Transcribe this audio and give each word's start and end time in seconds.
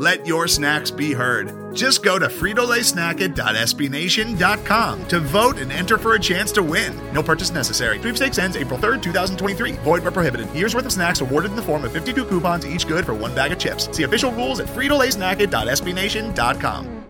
Let 0.00 0.26
your 0.26 0.48
snacks 0.48 0.90
be 0.90 1.12
heard. 1.12 1.76
Just 1.76 2.02
go 2.02 2.18
to 2.18 2.28
fritolaysnacket.sbnation.com 2.28 5.08
to 5.08 5.20
vote 5.20 5.58
and 5.58 5.70
enter 5.70 5.98
for 5.98 6.14
a 6.14 6.18
chance 6.18 6.50
to 6.52 6.62
win. 6.62 6.98
No 7.12 7.22
purchase 7.22 7.50
necessary. 7.50 7.98
Sweepstakes 7.98 8.38
ends 8.38 8.56
April 8.56 8.78
3rd, 8.78 9.02
2023. 9.02 9.72
Void 9.72 10.02
where 10.02 10.10
prohibited. 10.10 10.50
Year's 10.54 10.74
worth 10.74 10.86
of 10.86 10.92
snacks 10.92 11.20
awarded 11.20 11.50
in 11.50 11.56
the 11.56 11.62
form 11.62 11.84
of 11.84 11.92
52 11.92 12.24
coupons, 12.24 12.66
each 12.66 12.88
good 12.88 13.04
for 13.04 13.12
one 13.12 13.34
bag 13.34 13.52
of 13.52 13.58
chips. 13.58 13.94
See 13.94 14.04
official 14.04 14.32
rules 14.32 14.58
at 14.58 14.68
fritolaysnacket.sbnation.com. 14.68 17.04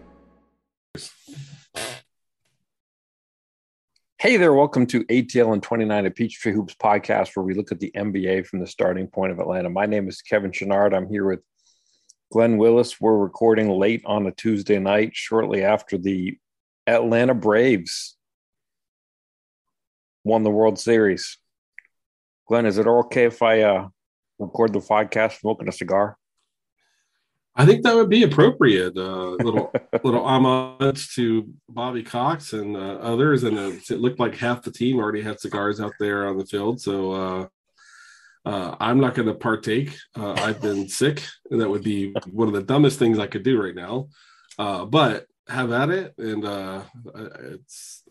Hey 4.19 4.36
there, 4.36 4.52
welcome 4.52 4.88
to 4.88 5.05
ATL 5.05 5.52
and 5.52 5.62
29 5.62 6.06
a 6.06 6.11
Peachtree 6.11 6.52
Hoops 6.52 6.75
podcast, 6.75 7.36
where 7.36 7.45
we 7.45 7.55
look 7.55 7.70
at 7.70 7.78
the 7.78 7.92
NBA 7.95 8.48
from 8.48 8.59
the 8.59 8.66
starting 8.66 9.06
point 9.06 9.30
of 9.30 9.38
Atlanta. 9.38 9.70
My 9.70 9.86
name 9.86 10.09
is 10.09 10.22
Kevin 10.22 10.50
Chouinard. 10.50 10.92
I'm 10.92 11.09
here 11.09 11.25
with 11.25 11.38
Glenn 12.30 12.59
Willis. 12.59 13.01
We're 13.01 13.16
recording 13.16 13.69
late 13.69 14.02
on 14.07 14.27
a 14.27 14.30
Tuesday 14.30 14.79
night, 14.79 15.11
shortly 15.15 15.65
after 15.65 15.98
the 15.98 16.39
Atlanta 16.87 17.34
Braves 17.34 18.17
won 20.22 20.45
the 20.45 20.50
World 20.50 20.78
Series. 20.78 21.39
Glenn, 22.47 22.67
is 22.67 22.78
it 22.78 22.87
okay 22.87 23.25
if 23.25 23.42
I 23.42 23.62
uh, 23.62 23.89
record 24.39 24.72
the 24.72 24.78
podcast 24.78 25.41
smoking 25.41 25.69
a 25.69 25.72
cigar? 25.72 26.17
I 27.56 27.67
think 27.67 27.83
that 27.83 27.97
would 27.97 28.09
be 28.09 28.22
appropriate. 28.22 28.97
Uh, 28.97 29.31
little 29.31 29.72
little 30.05 30.25
homage 30.25 31.12
to 31.17 31.53
Bobby 31.69 32.05
Cox 32.05 32.53
and 32.53 32.77
uh, 32.77 32.98
others, 33.00 33.42
and 33.42 33.59
uh, 33.59 33.72
it 33.91 34.00
looked 34.00 34.20
like 34.20 34.37
half 34.37 34.62
the 34.62 34.70
team 34.70 35.00
already 35.00 35.20
had 35.20 35.41
cigars 35.41 35.81
out 35.81 35.94
there 35.98 36.28
on 36.28 36.39
the 36.39 36.47
field. 36.47 36.81
So 36.81 37.50
uh, 38.44 38.48
uh, 38.48 38.77
I'm 38.80 39.00
not 39.00 39.14
going 39.14 39.28
to 39.28 39.34
partake. 39.34 39.96
Uh, 40.16 40.33
I've 40.33 40.60
been 40.60 40.88
sick, 40.88 41.22
and 41.50 41.60
that 41.60 41.69
would 41.69 41.84
be 41.84 42.12
one 42.30 42.48
of 42.48 42.55
the 42.55 42.62
dumbest 42.62 42.98
things 42.98 43.19
I 43.19 43.27
could 43.27 43.42
do 43.42 43.60
right 43.62 43.74
now. 43.74 44.08
but 44.56 45.27
have 45.48 45.72
at 45.72 45.91
it, 45.91 46.14
and 46.19 46.44
it's 47.55 48.05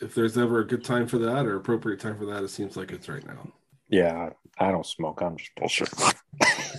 if 0.00 0.14
there's 0.14 0.38
ever 0.38 0.60
a 0.60 0.66
good 0.66 0.84
time 0.84 1.06
for 1.06 1.18
that 1.18 1.46
or 1.46 1.56
appropriate 1.56 2.00
time 2.00 2.18
for 2.18 2.26
that, 2.26 2.42
it 2.42 2.48
seems 2.48 2.76
like 2.76 2.92
it's 2.92 3.08
right 3.08 3.26
now. 3.26 3.52
Yeah, 3.88 4.30
I 4.58 4.70
don't 4.70 4.86
smoke. 4.86 5.22
I'm 5.22 5.36
just 5.36 5.54
bullshit. 5.56 5.88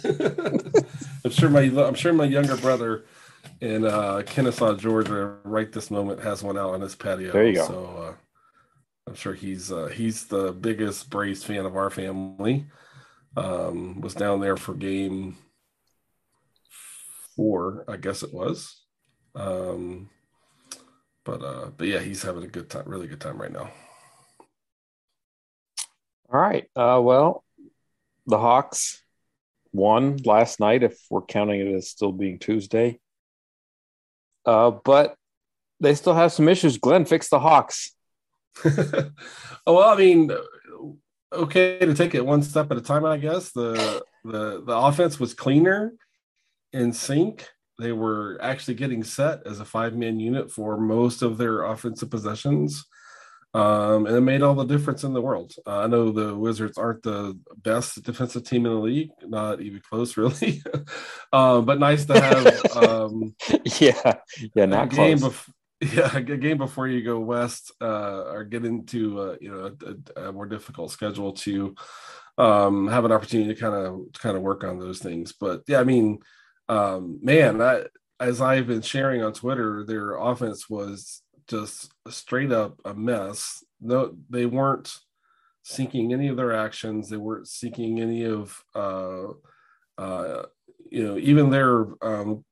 I'm 1.24 1.32
sure 1.32 1.50
my 1.50 1.62
I'm 1.62 1.96
sure 1.96 2.14
my 2.14 2.26
younger 2.26 2.58
brother 2.58 3.06
in 3.62 3.86
uh, 3.86 4.24
Kennesaw, 4.26 4.76
Georgia, 4.76 5.38
right 5.44 5.72
this 5.72 5.90
moment 5.90 6.22
has 6.22 6.44
one 6.44 6.58
out 6.58 6.74
on 6.74 6.82
his 6.82 6.96
patio. 6.96 7.32
There 7.32 7.48
you 7.48 7.56
go. 7.56 7.68
So 7.68 7.86
uh, 7.86 8.14
I'm 9.08 9.16
sure 9.16 9.34
he's 9.34 9.72
uh, 9.72 9.88
he's 9.88 10.26
the 10.26 10.52
biggest 10.52 11.10
Braves 11.10 11.44
fan 11.44 11.66
of 11.66 11.76
our 11.76 11.90
family. 11.90 12.66
Um, 13.38 14.02
was 14.02 14.16
down 14.16 14.40
there 14.40 14.58
for 14.58 14.74
game 14.74 15.38
four, 17.36 17.86
I 17.88 17.98
guess 17.98 18.24
it 18.24 18.34
was. 18.34 18.82
Um, 19.36 20.10
but 21.24 21.44
uh, 21.44 21.70
but 21.78 21.88
yeah, 21.88 22.00
he's 22.00 22.24
having 22.24 22.44
a 22.44 22.48
good 22.48 22.68
time, 22.68 22.86
really 22.88 23.06
good 23.06 23.22
time 23.22 23.40
right 23.40 23.52
now. 23.52 23.70
All 26.34 26.40
right. 26.40 26.64
Uh, 26.76 27.00
well, 27.04 27.44
the 28.26 28.40
Hawks 28.40 29.04
won 29.72 30.18
last 30.26 30.60
night, 30.60 30.82
if 30.82 31.00
we're 31.12 31.22
counting 31.22 31.62
it 31.62 31.76
as 31.76 31.90
still 31.90 32.12
being 32.12 32.40
Tuesday. 32.40 33.00
Uh, 34.46 34.72
but 34.72 35.16
they 35.80 35.94
still 35.94 36.16
have 36.16 36.34
some 36.34 36.50
issues. 36.50 36.78
Glenn, 36.78 37.06
fix 37.06 37.30
the 37.30 37.40
Hawks. 37.40 37.92
oh, 38.66 39.12
well, 39.68 39.90
I 39.90 39.96
mean, 39.96 40.32
okay 41.32 41.80
to 41.80 41.94
take 41.94 42.16
it 42.16 42.26
one 42.26 42.44
step 42.44 42.72
at 42.72 42.78
a 42.78 42.82
time. 42.82 43.06
I 43.06 43.18
guess 43.18 43.52
the 43.52 44.04
the 44.24 44.64
the 44.66 44.76
offense 44.76 45.20
was 45.20 45.34
cleaner 45.34 45.94
in 46.74 46.94
sync. 46.94 47.48
They 47.80 47.92
were 47.92 48.40
actually 48.42 48.74
getting 48.76 49.04
set 49.04 49.46
as 49.46 49.60
a 49.60 49.66
five 49.66 49.96
man 49.96 50.20
unit 50.20 50.52
for 50.52 50.78
most 50.78 51.22
of 51.22 51.38
their 51.38 51.64
offensive 51.64 52.10
possessions. 52.10 52.86
Um, 53.54 54.06
and 54.06 54.16
it 54.16 54.22
made 54.22 54.42
all 54.42 54.54
the 54.54 54.66
difference 54.66 55.04
in 55.04 55.14
the 55.14 55.22
world. 55.22 55.54
Uh, 55.66 55.80
I 55.80 55.88
know 55.88 56.12
the 56.12 56.36
Wizards 56.36 56.78
aren't 56.78 57.02
the 57.02 57.38
best 57.64 58.04
defensive 58.04 58.44
team 58.44 58.66
in 58.66 58.74
the 58.74 58.78
league, 58.78 59.10
not 59.24 59.62
even 59.62 59.82
close, 59.90 60.18
really. 60.18 60.62
uh, 61.34 61.62
but 61.62 61.80
nice 61.80 62.06
to 62.06 62.20
have. 62.20 62.62
Um, 62.78 63.36
yeah, 63.80 64.18
yeah, 64.54 64.66
not 64.66 64.90
game 64.90 65.18
close. 65.20 65.34
Bef- 65.34 65.50
yeah, 65.94 66.16
a 66.16 66.22
game 66.22 66.58
before 66.58 66.88
you 66.88 67.04
go 67.04 67.20
west 67.20 67.72
uh, 67.82 68.24
or 68.24 68.44
get 68.44 68.66
into 68.66 69.20
uh, 69.20 69.36
you 69.40 69.52
know 69.52 69.76
a, 70.16 70.22
a, 70.30 70.32
more 70.32 70.48
difficult 70.48 70.90
schedule 70.90 71.34
to 71.34 71.76
um, 72.40 72.88
have 72.88 73.06
an 73.06 73.12
opportunity 73.12 73.54
to 73.54 73.60
kind 73.60 73.76
of 73.76 74.00
kind 74.20 74.36
of 74.36 74.42
work 74.42 74.64
on 74.64 74.80
those 74.80 75.00
things. 75.00 75.34
But 75.34 75.62
yeah, 75.68 75.80
I 75.80 75.84
mean, 75.84 76.20
um, 76.68 77.20
man, 77.22 77.62
I, 77.62 77.84
as 78.20 78.42
I've 78.42 78.68
been 78.68 78.82
sharing 78.82 79.22
on 79.22 79.34
Twitter, 79.34 79.84
their 79.86 80.16
offense 80.16 80.68
was 80.68 81.22
just 81.48 81.92
straight 82.10 82.52
up 82.52 82.80
a 82.84 82.94
mess. 82.94 83.64
No, 83.80 84.16
they 84.30 84.46
weren't 84.46 84.92
seeking 85.64 86.14
any 86.14 86.28
of 86.28 86.38
their 86.38 86.54
actions. 86.54 87.10
They 87.10 87.18
weren't 87.18 87.48
seeking 87.48 88.00
any 88.00 88.26
of, 88.26 88.64
uh, 88.74 89.28
uh, 89.98 90.44
you 90.90 91.06
know, 91.06 91.18
even 91.18 91.50
their 91.50 91.86
um, 92.02 92.44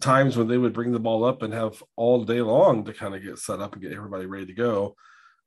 times 0.00 0.36
when 0.36 0.48
they 0.48 0.58
would 0.58 0.72
bring 0.72 0.92
the 0.92 0.98
ball 0.98 1.24
up 1.24 1.42
and 1.42 1.52
have 1.52 1.82
all 1.96 2.24
day 2.24 2.40
long 2.40 2.84
to 2.84 2.92
kind 2.92 3.14
of 3.14 3.22
get 3.22 3.38
set 3.38 3.60
up 3.60 3.74
and 3.74 3.82
get 3.82 3.92
everybody 3.92 4.26
ready 4.26 4.46
to 4.46 4.54
go. 4.54 4.96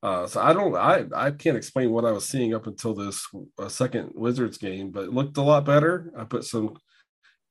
Uh, 0.03 0.27
so 0.27 0.41
I 0.41 0.53
don't, 0.53 0.75
I, 0.75 1.05
I 1.15 1.31
can't 1.31 1.57
explain 1.57 1.91
what 1.91 2.05
I 2.05 2.11
was 2.11 2.27
seeing 2.27 2.53
up 2.53 2.67
until 2.67 2.93
this 2.93 3.25
uh, 3.57 3.67
second 3.67 4.11
Wizards 4.15 4.57
game, 4.57 4.91
but 4.91 5.05
it 5.05 5.13
looked 5.13 5.37
a 5.37 5.41
lot 5.41 5.65
better. 5.65 6.11
I 6.17 6.23
put 6.23 6.43
some 6.43 6.77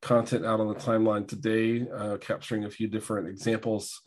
content 0.00 0.46
out 0.46 0.60
on 0.60 0.68
the 0.68 0.74
timeline 0.74 1.26
today, 1.26 1.86
uh, 1.92 2.18
capturing 2.18 2.64
a 2.64 2.70
few 2.70 2.88
different 2.88 3.28
examples 3.28 4.00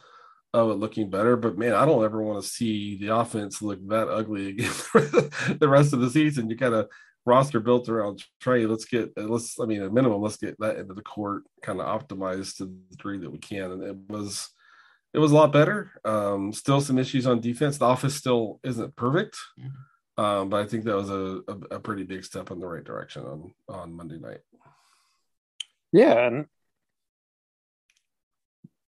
of 0.54 0.72
it 0.72 0.76
looking 0.76 1.10
better. 1.10 1.36
But 1.36 1.58
man, 1.58 1.74
I 1.74 1.86
don't 1.86 2.04
ever 2.04 2.22
want 2.22 2.42
to 2.42 2.50
see 2.50 2.98
the 2.98 3.16
offense 3.16 3.62
look 3.62 3.86
that 3.90 4.08
ugly 4.08 4.50
again 4.50 4.72
the 5.60 5.70
rest 5.70 5.94
of 5.94 6.00
the 6.00 6.10
season. 6.10 6.50
You 6.50 6.58
kind 6.58 6.74
of 6.74 6.90
roster 7.26 7.60
built 7.60 7.90
around 7.90 8.24
Trae. 8.44 8.70
Let's 8.70 8.86
get 8.86 9.12
let's 9.18 9.60
I 9.60 9.66
mean 9.66 9.82
at 9.82 9.94
minimum 9.94 10.22
let's 10.22 10.38
get 10.38 10.60
that 10.60 10.78
into 10.78 10.94
the 10.94 11.02
court 11.02 11.44
kind 11.62 11.82
of 11.82 11.88
optimized 11.88 12.58
to 12.58 12.66
the 12.66 12.78
degree 12.92 13.18
that 13.20 13.32
we 13.32 13.38
can. 13.38 13.72
And 13.72 13.84
it 13.84 13.98
was 14.08 14.50
it 15.14 15.20
was 15.20 15.32
a 15.32 15.36
lot 15.36 15.52
better. 15.52 15.92
Um, 16.06 16.54
still 16.54 16.82
some 16.82 16.98
issues 16.98 17.26
on 17.26 17.42
defense. 17.42 17.78
The 17.78 17.86
office 17.86 18.16
still 18.16 18.60
isn't 18.64 18.96
perfect. 18.96 19.38
Mm-hmm. 19.60 20.24
Um, 20.24 20.50
but 20.50 20.62
I 20.62 20.68
think 20.68 20.84
that 20.84 20.96
was 20.96 21.10
a, 21.10 21.42
a, 21.48 21.76
a 21.76 21.80
pretty 21.80 22.04
big 22.04 22.26
step 22.26 22.52
in 22.52 22.60
the 22.60 22.68
right 22.68 22.84
direction 22.84 23.24
on 23.24 23.54
on 23.70 23.94
Monday 23.94 24.20
night. 24.20 24.42
Yeah, 25.92 26.28
and 26.28 26.46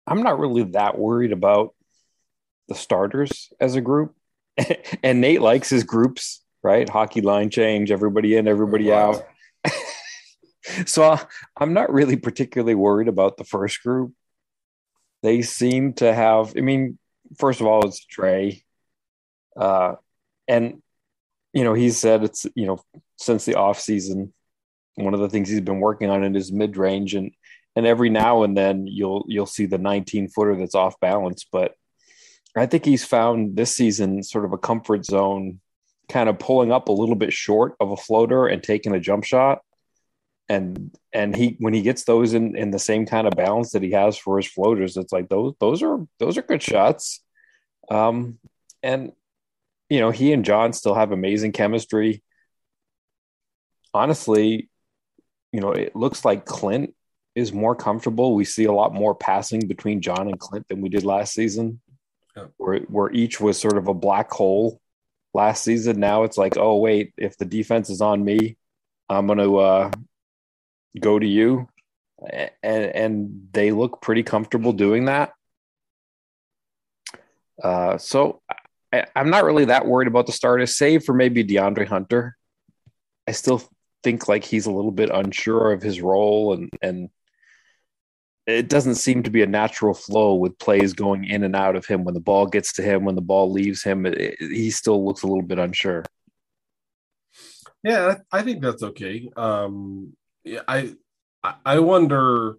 I'm 0.05 0.23
not 0.23 0.39
really 0.39 0.63
that 0.63 0.97
worried 0.97 1.31
about 1.31 1.73
the 2.67 2.75
starters 2.75 3.51
as 3.59 3.75
a 3.75 3.81
group. 3.81 4.15
and 5.03 5.21
Nate 5.21 5.41
likes 5.41 5.69
his 5.69 5.83
groups, 5.83 6.43
right? 6.63 6.87
Hockey 6.87 7.21
line 7.21 7.49
change, 7.49 7.91
everybody 7.91 8.35
in, 8.35 8.47
everybody 8.47 8.91
out. 8.91 9.23
so 10.85 11.17
I'm 11.57 11.73
not 11.73 11.91
really 11.91 12.17
particularly 12.17 12.75
worried 12.75 13.07
about 13.07 13.37
the 13.37 13.43
first 13.43 13.81
group. 13.83 14.13
They 15.23 15.41
seem 15.41 15.93
to 15.93 16.13
have, 16.13 16.53
I 16.57 16.61
mean, 16.61 16.97
first 17.37 17.61
of 17.61 17.67
all, 17.67 17.85
it's 17.85 18.05
Trae. 18.05 18.63
Uh, 19.55 19.95
and, 20.47 20.81
you 21.53 21.63
know, 21.63 21.73
he 21.73 21.89
said 21.91 22.23
it's, 22.23 22.45
you 22.55 22.65
know, 22.65 22.79
since 23.17 23.45
the 23.45 23.55
off 23.55 23.79
season, 23.79 24.33
one 24.95 25.13
of 25.13 25.19
the 25.19 25.29
things 25.29 25.49
he's 25.49 25.61
been 25.61 25.79
working 25.79 26.09
on 26.09 26.23
in 26.23 26.33
his 26.33 26.51
mid 26.51 26.77
range 26.77 27.15
and 27.15 27.31
and 27.75 27.85
every 27.85 28.09
now 28.09 28.43
and 28.43 28.57
then 28.57 28.85
you'll 28.87 29.25
you'll 29.27 29.45
see 29.45 29.65
the 29.65 29.77
19 29.77 30.27
footer 30.29 30.55
that's 30.55 30.75
off 30.75 30.99
balance 30.99 31.45
but 31.49 31.73
i 32.55 32.65
think 32.65 32.83
he's 32.83 33.05
found 33.05 33.55
this 33.55 33.73
season 33.73 34.21
sort 34.23 34.45
of 34.45 34.53
a 34.53 34.57
comfort 34.57 35.05
zone 35.05 35.60
kind 36.11 36.29
of 36.29 36.39
pulling 36.39 36.71
up 36.71 36.87
a 36.87 36.91
little 36.91 37.15
bit 37.15 37.33
short 37.33 37.75
of 37.79 37.91
a 37.91 37.97
floater 37.97 38.47
and 38.47 38.61
taking 38.61 38.93
a 38.93 38.99
jump 38.99 39.23
shot 39.23 39.61
and 40.49 40.91
and 41.13 41.35
he 41.35 41.55
when 41.59 41.73
he 41.73 41.81
gets 41.81 42.03
those 42.03 42.33
in 42.33 42.55
in 42.55 42.71
the 42.71 42.79
same 42.79 43.05
kind 43.05 43.27
of 43.27 43.33
balance 43.35 43.71
that 43.71 43.83
he 43.83 43.91
has 43.91 44.17
for 44.17 44.37
his 44.37 44.47
floaters 44.47 44.97
it's 44.97 45.13
like 45.13 45.29
those 45.29 45.53
those 45.59 45.81
are 45.81 46.05
those 46.19 46.37
are 46.37 46.41
good 46.41 46.61
shots 46.61 47.23
um 47.89 48.37
and 48.83 49.11
you 49.89 49.99
know 49.99 50.11
he 50.11 50.33
and 50.33 50.45
john 50.45 50.73
still 50.73 50.93
have 50.93 51.11
amazing 51.11 51.51
chemistry 51.51 52.21
honestly 53.93 54.69
you 55.51 55.61
know 55.61 55.71
it 55.71 55.95
looks 55.95 56.25
like 56.25 56.45
clint 56.45 56.93
is 57.35 57.53
more 57.53 57.75
comfortable. 57.75 58.35
We 58.35 58.45
see 58.45 58.65
a 58.65 58.73
lot 58.73 58.93
more 58.93 59.15
passing 59.15 59.67
between 59.67 60.01
John 60.01 60.27
and 60.27 60.39
Clint 60.39 60.67
than 60.67 60.81
we 60.81 60.89
did 60.89 61.05
last 61.05 61.33
season, 61.33 61.79
yeah. 62.35 62.47
where 62.57 62.79
where 62.81 63.11
each 63.11 63.39
was 63.39 63.59
sort 63.59 63.77
of 63.77 63.87
a 63.87 63.93
black 63.93 64.31
hole 64.31 64.80
last 65.33 65.63
season. 65.63 65.99
Now 65.99 66.23
it's 66.23 66.37
like, 66.37 66.57
oh 66.57 66.77
wait, 66.77 67.13
if 67.17 67.37
the 67.37 67.45
defense 67.45 67.89
is 67.89 68.01
on 68.01 68.23
me, 68.23 68.57
I'm 69.09 69.27
to 69.27 69.57
uh, 69.57 69.91
go 70.99 71.19
to 71.19 71.27
you, 71.27 71.67
and 72.21 72.51
and 72.63 73.47
they 73.51 73.71
look 73.71 74.01
pretty 74.01 74.23
comfortable 74.23 74.73
doing 74.73 75.05
that. 75.05 75.33
Uh, 77.61 77.97
so 77.97 78.41
I, 78.91 79.05
am 79.15 79.29
not 79.29 79.43
really 79.43 79.65
that 79.65 79.85
worried 79.85 80.07
about 80.07 80.25
the 80.25 80.31
starters, 80.31 80.75
save 80.75 81.03
for 81.03 81.13
maybe 81.13 81.43
DeAndre 81.43 81.87
Hunter. 81.87 82.37
I 83.27 83.31
still 83.31 83.61
think 84.03 84.27
like 84.27 84.43
he's 84.43 84.65
a 84.65 84.71
little 84.71 84.91
bit 84.91 85.11
unsure 85.13 85.71
of 85.71 85.81
his 85.81 86.01
role 86.01 86.53
and 86.53 86.69
and 86.81 87.09
it 88.51 88.69
doesn't 88.69 88.95
seem 88.95 89.23
to 89.23 89.29
be 89.29 89.41
a 89.41 89.47
natural 89.47 89.93
flow 89.93 90.35
with 90.35 90.57
plays 90.59 90.93
going 90.93 91.25
in 91.25 91.43
and 91.43 91.55
out 91.55 91.75
of 91.75 91.85
him. 91.85 92.03
When 92.03 92.13
the 92.13 92.19
ball 92.19 92.45
gets 92.45 92.73
to 92.73 92.81
him 92.81 93.05
when 93.05 93.15
the 93.15 93.21
ball 93.21 93.51
leaves 93.51 93.83
him 93.83 94.05
it, 94.05 94.17
it, 94.17 94.35
he 94.39 94.71
still 94.71 95.05
looks 95.05 95.23
a 95.23 95.27
little 95.27 95.43
bit 95.43 95.59
unsure. 95.59 96.03
Yeah 97.83 98.15
i 98.31 98.41
think 98.41 98.61
that's 98.61 98.83
okay. 98.83 99.29
Um 99.35 100.13
i 100.67 100.93
i 101.65 101.79
wonder 101.79 102.57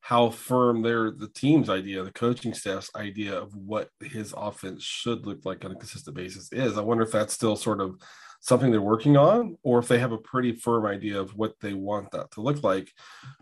how 0.00 0.30
firm 0.30 0.82
their 0.82 1.10
the 1.10 1.28
team's 1.28 1.68
idea 1.68 2.02
the 2.02 2.10
coaching 2.10 2.54
staff's 2.54 2.90
idea 2.96 3.38
of 3.38 3.54
what 3.54 3.90
his 4.00 4.32
offense 4.36 4.82
should 4.82 5.26
look 5.26 5.44
like 5.44 5.64
on 5.64 5.72
a 5.72 5.76
consistent 5.76 6.16
basis 6.16 6.52
is. 6.52 6.78
I 6.78 6.82
wonder 6.82 7.02
if 7.02 7.12
that's 7.12 7.34
still 7.34 7.56
sort 7.56 7.80
of 7.80 8.00
something 8.40 8.70
they're 8.70 8.80
working 8.80 9.16
on 9.16 9.58
or 9.62 9.78
if 9.78 9.88
they 9.88 9.98
have 9.98 10.12
a 10.12 10.18
pretty 10.18 10.52
firm 10.52 10.86
idea 10.86 11.20
of 11.20 11.36
what 11.36 11.54
they 11.60 11.74
want 11.74 12.10
that 12.12 12.30
to 12.32 12.40
look 12.40 12.62
like. 12.62 12.92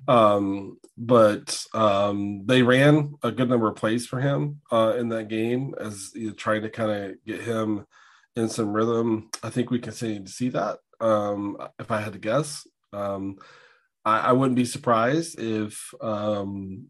Um, 0.08 0.78
but 0.96 1.64
um, 1.75 2.46
they 2.46 2.62
ran 2.62 3.14
a 3.22 3.31
good 3.31 3.48
number 3.48 3.69
of 3.69 3.76
plays 3.76 4.06
for 4.06 4.20
him 4.20 4.60
uh, 4.72 4.94
in 4.98 5.08
that 5.10 5.28
game 5.28 5.75
as 5.78 6.12
you 6.14 6.28
know, 6.28 6.34
trying 6.34 6.62
to 6.62 6.70
kind 6.70 6.90
of 6.90 7.25
get 7.26 7.43
him 7.43 7.87
in 8.34 8.48
some 8.48 8.72
rhythm. 8.72 9.31
I 9.43 9.50
think 9.50 9.70
we 9.70 9.78
continue 9.78 10.25
to 10.25 10.31
see 10.31 10.48
that. 10.50 10.78
Um, 11.00 11.58
if 11.78 11.90
I 11.90 12.00
had 12.00 12.14
to 12.14 12.19
guess, 12.19 12.66
um, 12.92 13.37
I, 14.04 14.20
I, 14.20 14.32
wouldn't 14.32 14.56
be 14.56 14.64
surprised 14.64 15.38
if 15.38 15.92
um, 16.00 16.87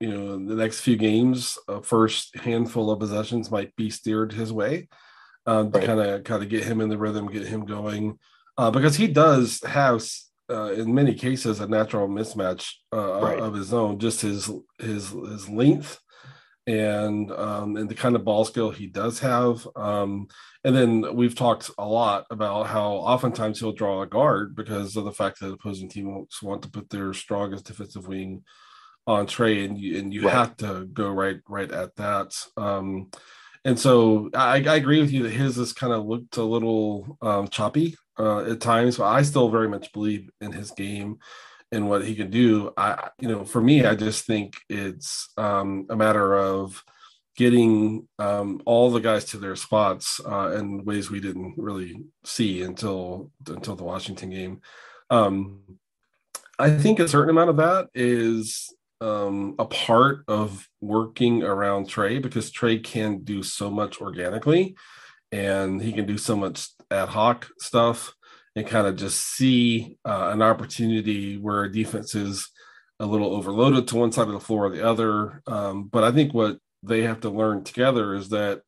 you 0.00 0.10
know 0.10 0.32
the 0.36 0.54
next 0.54 0.80
few 0.80 0.96
games, 0.96 1.56
a 1.66 1.82
first 1.82 2.36
handful 2.36 2.90
of 2.90 2.98
possessions 2.98 3.50
might 3.50 3.74
be 3.74 3.88
steered 3.88 4.34
his 4.34 4.52
way 4.52 4.88
kind 5.48 6.00
of 6.00 6.24
kind 6.24 6.42
of 6.42 6.48
get 6.48 6.64
him 6.64 6.80
in 6.80 6.88
the 6.88 6.98
rhythm, 6.98 7.26
get 7.26 7.46
him 7.46 7.64
going, 7.64 8.18
uh, 8.56 8.70
because 8.70 8.96
he 8.96 9.06
does 9.06 9.62
have 9.64 10.04
uh, 10.50 10.72
in 10.72 10.94
many 10.94 11.14
cases 11.14 11.60
a 11.60 11.66
natural 11.66 12.08
mismatch 12.08 12.72
uh, 12.92 13.20
right. 13.20 13.38
of 13.38 13.54
his 13.54 13.72
own, 13.72 13.98
just 13.98 14.20
his 14.20 14.50
his 14.78 15.10
his 15.10 15.48
length 15.48 16.00
and 16.68 17.32
um, 17.32 17.78
and 17.78 17.88
the 17.88 17.94
kind 17.94 18.14
of 18.14 18.24
ball 18.24 18.44
skill 18.44 18.70
he 18.70 18.86
does 18.86 19.20
have. 19.20 19.66
Um, 19.74 20.28
and 20.64 20.76
then 20.76 21.16
we've 21.16 21.34
talked 21.34 21.70
a 21.78 21.86
lot 21.86 22.26
about 22.30 22.66
how 22.66 22.92
oftentimes 22.92 23.58
he'll 23.58 23.72
draw 23.72 24.02
a 24.02 24.06
guard 24.06 24.54
because 24.54 24.94
of 24.94 25.04
the 25.04 25.12
fact 25.12 25.40
that 25.40 25.52
opposing 25.52 25.88
teams 25.88 26.42
want 26.42 26.62
to 26.62 26.70
put 26.70 26.90
their 26.90 27.14
strongest 27.14 27.64
defensive 27.64 28.06
wing 28.06 28.44
on 29.06 29.26
Trae, 29.26 29.64
and 29.64 29.78
you 29.78 29.98
and 29.98 30.12
you 30.12 30.24
right. 30.24 30.34
have 30.34 30.56
to 30.58 30.84
go 30.92 31.10
right 31.10 31.40
right 31.48 31.72
at 31.72 31.96
that. 31.96 32.34
Um, 32.58 33.10
and 33.68 33.78
so 33.78 34.30
I, 34.32 34.64
I, 34.64 34.76
agree 34.76 34.98
with 34.98 35.12
you 35.12 35.24
that 35.24 35.32
his 35.32 35.56
has 35.56 35.74
kind 35.74 35.92
of 35.92 36.06
looked 36.06 36.38
a 36.38 36.42
little 36.42 37.18
um, 37.20 37.48
choppy 37.48 37.96
uh, 38.18 38.50
at 38.50 38.62
times, 38.62 38.96
but 38.96 39.04
I 39.04 39.20
still 39.20 39.50
very 39.50 39.68
much 39.68 39.92
believe 39.92 40.30
in 40.40 40.52
his 40.52 40.70
game 40.70 41.18
and 41.70 41.86
what 41.86 42.02
he 42.02 42.14
can 42.14 42.30
do. 42.30 42.72
I, 42.78 43.10
you 43.20 43.28
know, 43.28 43.44
for 43.44 43.60
me, 43.60 43.84
I 43.84 43.94
just 43.94 44.24
think 44.24 44.56
it's 44.70 45.28
um, 45.36 45.86
a 45.90 45.96
matter 45.96 46.38
of 46.38 46.82
getting 47.36 48.08
um, 48.18 48.62
all 48.64 48.90
the 48.90 49.00
guys 49.00 49.26
to 49.26 49.36
their 49.36 49.54
spots 49.54 50.18
uh, 50.24 50.52
in 50.56 50.86
ways 50.86 51.10
we 51.10 51.20
didn't 51.20 51.52
really 51.58 52.04
see 52.24 52.62
until 52.62 53.30
until 53.48 53.76
the 53.76 53.84
Washington 53.84 54.30
game. 54.30 54.62
Um, 55.10 55.60
I 56.58 56.70
think 56.70 57.00
a 57.00 57.08
certain 57.08 57.30
amount 57.30 57.50
of 57.50 57.58
that 57.58 57.88
is 57.94 58.74
um, 59.00 59.54
a 59.58 59.64
part 59.64 60.24
of 60.28 60.68
working 60.80 61.42
around 61.42 61.88
Trae 61.88 62.20
because 62.20 62.50
Trae 62.50 62.82
can 62.82 63.18
do 63.18 63.42
so 63.42 63.70
much 63.70 64.00
organically 64.00 64.76
and 65.30 65.80
he 65.80 65.92
can 65.92 66.06
do 66.06 66.18
so 66.18 66.36
much 66.36 66.68
ad 66.90 67.08
hoc 67.08 67.48
stuff 67.58 68.14
and 68.56 68.66
kind 68.66 68.86
of 68.86 68.96
just 68.96 69.20
see 69.20 69.98
uh, 70.04 70.30
an 70.32 70.42
opportunity 70.42 71.36
where 71.36 71.68
defense 71.68 72.14
is 72.14 72.50
a 73.00 73.06
little 73.06 73.34
overloaded 73.34 73.86
to 73.88 73.96
one 73.96 74.10
side 74.10 74.26
of 74.26 74.32
the 74.32 74.40
floor 74.40 74.66
or 74.66 74.70
the 74.70 74.86
other. 74.86 75.42
Um, 75.46 75.84
but 75.84 76.02
I 76.02 76.10
think 76.10 76.34
what 76.34 76.58
they 76.82 77.02
have 77.02 77.20
to 77.20 77.30
learn 77.30 77.62
together 77.62 78.14
is 78.14 78.30
that 78.30 78.62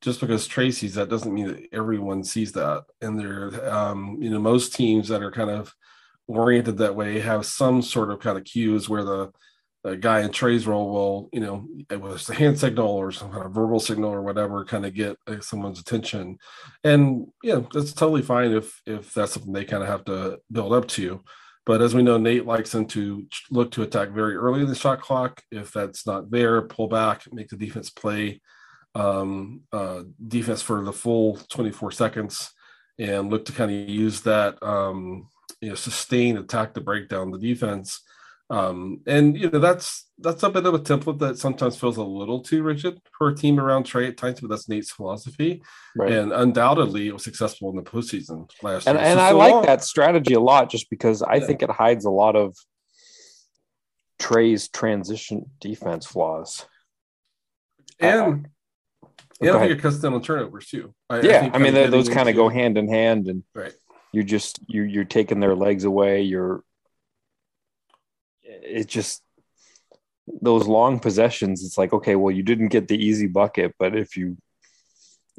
just 0.00 0.20
because 0.20 0.48
Trae 0.48 0.72
sees 0.72 0.94
that 0.94 1.08
doesn't 1.08 1.32
mean 1.34 1.48
that 1.48 1.68
everyone 1.72 2.24
sees 2.24 2.52
that. 2.52 2.84
And 3.00 3.18
there, 3.18 3.70
um, 3.70 4.18
you 4.20 4.30
know, 4.30 4.38
most 4.38 4.74
teams 4.74 5.08
that 5.08 5.22
are 5.22 5.32
kind 5.32 5.50
of 5.50 5.72
oriented 6.26 6.78
that 6.78 6.94
way 6.94 7.20
have 7.20 7.46
some 7.46 7.82
sort 7.82 8.10
of 8.10 8.20
kind 8.20 8.38
of 8.38 8.44
cues 8.44 8.88
where 8.88 9.04
the 9.04 9.32
a 9.84 9.96
guy 9.96 10.20
in 10.20 10.32
Trae's 10.32 10.66
role 10.66 10.90
will, 10.90 11.28
you 11.32 11.40
know, 11.40 11.66
it 11.90 12.00
was 12.00 12.28
a 12.28 12.34
hand 12.34 12.58
signal 12.58 12.88
or 12.88 13.12
some 13.12 13.30
kind 13.30 13.46
of 13.46 13.52
verbal 13.52 13.80
signal 13.80 14.10
or 14.10 14.22
whatever, 14.22 14.64
kind 14.64 14.84
of 14.84 14.94
get 14.94 15.16
uh, 15.26 15.40
someone's 15.40 15.80
attention. 15.80 16.38
And 16.84 17.28
yeah, 17.42 17.60
that's 17.72 17.92
totally 17.92 18.22
fine 18.22 18.52
if 18.52 18.80
if 18.86 19.14
that's 19.14 19.32
something 19.32 19.52
they 19.52 19.64
kind 19.64 19.82
of 19.82 19.88
have 19.88 20.04
to 20.06 20.40
build 20.50 20.72
up 20.72 20.88
to. 20.88 21.22
But 21.64 21.82
as 21.82 21.94
we 21.94 22.02
know, 22.02 22.16
Nate 22.16 22.46
likes 22.46 22.72
them 22.72 22.86
to 22.86 23.26
look 23.50 23.70
to 23.72 23.82
attack 23.82 24.10
very 24.10 24.36
early 24.36 24.62
in 24.62 24.68
the 24.68 24.74
shot 24.74 25.00
clock. 25.00 25.42
If 25.50 25.70
that's 25.72 26.06
not 26.06 26.30
there, 26.30 26.62
pull 26.62 26.88
back, 26.88 27.30
make 27.32 27.48
the 27.48 27.56
defense 27.56 27.90
play 27.90 28.40
um, 28.94 29.60
uh, 29.72 30.04
defense 30.26 30.62
for 30.62 30.82
the 30.82 30.92
full 30.92 31.36
24 31.50 31.92
seconds, 31.92 32.50
and 32.98 33.30
look 33.30 33.44
to 33.44 33.52
kind 33.52 33.70
of 33.70 33.88
use 33.88 34.22
that 34.22 34.60
um, 34.62 35.28
you 35.60 35.68
know 35.68 35.74
sustain 35.74 36.38
attack 36.38 36.74
to 36.74 36.80
break 36.80 37.08
down 37.08 37.30
the 37.30 37.38
defense 37.38 38.02
um, 38.50 39.00
and 39.06 39.36
you 39.36 39.50
know 39.50 39.58
that's 39.58 40.06
that's 40.18 40.42
a 40.42 40.48
bit 40.48 40.64
of 40.64 40.72
a 40.72 40.78
template 40.78 41.18
that 41.18 41.38
sometimes 41.38 41.76
feels 41.76 41.98
a 41.98 42.02
little 42.02 42.40
too 42.40 42.62
rigid 42.62 42.98
for 43.16 43.28
a 43.28 43.34
team 43.34 43.60
around 43.60 43.84
Trae 43.84 44.08
at 44.08 44.16
times, 44.16 44.40
but 44.40 44.48
that's 44.48 44.68
Nate's 44.68 44.90
philosophy. 44.90 45.62
Right. 45.94 46.12
And 46.12 46.32
undoubtedly, 46.32 47.08
it 47.08 47.12
was 47.12 47.24
successful 47.24 47.68
in 47.70 47.76
the 47.76 47.82
postseason 47.82 48.50
last 48.62 48.88
and, 48.88 48.98
year. 48.98 49.06
And 49.06 49.20
I 49.20 49.30
so 49.30 49.38
like 49.38 49.52
long. 49.52 49.66
that 49.66 49.84
strategy 49.84 50.34
a 50.34 50.40
lot, 50.40 50.70
just 50.70 50.88
because 50.88 51.22
I 51.22 51.36
yeah. 51.36 51.46
think 51.46 51.62
it 51.62 51.70
hides 51.70 52.06
a 52.06 52.10
lot 52.10 52.36
of 52.36 52.56
Trae's 54.18 54.68
transition 54.68 55.50
defense 55.60 56.06
flaws. 56.06 56.66
And 58.00 58.48
uh, 59.04 59.08
yeah, 59.40 59.56
I 59.56 59.60
think 59.60 59.72
it 59.72 59.82
cuts 59.82 59.98
down 59.98 60.14
on 60.14 60.22
turnovers 60.22 60.68
too. 60.68 60.94
I, 61.10 61.20
yeah, 61.20 61.50
I, 61.52 61.56
I 61.56 61.58
mean 61.58 61.74
those 61.74 62.08
kind 62.08 62.28
of 62.28 62.34
go 62.34 62.48
hand 62.48 62.78
in 62.78 62.88
hand, 62.88 63.28
and 63.28 63.44
right. 63.54 63.72
You 64.10 64.24
just 64.24 64.58
you 64.66 64.82
you're 64.82 65.04
taking 65.04 65.38
their 65.38 65.54
legs 65.54 65.84
away. 65.84 66.22
You're 66.22 66.64
it 68.48 68.86
just 68.86 69.22
those 70.42 70.66
long 70.66 70.98
possessions 70.98 71.64
it's 71.64 71.78
like 71.78 71.92
okay 71.92 72.16
well 72.16 72.34
you 72.34 72.42
didn't 72.42 72.68
get 72.68 72.88
the 72.88 73.02
easy 73.02 73.26
bucket 73.26 73.74
but 73.78 73.96
if 73.96 74.16
you 74.16 74.36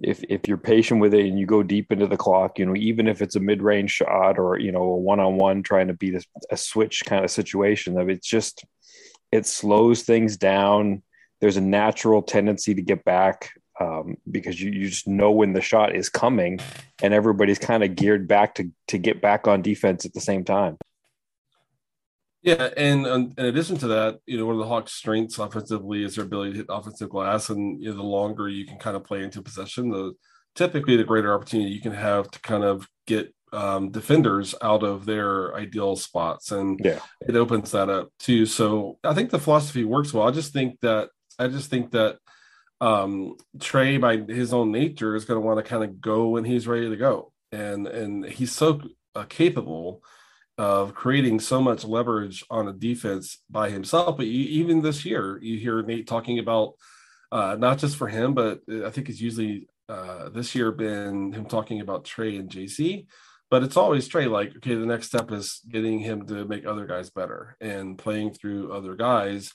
if 0.01 0.23
if 0.29 0.47
you're 0.47 0.57
patient 0.57 1.01
with 1.01 1.13
it 1.13 1.25
and 1.25 1.37
you 1.37 1.45
go 1.45 1.61
deep 1.61 1.91
into 1.91 2.07
the 2.07 2.17
clock 2.17 2.57
you 2.57 2.65
know 2.65 2.75
even 2.75 3.07
if 3.07 3.21
it's 3.21 3.35
a 3.35 3.39
mid-range 3.39 3.91
shot 3.91 4.39
or 4.39 4.57
you 4.57 4.71
know 4.71 4.81
a 4.81 4.97
one-on-one 4.97 5.61
trying 5.61 5.87
to 5.87 5.93
beat 5.93 6.15
a, 6.15 6.23
a 6.51 6.57
switch 6.57 7.03
kind 7.05 7.23
of 7.23 7.29
situation 7.29 7.97
of 7.99 8.09
it's 8.09 8.27
just 8.27 8.65
it 9.31 9.45
slows 9.45 10.03
things 10.03 10.37
down. 10.37 11.03
There's 11.41 11.57
a 11.57 11.61
natural 11.61 12.21
tendency 12.21 12.73
to 12.73 12.81
get 12.81 13.05
back 13.05 13.51
um, 13.79 14.17
because 14.29 14.59
you, 14.59 14.71
you 14.71 14.89
just 14.89 15.07
know 15.07 15.31
when 15.31 15.53
the 15.53 15.61
shot 15.61 15.95
is 15.95 16.09
coming 16.09 16.59
and 17.01 17.13
everybody's 17.13 17.59
kind 17.59 17.83
of 17.83 17.95
geared 17.95 18.27
back 18.27 18.55
to 18.55 18.69
to 18.89 18.97
get 18.97 19.21
back 19.21 19.47
on 19.47 19.61
defense 19.61 20.05
at 20.05 20.13
the 20.13 20.19
same 20.19 20.43
time 20.43 20.77
yeah, 22.41 22.69
and 22.77 23.05
um, 23.05 23.33
in 23.37 23.45
addition 23.45 23.77
to 23.77 23.87
that, 23.89 24.19
you 24.25 24.37
know, 24.37 24.45
one 24.45 24.55
of 24.55 24.59
the 24.59 24.67
Hawks' 24.67 24.93
strengths 24.93 25.39
offensively 25.39 26.03
is 26.03 26.15
their 26.15 26.25
ability 26.25 26.51
to 26.51 26.57
hit 26.59 26.65
offensive 26.69 27.09
glass, 27.09 27.49
and 27.49 27.81
you 27.81 27.89
know, 27.89 27.97
the 27.97 28.03
longer 28.03 28.47
you 28.47 28.65
can 28.65 28.77
kind 28.77 28.95
of 28.95 29.03
play 29.03 29.23
into 29.23 29.41
possession, 29.41 29.89
the 29.89 30.13
typically 30.55 30.95
the 30.95 31.03
greater 31.03 31.33
opportunity 31.33 31.69
you 31.69 31.81
can 31.81 31.93
have 31.93 32.31
to 32.31 32.41
kind 32.41 32.63
of 32.63 32.87
get 33.07 33.33
um, 33.51 33.91
defenders 33.91 34.55
out 34.61 34.83
of 34.83 35.05
their 35.05 35.53
ideal 35.55 35.97
spots, 35.97 36.51
and 36.51 36.79
yeah, 36.81 36.99
it 37.27 37.35
opens 37.35 37.71
that 37.71 37.89
up 37.89 38.09
too. 38.19 38.45
So 38.45 38.97
I 39.03 39.13
think 39.13 39.31
the 39.31 39.39
philosophy 39.39 39.83
works 39.83 40.13
well. 40.13 40.27
I 40.27 40.31
just 40.31 40.53
think 40.53 40.79
that 40.79 41.09
I 41.37 41.47
just 41.49 41.69
think 41.69 41.91
that 41.91 42.19
um, 42.79 43.35
Trae, 43.57 43.99
by 43.99 44.17
his 44.33 44.53
own 44.53 44.71
nature, 44.71 45.15
is 45.15 45.25
going 45.25 45.41
to 45.41 45.45
want 45.45 45.57
to 45.57 45.69
kind 45.69 45.83
of 45.83 45.99
go 45.99 46.29
when 46.29 46.45
he's 46.45 46.67
ready 46.67 46.89
to 46.89 46.95
go, 46.95 47.33
and 47.51 47.85
and 47.85 48.25
he's 48.25 48.53
so 48.53 48.79
uh, 49.13 49.25
capable 49.27 50.01
of 50.59 50.93
creating 50.93 51.39
so 51.39 51.61
much 51.61 51.85
leverage 51.85 52.43
on 52.49 52.67
a 52.67 52.73
defense 52.73 53.39
by 53.49 53.69
himself. 53.69 54.17
But 54.17 54.27
you, 54.27 54.43
even 54.61 54.81
this 54.81 55.05
year, 55.05 55.39
you 55.41 55.57
hear 55.57 55.81
Nate 55.81 56.05
talking 56.05 56.37
about 56.37 56.73
uh, 57.31 57.55
not 57.57 57.79
just 57.79 57.95
for 57.95 58.07
him, 58.07 58.33
but 58.33 58.59
I 58.69 58.89
think 58.91 59.09
it's 59.09 59.21
usually 59.21 59.67
uh, 59.87 60.29
this 60.29 60.53
year 60.53 60.71
been 60.71 61.31
him 61.31 61.45
talking 61.45 61.81
about 61.81 62.03
Trae 62.03 62.37
and 62.37 62.49
JC 62.49 63.07
but 63.49 63.63
it's 63.63 63.77
always 63.77 64.07
Trae. 64.07 64.29
Like, 64.29 64.55
okay, 64.57 64.75
the 64.75 64.85
next 64.85 65.07
step 65.07 65.31
is 65.31 65.61
getting 65.67 65.99
him 65.99 66.27
to 66.27 66.45
make 66.45 66.65
other 66.65 66.85
guys 66.85 67.09
better 67.09 67.57
and 67.59 67.97
playing 67.97 68.33
through 68.33 68.71
other 68.71 68.95
guys. 68.95 69.53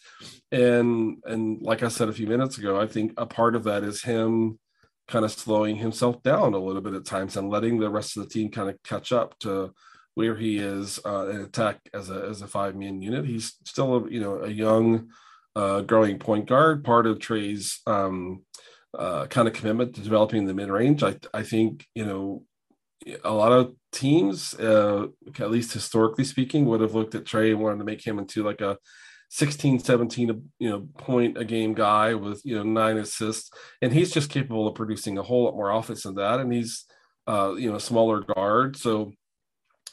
And 0.51 1.19
and 1.25 1.63
like 1.63 1.83
I 1.83 1.89
said 1.89 2.09
a 2.09 2.13
few 2.13 2.27
minutes 2.27 2.59
ago, 2.59 2.81
I 2.81 2.87
think 2.87 3.13
a 3.17 3.27
part 3.27 3.55
of 3.55 3.65
that 3.65 3.85
is 3.85 4.03
him 4.03 4.59
kind 5.07 5.25
of 5.25 5.33
slowing 5.33 5.77
himself 5.77 6.23
down 6.23 6.55
a 6.55 6.59
little 6.59 6.83
bit 6.83 6.95
at 6.95 7.05
times 7.05 7.37
and 7.37 7.51
letting 7.51 7.79
the 7.79 7.91
rest 7.91 8.17
of 8.17 8.25
the 8.25 8.29
team 8.29 8.51
kind 8.51 8.71
of 8.71 8.83
catch 8.83 9.13
up 9.13 9.39
to 9.41 9.73
where 10.15 10.37
he 10.37 10.59
is 10.59 11.01
uh, 11.05 11.29
in 11.29 11.41
attack 11.41 11.81
as 11.93 12.11
a 12.11 12.27
as 12.29 12.43
a 12.43 12.47
five 12.47 12.77
man 12.77 13.03
unit. 13.03 13.25
He's 13.25 13.55
still 13.65 13.97
a, 13.97 14.11
you 14.11 14.21
know 14.21 14.43
a 14.43 14.51
young, 14.51 15.11
uh, 15.57 15.81
growing 15.83 16.19
point 16.19 16.47
guard. 16.47 16.85
Part 16.85 17.07
of 17.07 17.19
Trae's 17.19 17.81
um, 17.87 18.45
uh, 18.97 19.27
kind 19.27 19.49
of 19.49 19.55
commitment 19.55 19.95
to 19.95 20.01
developing 20.01 20.47
the 20.47 20.55
mid 20.55 20.69
range. 20.69 21.03
I 21.03 21.17
I 21.33 21.43
think 21.43 21.87
you 21.95 22.05
know 22.05 22.45
a 23.23 23.33
lot 23.33 23.53
of 23.53 23.75
teams, 23.93 24.55
uh, 24.55 25.07
at 25.39 25.51
least 25.51 25.73
historically 25.73 26.25
speaking, 26.25 26.67
would 26.67 26.81
have 26.81 26.95
looked 26.95 27.15
at 27.15 27.27
Trey 27.27 27.51
and 27.51 27.61
wanted 27.61 27.79
to 27.79 27.85
make 27.85 28.07
him 28.07 28.19
into 28.19 28.43
like 28.43 28.61
a 28.61 28.79
16, 29.31 29.81
17, 29.81 30.51
you 30.59 30.71
know, 30.71 30.89
point 30.97 31.37
a 31.37 31.45
game 31.45 31.75
guy 31.75 32.15
with, 32.15 32.41
you 32.45 32.57
know, 32.57 32.63
nine 32.63 32.99
assists. 32.99 33.51
And 33.83 33.93
he's 33.93 34.13
just 34.13 34.31
capable 34.31 34.69
of 34.69 34.75
producing 34.75 35.19
a 35.19 35.23
whole 35.23 35.45
lot 35.45 35.57
more 35.57 35.71
offense 35.71 36.05
than 36.05 36.15
that. 36.15 36.41
And 36.41 36.53
he's, 36.53 36.85
uh, 37.27 37.55
you 37.59 37.69
know, 37.69 37.77
a 37.77 37.81
smaller 37.81 38.21
guard. 38.21 38.77
So 38.77 39.13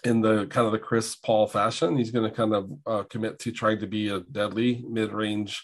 in 0.04 0.22
the 0.22 0.46
kind 0.48 0.66
of 0.66 0.72
the 0.72 0.80
Chris 0.80 1.16
Paul 1.16 1.48
fashion, 1.48 1.98
he's 1.98 2.12
going 2.12 2.30
to 2.30 2.36
kind 2.36 2.54
of 2.54 2.72
uh, 2.86 3.04
commit 3.04 3.40
to 3.40 3.52
trying 3.52 3.80
to 3.80 3.88
be 3.88 4.10
a 4.10 4.20
deadly 4.20 4.84
mid 4.88 5.12
range 5.14 5.64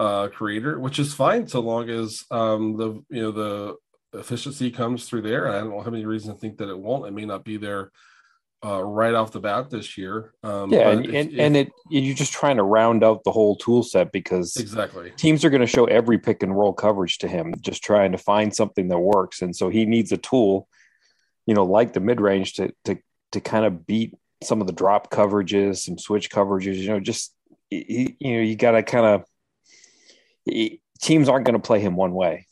uh, 0.00 0.28
creator, 0.28 0.78
which 0.78 0.98
is 0.98 1.14
fine 1.14 1.46
so 1.46 1.60
long 1.60 1.88
as 1.88 2.24
um, 2.30 2.76
the, 2.76 3.02
you 3.10 3.22
know, 3.22 3.30
the 3.32 4.18
efficiency 4.18 4.70
comes 4.70 5.06
through 5.06 5.22
there. 5.22 5.48
I 5.48 5.60
don't 5.60 5.84
have 5.84 5.94
any 5.94 6.06
reason 6.06 6.32
to 6.32 6.38
think 6.38 6.58
that 6.58 6.68
it 6.68 6.78
won't. 6.78 7.06
It 7.06 7.12
may 7.12 7.24
not 7.24 7.44
be 7.44 7.56
there 7.56 7.90
uh, 8.64 8.82
right 8.82 9.14
off 9.14 9.32
the 9.32 9.40
bat 9.40 9.70
this 9.70 9.98
year. 9.98 10.32
Um, 10.42 10.72
yeah, 10.72 10.90
and, 10.90 11.04
if, 11.04 11.14
and, 11.14 11.32
if, 11.32 11.38
and, 11.38 11.56
it 11.56 11.72
you're 11.90 12.14
just 12.14 12.32
trying 12.32 12.56
to 12.56 12.62
round 12.62 13.04
out 13.04 13.22
the 13.24 13.30
whole 13.32 13.56
tool 13.56 13.82
set 13.82 14.10
because 14.10 14.56
exactly 14.56 15.10
teams 15.16 15.44
are 15.44 15.50
going 15.50 15.60
to 15.60 15.66
show 15.66 15.84
every 15.84 16.18
pick 16.18 16.42
and 16.42 16.56
roll 16.56 16.72
coverage 16.72 17.18
to 17.18 17.28
him, 17.28 17.54
just 17.60 17.82
trying 17.82 18.12
to 18.12 18.18
find 18.18 18.54
something 18.54 18.88
that 18.88 18.98
works. 18.98 19.42
And 19.42 19.54
so 19.54 19.68
he 19.68 19.84
needs 19.84 20.12
a 20.12 20.16
tool, 20.16 20.66
you 21.46 21.54
know, 21.54 21.64
like 21.64 21.92
the 21.92 22.00
mid 22.00 22.20
range 22.20 22.54
to 22.54 22.72
to 22.84 22.98
to 23.34 23.40
kind 23.40 23.64
of 23.64 23.86
beat 23.86 24.14
some 24.42 24.60
of 24.60 24.66
the 24.66 24.72
drop 24.72 25.10
coverages, 25.10 25.78
some 25.78 25.98
switch 25.98 26.30
coverages. 26.30 26.76
You 26.76 26.88
know, 26.88 27.00
just 27.00 27.34
you, 27.70 28.14
you 28.18 28.36
know, 28.36 28.42
you 28.42 28.56
got 28.56 28.72
to 28.72 28.82
kind 28.82 29.06
of 29.06 29.24
teams 31.00 31.28
aren't 31.28 31.44
going 31.44 31.60
to 31.60 31.66
play 31.66 31.80
him 31.80 31.96
one 31.96 32.12
way. 32.12 32.46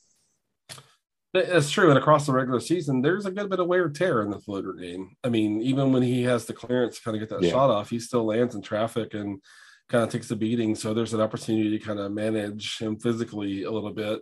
That's 1.34 1.70
true. 1.70 1.88
And 1.88 1.98
across 1.98 2.26
the 2.26 2.32
regular 2.32 2.60
season, 2.60 3.00
there's 3.00 3.24
a 3.24 3.30
good 3.30 3.48
bit 3.48 3.58
of 3.58 3.66
wear 3.66 3.86
and 3.86 3.96
tear 3.96 4.20
in 4.20 4.30
the 4.30 4.38
floater 4.38 4.74
game. 4.74 5.16
I 5.24 5.30
mean, 5.30 5.62
even 5.62 5.90
when 5.90 6.02
he 6.02 6.24
has 6.24 6.44
the 6.44 6.52
clearance 6.52 6.96
to 6.96 7.02
kind 7.02 7.16
of 7.16 7.20
get 7.20 7.30
that 7.30 7.42
yeah. 7.42 7.52
shot 7.52 7.70
off, 7.70 7.88
he 7.88 7.98
still 7.98 8.26
lands 8.26 8.54
in 8.54 8.60
traffic 8.60 9.14
and 9.14 9.40
kind 9.88 10.04
of 10.04 10.10
takes 10.10 10.30
a 10.30 10.36
beating. 10.36 10.74
So 10.74 10.92
there's 10.92 11.14
an 11.14 11.22
opportunity 11.22 11.78
to 11.78 11.84
kind 11.84 11.98
of 11.98 12.12
manage 12.12 12.78
him 12.78 12.98
physically 12.98 13.62
a 13.62 13.70
little 13.70 13.94
bit 13.94 14.20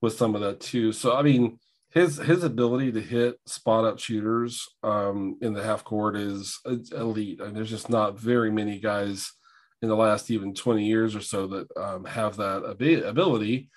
with 0.00 0.16
some 0.16 0.36
of 0.36 0.42
that 0.42 0.60
too. 0.60 0.92
So 0.92 1.16
I 1.16 1.22
mean, 1.22 1.58
his 1.94 2.18
his 2.18 2.44
ability 2.44 2.92
to 2.92 3.00
hit 3.00 3.36
spot 3.46 3.84
up 3.84 3.98
shooters 3.98 4.68
um, 4.82 5.38
in 5.40 5.54
the 5.54 5.62
half 5.62 5.84
court 5.84 6.16
is 6.16 6.60
elite. 6.92 7.40
and 7.40 7.56
there's 7.56 7.70
just 7.70 7.88
not 7.88 8.18
very 8.18 8.50
many 8.50 8.78
guys 8.78 9.32
in 9.80 9.88
the 9.88 9.96
last 9.96 10.30
even 10.30 10.54
20 10.54 10.84
years 10.84 11.14
or 11.14 11.20
so 11.20 11.46
that 11.46 11.66
um, 11.76 12.04
have 12.04 12.36
that 12.36 12.64
ability 13.06 13.70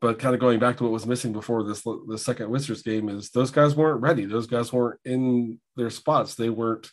but 0.00 0.18
kind 0.18 0.34
of 0.34 0.40
going 0.40 0.58
back 0.58 0.76
to 0.76 0.82
what 0.84 0.92
was 0.92 1.06
missing 1.06 1.32
before 1.32 1.64
this 1.64 1.82
the 1.82 2.18
second 2.18 2.50
Wizards 2.50 2.82
game 2.82 3.08
is 3.08 3.30
those 3.30 3.50
guys 3.50 3.74
weren't 3.74 4.02
ready. 4.02 4.24
Those 4.24 4.46
guys 4.46 4.72
weren't 4.72 5.00
in 5.04 5.58
their 5.74 5.90
spots. 5.90 6.34
They 6.34 6.50
weren't 6.50 6.90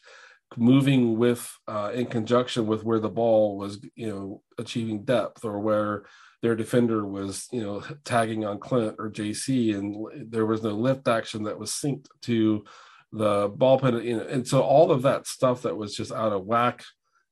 moving 0.55 1.17
with 1.17 1.51
uh, 1.67 1.91
in 1.93 2.05
conjunction 2.05 2.65
with 2.65 2.83
where 2.83 2.99
the 2.99 3.09
ball 3.09 3.57
was, 3.57 3.85
you 3.95 4.07
know, 4.07 4.41
achieving 4.57 5.03
depth 5.03 5.43
or 5.43 5.59
where 5.59 6.05
their 6.43 6.55
defender 6.55 7.05
was, 7.05 7.47
you 7.53 7.63
know, 7.63 7.81
tagging 8.03 8.43
on 8.43 8.59
Clint 8.59 8.97
or 8.99 9.09
JC, 9.09 9.75
and 9.75 10.29
there 10.29 10.45
was 10.45 10.61
no 10.61 10.71
lift 10.71 11.07
action 11.07 11.43
that 11.43 11.57
was 11.57 11.71
synced 11.71 12.07
to 12.23 12.65
the 13.13 13.47
ball 13.55 13.79
pin. 13.79 14.03
You 14.03 14.17
know, 14.17 14.23
and 14.23 14.45
so 14.45 14.61
all 14.61 14.91
of 14.91 15.03
that 15.03 15.25
stuff 15.25 15.61
that 15.61 15.77
was 15.77 15.95
just 15.95 16.11
out 16.11 16.33
of 16.33 16.45
whack. 16.45 16.83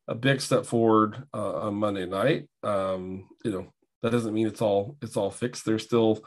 A 0.08 0.15
big 0.15 0.39
step 0.39 0.65
forward 0.65 1.24
uh, 1.34 1.60
on 1.60 1.75
Monday 1.75 2.06
night. 2.06 2.48
Um, 2.63 3.27
you 3.44 3.51
know, 3.51 3.68
that 4.01 4.12
doesn't 4.12 4.34
mean 4.34 4.48
it's 4.48 4.62
all 4.62 4.96
it's 5.01 5.18
all 5.18 5.30
fixed. 5.30 5.65
There's 5.65 5.84
still 5.84 6.24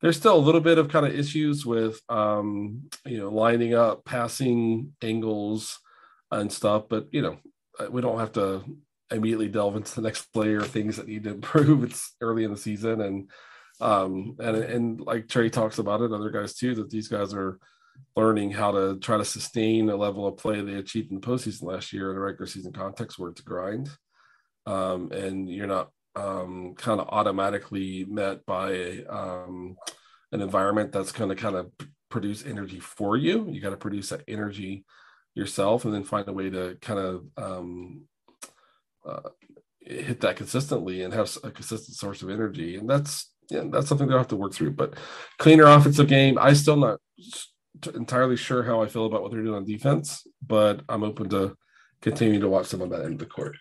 there's 0.00 0.16
still 0.16 0.36
a 0.36 0.38
little 0.38 0.60
bit 0.60 0.78
of 0.78 0.88
kind 0.88 1.06
of 1.06 1.18
issues 1.18 1.66
with 1.66 2.00
um, 2.08 2.84
you 3.04 3.18
know 3.18 3.30
lining 3.30 3.74
up, 3.74 4.04
passing 4.04 4.94
angles 5.02 5.80
and 6.30 6.52
stuff, 6.52 6.84
but 6.88 7.08
you 7.10 7.20
know 7.20 7.38
uh, 7.80 7.90
we 7.90 8.00
don't 8.00 8.20
have 8.20 8.32
to 8.32 8.62
immediately 9.10 9.48
delve 9.48 9.76
into 9.76 9.94
the 9.94 10.02
next 10.02 10.26
layer 10.34 10.58
of 10.58 10.70
things 10.70 10.96
that 10.96 11.08
need 11.08 11.24
to 11.24 11.30
improve. 11.34 11.84
It's 11.84 12.14
early 12.20 12.44
in 12.44 12.50
the 12.50 12.56
season, 12.56 13.00
and 13.00 13.30
um, 13.80 14.36
and 14.38 14.56
and 14.56 15.00
like 15.00 15.26
Trae 15.26 15.50
talks 15.50 15.78
about 15.78 16.00
it, 16.02 16.12
other 16.12 16.30
guys 16.30 16.54
too, 16.54 16.74
that 16.76 16.90
these 16.90 17.08
guys 17.08 17.32
are 17.34 17.58
learning 18.16 18.50
how 18.50 18.72
to 18.72 18.98
try 18.98 19.16
to 19.16 19.24
sustain 19.24 19.88
a 19.90 19.96
level 19.96 20.26
of 20.26 20.36
play 20.36 20.60
they 20.60 20.74
achieved 20.74 21.10
in 21.10 21.20
the 21.20 21.26
postseason 21.26 21.64
last 21.64 21.92
year 21.92 22.10
in 22.10 22.16
a 22.16 22.20
regular 22.20 22.46
season 22.46 22.72
context 22.72 23.18
where 23.18 23.30
it's 23.30 23.40
a 23.40 23.44
grind. 23.44 23.90
Um, 24.66 25.10
and 25.12 25.48
you're 25.48 25.66
not 25.66 25.90
um, 26.14 26.74
kind 26.76 27.00
of 27.00 27.08
automatically 27.08 28.04
met 28.04 28.44
by 28.44 29.04
um, 29.08 29.76
an 30.32 30.42
environment 30.42 30.92
that's 30.92 31.12
going 31.12 31.30
to 31.30 31.36
kind 31.36 31.56
of 31.56 31.70
produce 32.10 32.44
energy 32.44 32.80
for 32.80 33.16
you. 33.16 33.48
You 33.48 33.60
got 33.60 33.70
to 33.70 33.76
produce 33.76 34.10
that 34.10 34.24
energy 34.28 34.84
yourself, 35.34 35.84
and 35.84 35.94
then 35.94 36.04
find 36.04 36.26
a 36.28 36.32
way 36.32 36.50
to 36.50 36.76
kind 36.80 36.98
of 36.98 37.24
um, 37.36 38.02
uh, 39.08 39.30
hit 39.80 40.20
that 40.20 40.36
consistently 40.36 41.02
and 41.02 41.14
have 41.14 41.36
a 41.42 41.50
consistent 41.50 41.96
source 41.96 42.22
of 42.22 42.30
energy. 42.30 42.76
And 42.76 42.88
that's 42.88 43.32
yeah, 43.50 43.64
that's 43.70 43.88
something 43.88 44.06
they'll 44.06 44.18
have 44.18 44.28
to 44.28 44.36
work 44.36 44.52
through. 44.52 44.72
But 44.72 44.94
cleaner 45.38 45.64
offensive 45.64 46.08
game. 46.08 46.38
I 46.38 46.52
still 46.52 46.76
not 46.76 47.00
entirely 47.94 48.36
sure 48.36 48.62
how 48.62 48.82
I 48.82 48.88
feel 48.88 49.06
about 49.06 49.22
what 49.22 49.32
they're 49.32 49.42
doing 49.42 49.54
on 49.54 49.64
defense, 49.64 50.26
but 50.46 50.82
I'm 50.88 51.02
open 51.02 51.28
to 51.30 51.56
continuing 52.02 52.40
to 52.40 52.48
watch 52.48 52.68
them 52.68 52.82
on 52.82 52.90
that 52.90 53.04
end 53.04 53.14
of 53.14 53.18
the 53.18 53.26
court. 53.26 53.56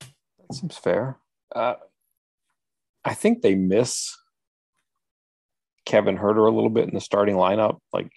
That 0.00 0.54
seems 0.54 0.76
fair. 0.76 1.18
Uh, 1.54 1.74
I 3.04 3.14
think 3.14 3.42
they 3.42 3.54
miss 3.54 4.16
Kevin 5.86 6.18
Huerter 6.18 6.46
a 6.46 6.54
little 6.54 6.70
bit 6.70 6.88
in 6.88 6.94
the 6.94 7.00
starting 7.00 7.36
lineup, 7.36 7.78
like 7.92 8.12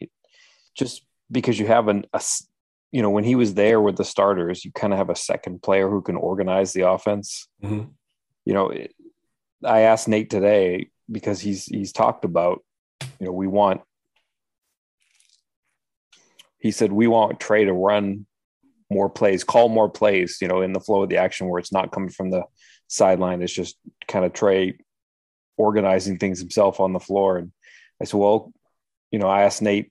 just 0.75 1.05
because 1.31 1.57
you 1.57 1.67
have 1.67 1.87
an, 1.87 2.05
a, 2.13 2.21
you 2.91 3.01
know, 3.01 3.09
when 3.09 3.23
he 3.23 3.35
was 3.35 3.53
there 3.53 3.79
with 3.79 3.95
the 3.95 4.03
starters, 4.03 4.65
you 4.65 4.71
kind 4.71 4.93
of 4.93 4.99
have 4.99 5.09
a 5.09 5.15
second 5.15 5.61
player 5.61 5.89
who 5.89 6.01
can 6.01 6.15
organize 6.15 6.73
the 6.73 6.89
offense. 6.89 7.47
Mm-hmm. 7.63 7.89
You 8.45 8.53
know, 8.53 8.69
it, 8.69 8.93
I 9.63 9.81
asked 9.81 10.07
Nate 10.07 10.29
today 10.29 10.89
because 11.09 11.39
he's 11.39 11.65
he's 11.65 11.93
talked 11.93 12.25
about, 12.25 12.63
you 13.19 13.27
know, 13.27 13.31
we 13.31 13.47
want. 13.47 13.81
He 16.59 16.71
said 16.71 16.91
we 16.91 17.07
want 17.07 17.39
Trae 17.39 17.65
to 17.65 17.73
run 17.73 18.27
more 18.91 19.09
plays, 19.09 19.43
call 19.43 19.69
more 19.69 19.89
plays, 19.89 20.37
you 20.41 20.47
know, 20.47 20.61
in 20.61 20.73
the 20.73 20.79
flow 20.79 21.03
of 21.03 21.09
the 21.09 21.17
action 21.17 21.47
where 21.47 21.59
it's 21.59 21.71
not 21.71 21.91
coming 21.91 22.09
from 22.09 22.29
the 22.29 22.43
sideline. 22.87 23.41
It's 23.41 23.53
just 23.53 23.77
kind 24.07 24.25
of 24.25 24.33
Trae 24.33 24.77
organizing 25.57 26.17
things 26.17 26.39
himself 26.39 26.79
on 26.79 26.93
the 26.93 26.99
floor. 26.99 27.37
And 27.37 27.51
I 28.01 28.05
said, 28.05 28.19
well, 28.19 28.51
you 29.11 29.17
know, 29.17 29.27
I 29.27 29.43
asked 29.43 29.61
Nate, 29.61 29.90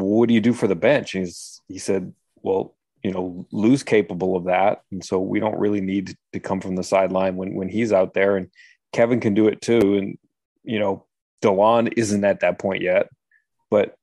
what 0.00 0.28
do 0.28 0.34
you 0.34 0.40
do 0.40 0.52
for 0.52 0.66
the 0.66 0.74
bench? 0.74 1.14
And 1.14 1.24
he's, 1.24 1.60
he 1.68 1.78
said, 1.78 2.12
well, 2.42 2.74
you 3.02 3.12
know, 3.12 3.46
Lou's 3.52 3.82
capable 3.82 4.36
of 4.36 4.44
that. 4.44 4.82
And 4.90 5.04
so 5.04 5.20
we 5.20 5.40
don't 5.40 5.58
really 5.58 5.80
need 5.80 6.16
to 6.32 6.40
come 6.40 6.60
from 6.60 6.76
the 6.76 6.82
sideline 6.82 7.36
when, 7.36 7.54
when 7.54 7.68
he's 7.68 7.92
out 7.92 8.14
there 8.14 8.36
and 8.36 8.50
Kevin 8.92 9.20
can 9.20 9.34
do 9.34 9.48
it 9.48 9.60
too. 9.60 9.96
And, 9.96 10.18
you 10.64 10.78
know, 10.78 11.06
Delon 11.42 11.92
isn't 11.96 12.24
at 12.24 12.40
that 12.40 12.58
point 12.58 12.82
yet, 12.82 13.08
but 13.70 13.94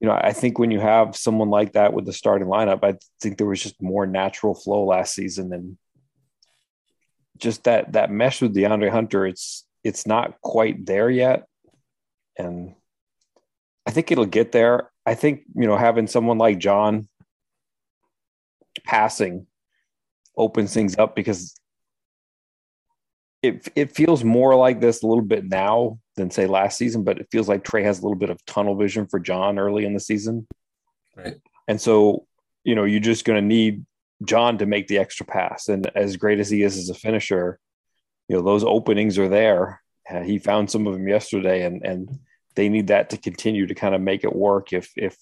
you 0.00 0.08
know, 0.08 0.14
I 0.14 0.32
think 0.32 0.58
when 0.58 0.70
you 0.70 0.80
have 0.80 1.14
someone 1.14 1.50
like 1.50 1.74
that 1.74 1.92
with 1.92 2.06
the 2.06 2.12
starting 2.12 2.48
lineup, 2.48 2.82
I 2.82 2.96
think 3.20 3.36
there 3.36 3.46
was 3.46 3.62
just 3.62 3.80
more 3.82 4.06
natural 4.06 4.54
flow 4.54 4.84
last 4.84 5.14
season 5.14 5.52
and 5.52 5.76
just 7.36 7.64
that 7.64 7.92
that 7.92 8.10
mesh 8.10 8.40
with 8.40 8.54
DeAndre 8.54 8.90
Hunter, 8.90 9.26
it's 9.26 9.66
it's 9.84 10.06
not 10.06 10.40
quite 10.40 10.86
there 10.86 11.10
yet. 11.10 11.46
And 12.38 12.74
I 13.86 13.90
think 13.90 14.10
it'll 14.10 14.26
get 14.26 14.52
there. 14.52 14.90
I 15.10 15.14
think, 15.14 15.42
you 15.56 15.66
know, 15.66 15.76
having 15.76 16.06
someone 16.06 16.38
like 16.38 16.58
John 16.58 17.08
passing 18.84 19.48
opens 20.36 20.72
things 20.72 20.96
up 20.96 21.16
because 21.16 21.56
it 23.42 23.66
it 23.74 23.96
feels 23.96 24.22
more 24.22 24.54
like 24.54 24.80
this 24.80 25.02
a 25.02 25.08
little 25.08 25.24
bit 25.24 25.44
now 25.44 25.98
than 26.14 26.30
say 26.30 26.46
last 26.46 26.78
season, 26.78 27.02
but 27.02 27.18
it 27.18 27.26
feels 27.32 27.48
like 27.48 27.64
Trae 27.64 27.82
has 27.82 27.98
a 27.98 28.02
little 28.02 28.18
bit 28.18 28.30
of 28.30 28.44
tunnel 28.44 28.76
vision 28.76 29.08
for 29.08 29.18
John 29.18 29.58
early 29.58 29.84
in 29.84 29.94
the 29.94 29.98
season. 29.98 30.46
Right. 31.16 31.34
And 31.66 31.80
so, 31.80 32.28
you 32.62 32.76
know, 32.76 32.84
you're 32.84 33.00
just 33.00 33.24
going 33.24 33.42
to 33.42 33.44
need 33.44 33.84
John 34.24 34.58
to 34.58 34.66
make 34.66 34.86
the 34.86 34.98
extra 34.98 35.26
pass. 35.26 35.66
And 35.66 35.90
as 35.96 36.18
great 36.18 36.38
as 36.38 36.50
he 36.50 36.62
is 36.62 36.78
as 36.78 36.88
a 36.88 36.94
finisher, 36.94 37.58
you 38.28 38.36
know, 38.36 38.42
those 38.42 38.62
openings 38.62 39.18
are 39.18 39.28
there. 39.28 39.82
Uh, 40.08 40.20
he 40.20 40.38
found 40.38 40.70
some 40.70 40.86
of 40.86 40.92
them 40.92 41.08
yesterday, 41.08 41.64
and 41.64 41.84
and 41.84 42.20
they 42.56 42.68
need 42.68 42.88
that 42.88 43.10
to 43.10 43.16
continue 43.16 43.66
to 43.66 43.74
kind 43.74 43.94
of 43.94 44.00
make 44.00 44.24
it 44.24 44.34
work. 44.34 44.72
If 44.72 44.90
if 44.96 45.16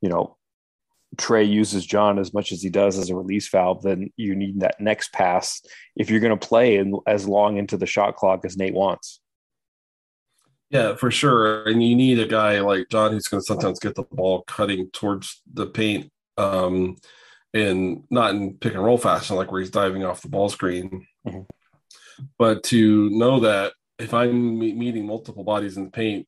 you 0.00 0.08
know 0.08 0.36
Trae 1.16 1.48
uses 1.48 1.84
John 1.84 2.18
as 2.18 2.32
much 2.32 2.52
as 2.52 2.62
he 2.62 2.70
does 2.70 2.98
as 2.98 3.10
a 3.10 3.16
release 3.16 3.48
valve, 3.48 3.82
then 3.82 4.12
you 4.16 4.34
need 4.34 4.60
that 4.60 4.80
next 4.80 5.12
pass 5.12 5.60
if 5.96 6.10
you're 6.10 6.20
going 6.20 6.38
to 6.38 6.48
play 6.48 6.76
in, 6.76 6.98
as 7.06 7.26
long 7.26 7.56
into 7.56 7.76
the 7.76 7.86
shot 7.86 8.16
clock 8.16 8.44
as 8.44 8.56
Nate 8.56 8.74
wants. 8.74 9.20
Yeah, 10.70 10.94
for 10.94 11.10
sure. 11.10 11.68
And 11.68 11.82
you 11.82 11.96
need 11.96 12.20
a 12.20 12.28
guy 12.28 12.60
like 12.60 12.88
John 12.90 13.10
who's 13.10 13.26
going 13.26 13.40
to 13.40 13.46
sometimes 13.46 13.80
get 13.80 13.96
the 13.96 14.04
ball 14.04 14.42
cutting 14.42 14.88
towards 14.92 15.42
the 15.52 15.66
paint 15.66 16.12
um, 16.38 16.96
and 17.52 18.04
not 18.08 18.34
in 18.36 18.54
pick 18.54 18.74
and 18.74 18.84
roll 18.84 18.96
fashion, 18.96 19.34
like 19.34 19.50
where 19.50 19.60
he's 19.60 19.70
diving 19.70 20.04
off 20.04 20.22
the 20.22 20.28
ball 20.28 20.48
screen, 20.48 21.06
mm-hmm. 21.26 21.40
but 22.38 22.62
to 22.64 23.10
know 23.10 23.40
that 23.40 23.72
if 23.98 24.14
I'm 24.14 24.58
meeting 24.58 25.06
multiple 25.06 25.44
bodies 25.44 25.76
in 25.76 25.84
the 25.84 25.90
paint, 25.90 26.26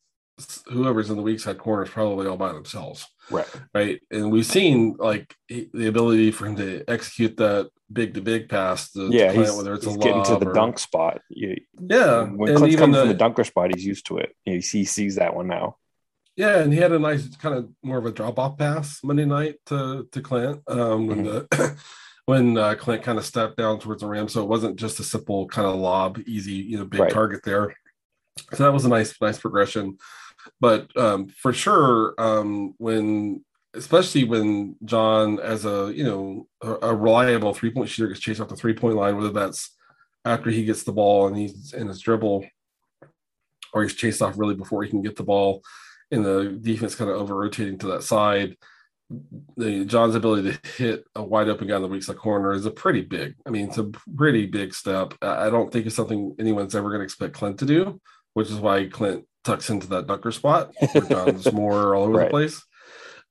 whoever's 0.66 1.11
in 1.11 1.16
the 1.16 1.22
weak 1.22 1.40
side 1.40 1.58
corner 1.58 1.84
is 1.84 1.90
probably 1.90 2.26
all 2.26 2.37
by 2.37 2.52
themselves. 2.52 3.06
Right. 3.30 3.46
Right. 3.75 4.02
And 4.11 4.30
we've 4.30 4.46
seen 4.46 4.96
like 4.99 5.34
the 5.49 5.87
ability 5.87 6.30
for 6.32 6.46
him 6.46 6.56
to 6.56 6.84
execute 6.88 7.37
that 7.38 7.70
big 7.92 8.14
to 8.14 8.20
big 8.20 8.49
pass. 8.49 8.92
To, 8.92 9.08
yeah. 9.08 9.32
To 9.32 9.38
he's, 9.38 9.52
whether 9.52 9.75
it's 9.75 9.87
he's 9.87 9.96
getting 9.96 10.25
to 10.25 10.37
the 10.37 10.49
or, 10.49 10.52
dunk 10.52 10.78
spot. 10.78 11.20
You, 11.28 11.56
yeah. 11.80 12.25
When 12.25 12.56
Clint's 12.56 12.76
coming 12.76 12.92
the, 12.92 12.99
from 13.00 13.08
the 13.08 13.14
dunker 13.14 13.44
spot, 13.44 13.75
he's 13.75 13.84
used 13.84 14.06
to 14.06 14.18
it. 14.18 14.34
He, 14.44 14.61
he 14.61 14.84
sees 14.84 15.16
that 15.16 15.34
one 15.34 15.49
now. 15.49 15.76
Yeah, 16.37 16.61
and 16.61 16.72
he 16.72 16.78
had 16.78 16.92
a 16.92 16.99
nice 16.99 17.37
kind 17.37 17.54
of 17.56 17.68
more 17.82 17.99
of 17.99 18.06
a 18.06 18.12
drop 18.12 18.38
off 18.38 18.56
pass 18.56 19.00
Monday 19.04 19.26
night 19.26 19.56
to 19.66 20.08
to 20.12 20.20
Clint 20.22 20.62
um, 20.66 21.06
when 21.06 21.25
mm-hmm. 21.25 21.26
the 21.50 21.76
when 22.26 22.56
uh, 22.56 22.75
Clint 22.75 23.02
kind 23.02 23.18
of 23.18 23.26
stepped 23.26 23.58
down 23.58 23.78
towards 23.78 24.00
the 24.00 24.08
rim, 24.08 24.28
so 24.28 24.42
it 24.42 24.49
wasn't 24.49 24.76
just 24.76 24.99
a 24.99 25.04
simple 25.04 25.46
kind 25.46 25.68
of 25.68 25.75
lob, 25.75 26.18
easy 26.26 26.52
you 26.52 26.78
know 26.78 26.87
big 26.87 27.00
right. 27.00 27.12
target 27.12 27.42
there. 27.44 27.75
So 28.54 28.64
that 28.64 28.72
was 28.72 28.87
a 28.87 28.88
nice 28.88 29.20
nice 29.20 29.38
progression 29.38 29.99
but 30.61 30.94
um, 30.96 31.28
for 31.28 31.52
sure 31.52 32.14
um, 32.18 32.75
when 32.78 33.44
especially 33.75 34.25
when 34.25 34.76
john 34.84 35.40
as 35.40 35.64
a 35.64 35.92
you 35.94 36.04
know 36.04 36.46
a, 36.62 36.88
a 36.88 36.94
reliable 36.94 37.54
three 37.54 37.70
point 37.70 37.88
shooter 37.88 38.08
gets 38.08 38.20
chased 38.20 38.40
off 38.40 38.49
the 38.49 38.56
three 38.56 38.75
point 38.75 38.96
line 38.96 39.16
whether 39.16 39.32
that's 39.32 39.70
after 40.25 40.50
he 40.50 40.64
gets 40.64 40.82
the 40.82 40.92
ball 40.92 41.26
and 41.26 41.37
he's 41.37 41.72
in 41.72 41.88
his 41.88 42.00
dribble 42.00 42.44
or 43.72 43.82
he's 43.82 43.94
chased 43.94 44.20
off 44.20 44.38
really 44.38 44.54
before 44.54 44.82
he 44.82 44.90
can 44.90 45.02
get 45.02 45.16
the 45.16 45.22
ball 45.22 45.62
and 46.11 46.25
the 46.25 46.58
defense 46.61 46.94
kind 46.94 47.11
of 47.11 47.16
over 47.16 47.34
rotating 47.34 47.78
to 47.78 47.87
that 47.87 48.02
side 48.02 48.56
the 49.56 49.84
John's 49.84 50.14
ability 50.14 50.52
to 50.52 50.70
hit 50.76 51.04
a 51.14 51.22
wide 51.22 51.49
open 51.49 51.68
guy 51.68 51.76
in 51.76 51.82
the 51.82 51.88
weak 51.88 52.02
side 52.02 52.16
corner 52.16 52.52
is 52.52 52.66
a 52.66 52.70
pretty 52.70 53.02
big. 53.02 53.34
I 53.46 53.50
mean, 53.50 53.68
it's 53.68 53.78
a 53.78 53.90
pretty 54.16 54.46
big 54.46 54.75
step. 54.75 55.14
I 55.22 55.50
don't 55.50 55.72
think 55.72 55.87
it's 55.87 55.96
something 55.96 56.34
anyone's 56.38 56.75
ever 56.75 56.88
going 56.88 57.00
to 57.00 57.04
expect 57.04 57.34
Clint 57.34 57.58
to 57.58 57.66
do, 57.66 58.00
which 58.34 58.50
is 58.50 58.56
why 58.56 58.87
Clint 58.87 59.25
tucks 59.44 59.70
into 59.70 59.87
that 59.88 60.06
dunker 60.06 60.32
spot 60.32 60.72
where 60.92 61.04
John's 61.04 61.52
more 61.52 61.94
all 61.94 62.04
over 62.04 62.12
right. 62.18 62.25
the 62.26 62.30
place 62.30 62.62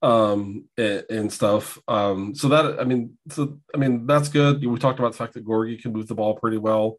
um 0.02 0.66
and, 0.78 1.04
and, 1.10 1.34
stuff. 1.34 1.78
Um 1.88 2.34
so 2.34 2.50
that 2.50 2.80
i 2.80 2.84
mean 2.84 3.18
so 3.30 3.60
i 3.74 3.78
mean 3.78 4.08
that's 4.08 4.30
good. 4.30 4.66
We 4.66 4.80
talked 4.80 5.00
about 5.00 5.12
the 5.12 5.18
fact 5.18 5.34
that 5.34 5.46
gorgui 5.46 5.82
can 5.82 5.94
move 5.94 6.08
the 6.08 6.16
ball 6.16 6.36
pretty 6.36 6.58
well 6.58 6.98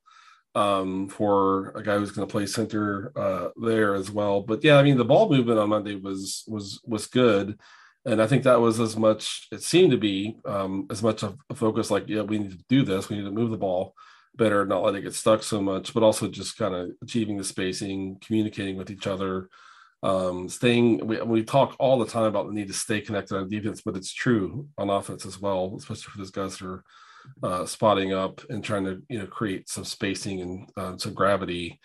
um 0.55 1.09
for 1.09 1.71
a 1.71 1.83
guy 1.83 1.97
who's 1.97 2.13
going 2.13 2.29
to 2.29 2.31
play 2.31 2.47
center 2.47 3.13
uh 3.17 3.49
there 3.61 3.95
as 3.95 4.11
well. 4.11 4.43
But 4.43 4.63
yeah 4.63 4.77
i 4.77 4.83
mean 4.83 4.99
the 4.99 5.05
ball 5.05 5.29
movement 5.29 5.59
on 5.59 5.69
monday 5.69 5.97
was 5.97 6.45
was 6.47 6.81
was 6.87 7.07
good. 7.07 7.59
And 8.05 8.23
i 8.23 8.27
think 8.27 8.45
that 8.45 8.61
was 8.61 8.79
as 8.79 8.97
much 8.97 9.49
it 9.51 9.63
seemed 9.63 9.91
to 9.91 9.99
be 9.99 10.37
um 10.45 10.87
as 10.91 11.03
much 11.03 11.23
of 11.25 11.39
a 11.51 11.55
focus 11.55 11.91
like 11.91 12.09
yeah 12.09 12.23
we 12.23 12.39
need 12.39 12.53
to 12.53 12.65
do 12.69 12.85
this. 12.85 13.09
We 13.09 13.17
need 13.17 13.25
to 13.25 13.31
move 13.33 13.51
the 13.51 13.59
ball 13.59 13.95
better, 14.37 14.65
not 14.65 14.83
letting 14.83 15.01
it 15.01 15.05
get 15.05 15.15
stuck 15.15 15.43
so 15.43 15.61
much, 15.61 15.93
but 15.95 16.03
also 16.03 16.29
just 16.29 16.57
kind 16.57 16.75
of 16.75 16.91
achieving 17.03 17.37
the 17.37 17.45
spacing, 17.45 18.19
communicating 18.21 18.77
with 18.77 18.91
each 18.91 19.07
other, 19.07 19.49
um, 20.03 20.49
staying. 20.49 21.07
We, 21.07 21.21
we 21.23 21.45
talk 21.45 21.77
all 21.79 21.99
the 21.99 22.07
time 22.07 22.25
about 22.25 22.47
the 22.47 22.53
need 22.53 22.69
to 22.69 22.75
stay 22.75 23.01
connected 23.01 23.37
on 23.37 23.49
defense, 23.49 23.83
but 23.83 23.97
it's 23.97 24.13
true 24.13 24.69
on 24.79 24.91
offense 24.91 25.27
as 25.27 25.41
well, 25.41 25.75
especially 25.77 26.11
for 26.11 26.19
those 26.19 26.31
guys 26.31 26.59
who 26.59 26.69
are 26.69 26.85
uh, 27.43 27.67
spotting 27.67 28.13
up 28.13 28.41
and 28.51 28.65
trying 28.65 28.85
to 28.85 29.03
you 29.09 29.19
know 29.19 29.27
create 29.27 29.69
some 29.69 29.85
spacing 29.85 30.41
and 30.41 30.69
uh, 30.77 30.97
some 30.97 31.15
gravity 31.15 31.79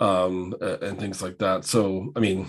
um, 0.00 0.54
and 0.60 0.98
things 0.98 1.22
like 1.22 1.38
that. 1.38 1.64
So, 1.64 2.12
I 2.16 2.20
mean, 2.20 2.48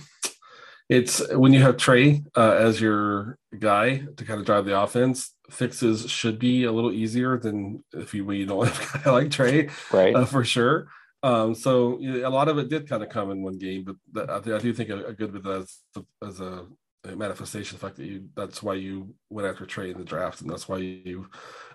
it's 0.90 1.26
when 1.32 1.54
you 1.54 1.62
have 1.62 1.78
Trae 1.78 2.26
uh, 2.36 2.52
as 2.52 2.82
your 2.82 3.38
guy 3.58 4.04
to 4.18 4.26
kind 4.26 4.40
of 4.40 4.46
drive 4.46 4.66
the 4.66 4.80
offense, 4.80 5.33
fixes 5.50 6.10
should 6.10 6.40
be 6.40 6.64
a 6.64 6.72
little 6.72 6.92
easier 6.92 7.38
than 7.38 7.84
if 7.94 8.14
you, 8.14 8.30
you 8.32 8.46
don't 8.46 8.68
have 8.68 8.96
a 8.96 9.04
guy 9.04 9.12
like 9.12 9.28
Trae, 9.30 9.72
right? 9.92 10.16
Uh, 10.16 10.26
for 10.26 10.44
sure. 10.44 10.88
Um, 11.22 11.56
so 11.56 11.98
know, 12.02 12.28
a 12.28 12.30
lot 12.30 12.50
of 12.50 12.58
it 12.58 12.70
did 12.70 12.88
kind 12.88 13.02
of 13.02 13.10
come 13.10 13.32
in 13.32 13.44
one 13.44 13.58
game, 13.58 13.98
but 14.12 14.30
I, 14.30 14.56
I, 14.56 14.60
do 14.60 14.74
think 14.74 14.90
a, 14.90 15.06
a 15.06 15.14
good 15.14 15.32
bit 15.32 15.46
as 15.46 15.78
as 16.22 16.42
a, 16.42 16.66
a 17.06 17.16
manifestation 17.16 17.76
of 17.76 17.82
the 17.82 17.88
fact 17.88 17.98
that 17.98 18.06
you 18.06 18.28
that's 18.36 18.62
why 18.62 18.74
you 18.74 19.16
went 19.30 19.48
after 19.48 19.66
Trae 19.66 19.92
in 19.92 19.98
the 19.98 20.04
draft, 20.04 20.42
and 20.42 20.50
that's 20.50 20.68
why 20.68 20.78
you 20.78 21.30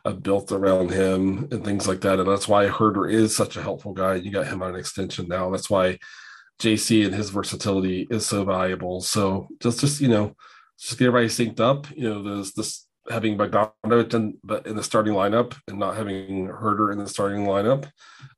uh, 0.05 0.13
built 0.13 0.53
around 0.53 0.91
him 0.91 1.49
and 1.51 1.65
things 1.65 1.89
like 1.89 2.03
that, 2.03 2.19
and 2.19 2.29
that's 2.29 2.47
why 2.47 2.69
Huerter 2.69 3.11
is 3.11 3.35
such 3.35 3.57
a 3.57 3.63
helpful 3.63 3.95
guy. 3.95 4.17
You 4.17 4.31
got 4.31 4.47
him 4.47 4.63
on 4.63 4.71
an 4.71 4.81
extension 4.81 5.29
now. 5.29 5.51
That's 5.51 5.71
why 5.71 5.99
JC 6.61 7.07
and 7.07 7.15
his 7.15 7.31
versatility 7.31 8.07
is 8.11 8.27
so 8.27 8.45
valuable. 8.45 9.01
So 9.01 9.49
just 9.61 9.81
just 9.81 10.01
you 10.03 10.09
know, 10.09 10.35
just 10.79 10.99
get 10.99 11.07
everybody 11.07 11.29
synced 11.29 11.61
up. 11.61 11.87
You 11.97 12.11
know, 12.11 12.23
there's 12.23 12.53
this 12.53 12.88
having 13.11 13.39
Bogdanovic 13.39 14.15
in, 14.15 14.39
but 14.45 14.67
in 14.67 14.77
the 14.77 14.83
starting 14.83 15.15
lineup 15.15 15.57
and 15.67 15.79
not 15.79 15.97
having 15.97 16.49
Huerter 16.49 16.93
in 16.93 16.99
the 16.99 17.09
starting 17.09 17.45
lineup 17.45 17.91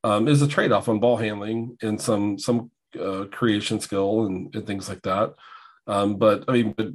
um, 0.05 0.29
is 0.29 0.43
a 0.43 0.49
trade 0.49 0.73
off 0.73 0.89
on 0.89 1.01
ball 1.01 1.17
handling 1.17 1.77
and 1.83 2.01
some 2.01 2.39
some 2.39 2.71
uh, 3.01 3.25
creation 3.31 3.81
skill 3.81 4.27
and, 4.27 4.55
and, 4.55 4.67
things 4.67 4.89
like 4.89 5.03
that. 5.03 5.35
Um, 5.87 6.17
but 6.17 6.45
I 6.49 6.53
mean, 6.53 6.75
but, 6.77 6.89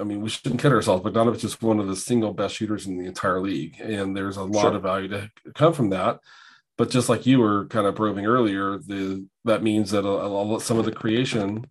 I 0.00 0.04
mean, 0.04 0.20
we 0.20 0.28
shouldn't 0.28 0.60
kid 0.60 0.72
ourselves. 0.72 1.04
Bogdanovic 1.04 1.42
is 1.44 1.60
one 1.60 1.80
of 1.80 1.88
the 1.88 1.96
single 1.96 2.32
best 2.32 2.56
shooters 2.56 2.86
in 2.86 2.98
the 2.98 3.06
entire 3.06 3.40
league, 3.40 3.80
and 3.80 4.16
there's 4.16 4.36
a 4.36 4.44
lot 4.44 4.62
sure. 4.62 4.74
of 4.74 4.82
value 4.82 5.08
to 5.08 5.30
come 5.54 5.72
from 5.72 5.90
that. 5.90 6.20
But 6.76 6.90
just 6.90 7.08
like 7.08 7.26
you 7.26 7.40
were 7.40 7.66
kind 7.66 7.86
of 7.86 7.96
proving 7.96 8.24
earlier, 8.24 8.78
the 8.78 9.26
that 9.44 9.62
means 9.62 9.90
that 9.90 10.04
a, 10.04 10.08
a, 10.08 10.60
some 10.60 10.78
of 10.78 10.84
the 10.84 10.92
creation 10.92 11.64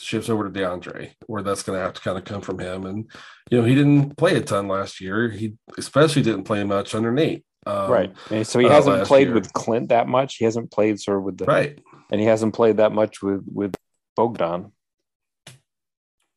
shifts 0.00 0.28
over 0.28 0.48
to 0.48 0.50
DeAndre, 0.50 1.12
where 1.26 1.42
that's 1.42 1.62
going 1.62 1.78
to 1.78 1.82
have 1.82 1.94
to 1.94 2.00
kind 2.00 2.18
of 2.18 2.24
come 2.24 2.40
from 2.40 2.58
him. 2.58 2.86
And 2.86 3.10
you 3.50 3.58
know, 3.58 3.64
he 3.64 3.74
didn't 3.74 4.16
play 4.16 4.36
a 4.36 4.40
ton 4.40 4.68
last 4.68 5.00
year. 5.00 5.28
He 5.28 5.54
especially 5.78 6.22
didn't 6.22 6.44
play 6.44 6.64
much 6.64 6.94
under 6.94 7.12
Nate. 7.12 7.44
Um, 7.66 7.90
right. 7.90 8.12
And 8.30 8.46
so 8.46 8.58
he 8.58 8.66
uh, 8.66 8.70
hasn't 8.70 9.06
played 9.06 9.28
year. 9.28 9.34
with 9.34 9.52
Clint 9.52 9.90
that 9.90 10.08
much. 10.08 10.36
He 10.36 10.44
hasn't 10.44 10.70
played 10.70 11.00
sort 11.00 11.18
of 11.18 11.24
with 11.24 11.38
the 11.38 11.44
right, 11.44 11.78
and 12.10 12.20
he 12.20 12.26
hasn't 12.26 12.54
played 12.54 12.78
that 12.78 12.92
much 12.92 13.22
with 13.22 13.44
with 13.52 13.74
Bogdan. 14.16 14.72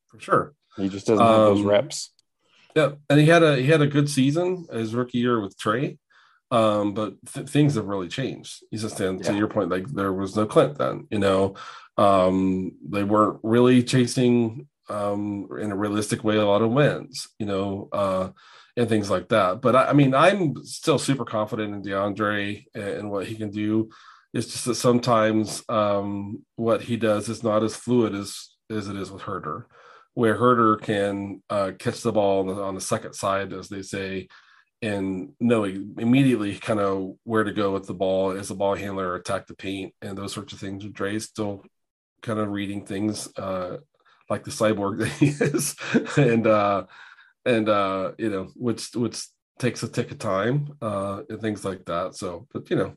For 0.09 0.19
sure, 0.19 0.53
he 0.77 0.89
just 0.89 1.07
doesn't 1.07 1.25
have 1.25 1.35
those 1.37 1.61
um, 1.61 1.67
reps. 1.67 2.11
Yeah, 2.75 2.91
and 3.09 3.19
he 3.19 3.27
had 3.27 3.43
a 3.43 3.57
he 3.57 3.67
had 3.67 3.81
a 3.81 3.87
good 3.87 4.09
season 4.09 4.67
his 4.71 4.93
rookie 4.93 5.19
year 5.19 5.39
with 5.39 5.57
Trae. 5.57 5.97
Um, 6.51 6.93
but 6.93 7.15
th- 7.33 7.49
things 7.49 7.73
have 7.75 7.87
really 7.87 8.07
changed. 8.07 8.63
He's 8.69 8.83
just 8.83 8.97
saying, 8.97 9.21
yeah. 9.23 9.31
to 9.31 9.35
your 9.35 9.47
point, 9.47 9.71
like 9.71 9.87
there 9.87 10.13
was 10.13 10.35
no 10.35 10.45
Clint 10.45 10.77
then, 10.77 11.07
you 11.09 11.17
know, 11.17 11.55
um, 11.97 12.73
they 12.87 13.03
weren't 13.03 13.39
really 13.43 13.83
chasing 13.83 14.67
um, 14.89 15.47
in 15.59 15.71
a 15.71 15.75
realistic 15.75 16.23
way 16.23 16.37
a 16.37 16.45
lot 16.45 16.61
of 16.61 16.71
wins, 16.71 17.29
you 17.39 17.45
know, 17.45 17.89
uh, 17.91 18.29
and 18.75 18.89
things 18.89 19.09
like 19.09 19.29
that. 19.29 19.61
But 19.61 19.75
I, 19.75 19.85
I 19.89 19.93
mean, 19.93 20.13
I'm 20.13 20.63
still 20.65 20.99
super 20.99 21.25
confident 21.25 21.73
in 21.73 21.83
DeAndre 21.83 22.65
and, 22.73 22.83
and, 22.83 23.11
what 23.11 23.27
he 23.27 23.35
can 23.35 23.51
do. 23.51 23.89
It's 24.33 24.47
just 24.47 24.65
that 24.65 24.75
sometimes 24.75 25.63
um, 25.69 26.43
what 26.55 26.81
he 26.81 26.97
does 26.97 27.29
is 27.29 27.43
not 27.43 27.63
as 27.63 27.75
fluid 27.75 28.15
as 28.15 28.49
as 28.69 28.87
it 28.87 28.95
is 28.95 29.11
with 29.11 29.21
Huerter, 29.23 29.65
where 30.15 30.37
Huerter 30.37 30.81
can 30.81 31.43
uh, 31.49 31.71
catch 31.77 32.01
the 32.01 32.11
ball 32.11 32.39
on 32.39 32.47
the, 32.47 32.61
on 32.61 32.75
the 32.75 32.81
second 32.81 33.13
side, 33.13 33.53
as 33.53 33.69
they 33.69 33.83
say, 33.83 34.27
and 34.81 35.33
knowing 35.39 35.93
immediately 35.99 36.55
kind 36.55 36.79
of 36.79 37.13
where 37.23 37.43
to 37.43 37.53
go 37.53 37.71
with 37.71 37.85
the 37.85 37.93
ball 37.93 38.31
as 38.31 38.49
a 38.49 38.55
ball 38.55 38.73
handler, 38.73 39.15
attack 39.15 39.45
the 39.45 39.55
paint, 39.55 39.93
and 40.01 40.17
those 40.17 40.33
sorts 40.33 40.53
of 40.53 40.59
things. 40.59 40.83
Dre 40.85 41.19
still 41.19 41.63
kind 42.23 42.39
of 42.39 42.49
reading 42.49 42.85
things 42.85 43.29
uh, 43.37 43.77
like 44.29 44.43
the 44.43 44.51
cyborg 44.51 44.97
that 44.99 45.09
he 45.09 45.27
is, 45.27 45.75
and 46.17 46.47
uh, 46.47 46.85
and 47.45 47.69
uh, 47.69 48.13
you 48.17 48.29
know, 48.29 48.49
which 48.55 48.95
which 48.95 49.27
takes 49.59 49.83
a 49.83 49.87
tick 49.87 50.11
of 50.11 50.17
time 50.17 50.75
uh, 50.81 51.21
and 51.29 51.39
things 51.39 51.63
like 51.63 51.85
that. 51.85 52.15
So, 52.15 52.47
but 52.51 52.69
you 52.71 52.77
know, 52.77 52.93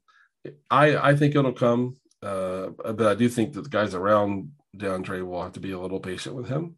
I 0.71 0.97
I 1.11 1.17
think 1.17 1.35
it'll 1.35 1.53
come, 1.53 1.97
uh, 2.23 2.69
but 2.69 3.07
I 3.07 3.15
do 3.15 3.29
think 3.29 3.53
that 3.53 3.63
the 3.63 3.69
guys 3.69 3.95
around 3.95 4.53
DeAndre 4.77 5.27
will 5.27 5.43
have 5.43 5.53
to 5.53 5.61
be 5.61 5.73
a 5.73 5.79
little 5.79 6.01
patient 6.01 6.35
with 6.35 6.49
him 6.49 6.77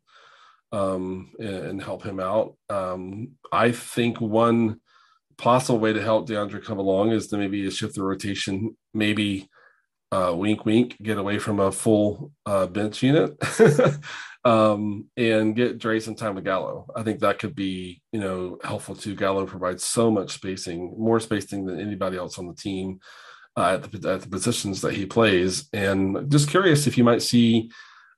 um, 0.73 1.31
and, 1.39 1.49
and 1.49 1.83
help 1.83 2.03
him 2.03 2.21
out. 2.21 2.57
Um, 2.69 3.33
I 3.53 3.73
think 3.73 4.21
one 4.21 4.81
possible 5.37 5.79
way 5.79 5.93
to 5.93 6.03
help 6.03 6.29
DeAndre 6.29 6.65
come 6.65 6.79
along 6.79 7.13
is 7.13 7.29
to 7.29 7.39
maybe 7.39 7.69
shift 7.71 7.95
the 7.95 8.03
rotation, 8.03 8.77
maybe 8.93 9.49
uh, 10.11 10.33
wink, 10.35 10.64
wink, 10.64 10.97
get 11.03 11.18
away 11.18 11.38
from 11.38 11.61
a 11.61 11.73
full 11.73 12.33
uh, 12.47 12.66
bench 12.66 13.03
unit 13.03 13.37
um, 14.44 15.07
and 15.16 15.55
get 15.55 15.79
Dre 15.79 16.01
some 16.01 16.14
time 16.14 16.35
with 16.35 16.44
Gallo. 16.44 16.87
I 16.97 17.03
think 17.03 17.21
that 17.21 17.38
could 17.38 17.55
be, 17.55 18.01
you 18.12 18.21
know, 18.21 18.59
helpful 18.64 18.94
too. 18.94 19.14
Gallo 19.14 19.47
provides 19.47 19.85
so 19.85 20.11
much 20.11 20.33
spacing, 20.33 20.94
more 20.99 21.21
spacing 21.21 21.66
than 21.66 21.81
anybody 21.81 22.16
else 22.16 22.38
on 22.38 22.47
the 22.47 22.55
team 22.55 23.01
uh, 23.57 23.79
at, 23.83 23.90
the, 23.90 24.11
at 24.11 24.23
the 24.23 24.29
positions 24.29 24.81
that 24.81 24.94
he 24.94 25.05
plays. 25.05 25.68
And 25.73 26.31
just 26.31 26.49
curious 26.49 26.87
if 26.87 26.97
you 26.97 27.05
might 27.05 27.23
see 27.23 27.71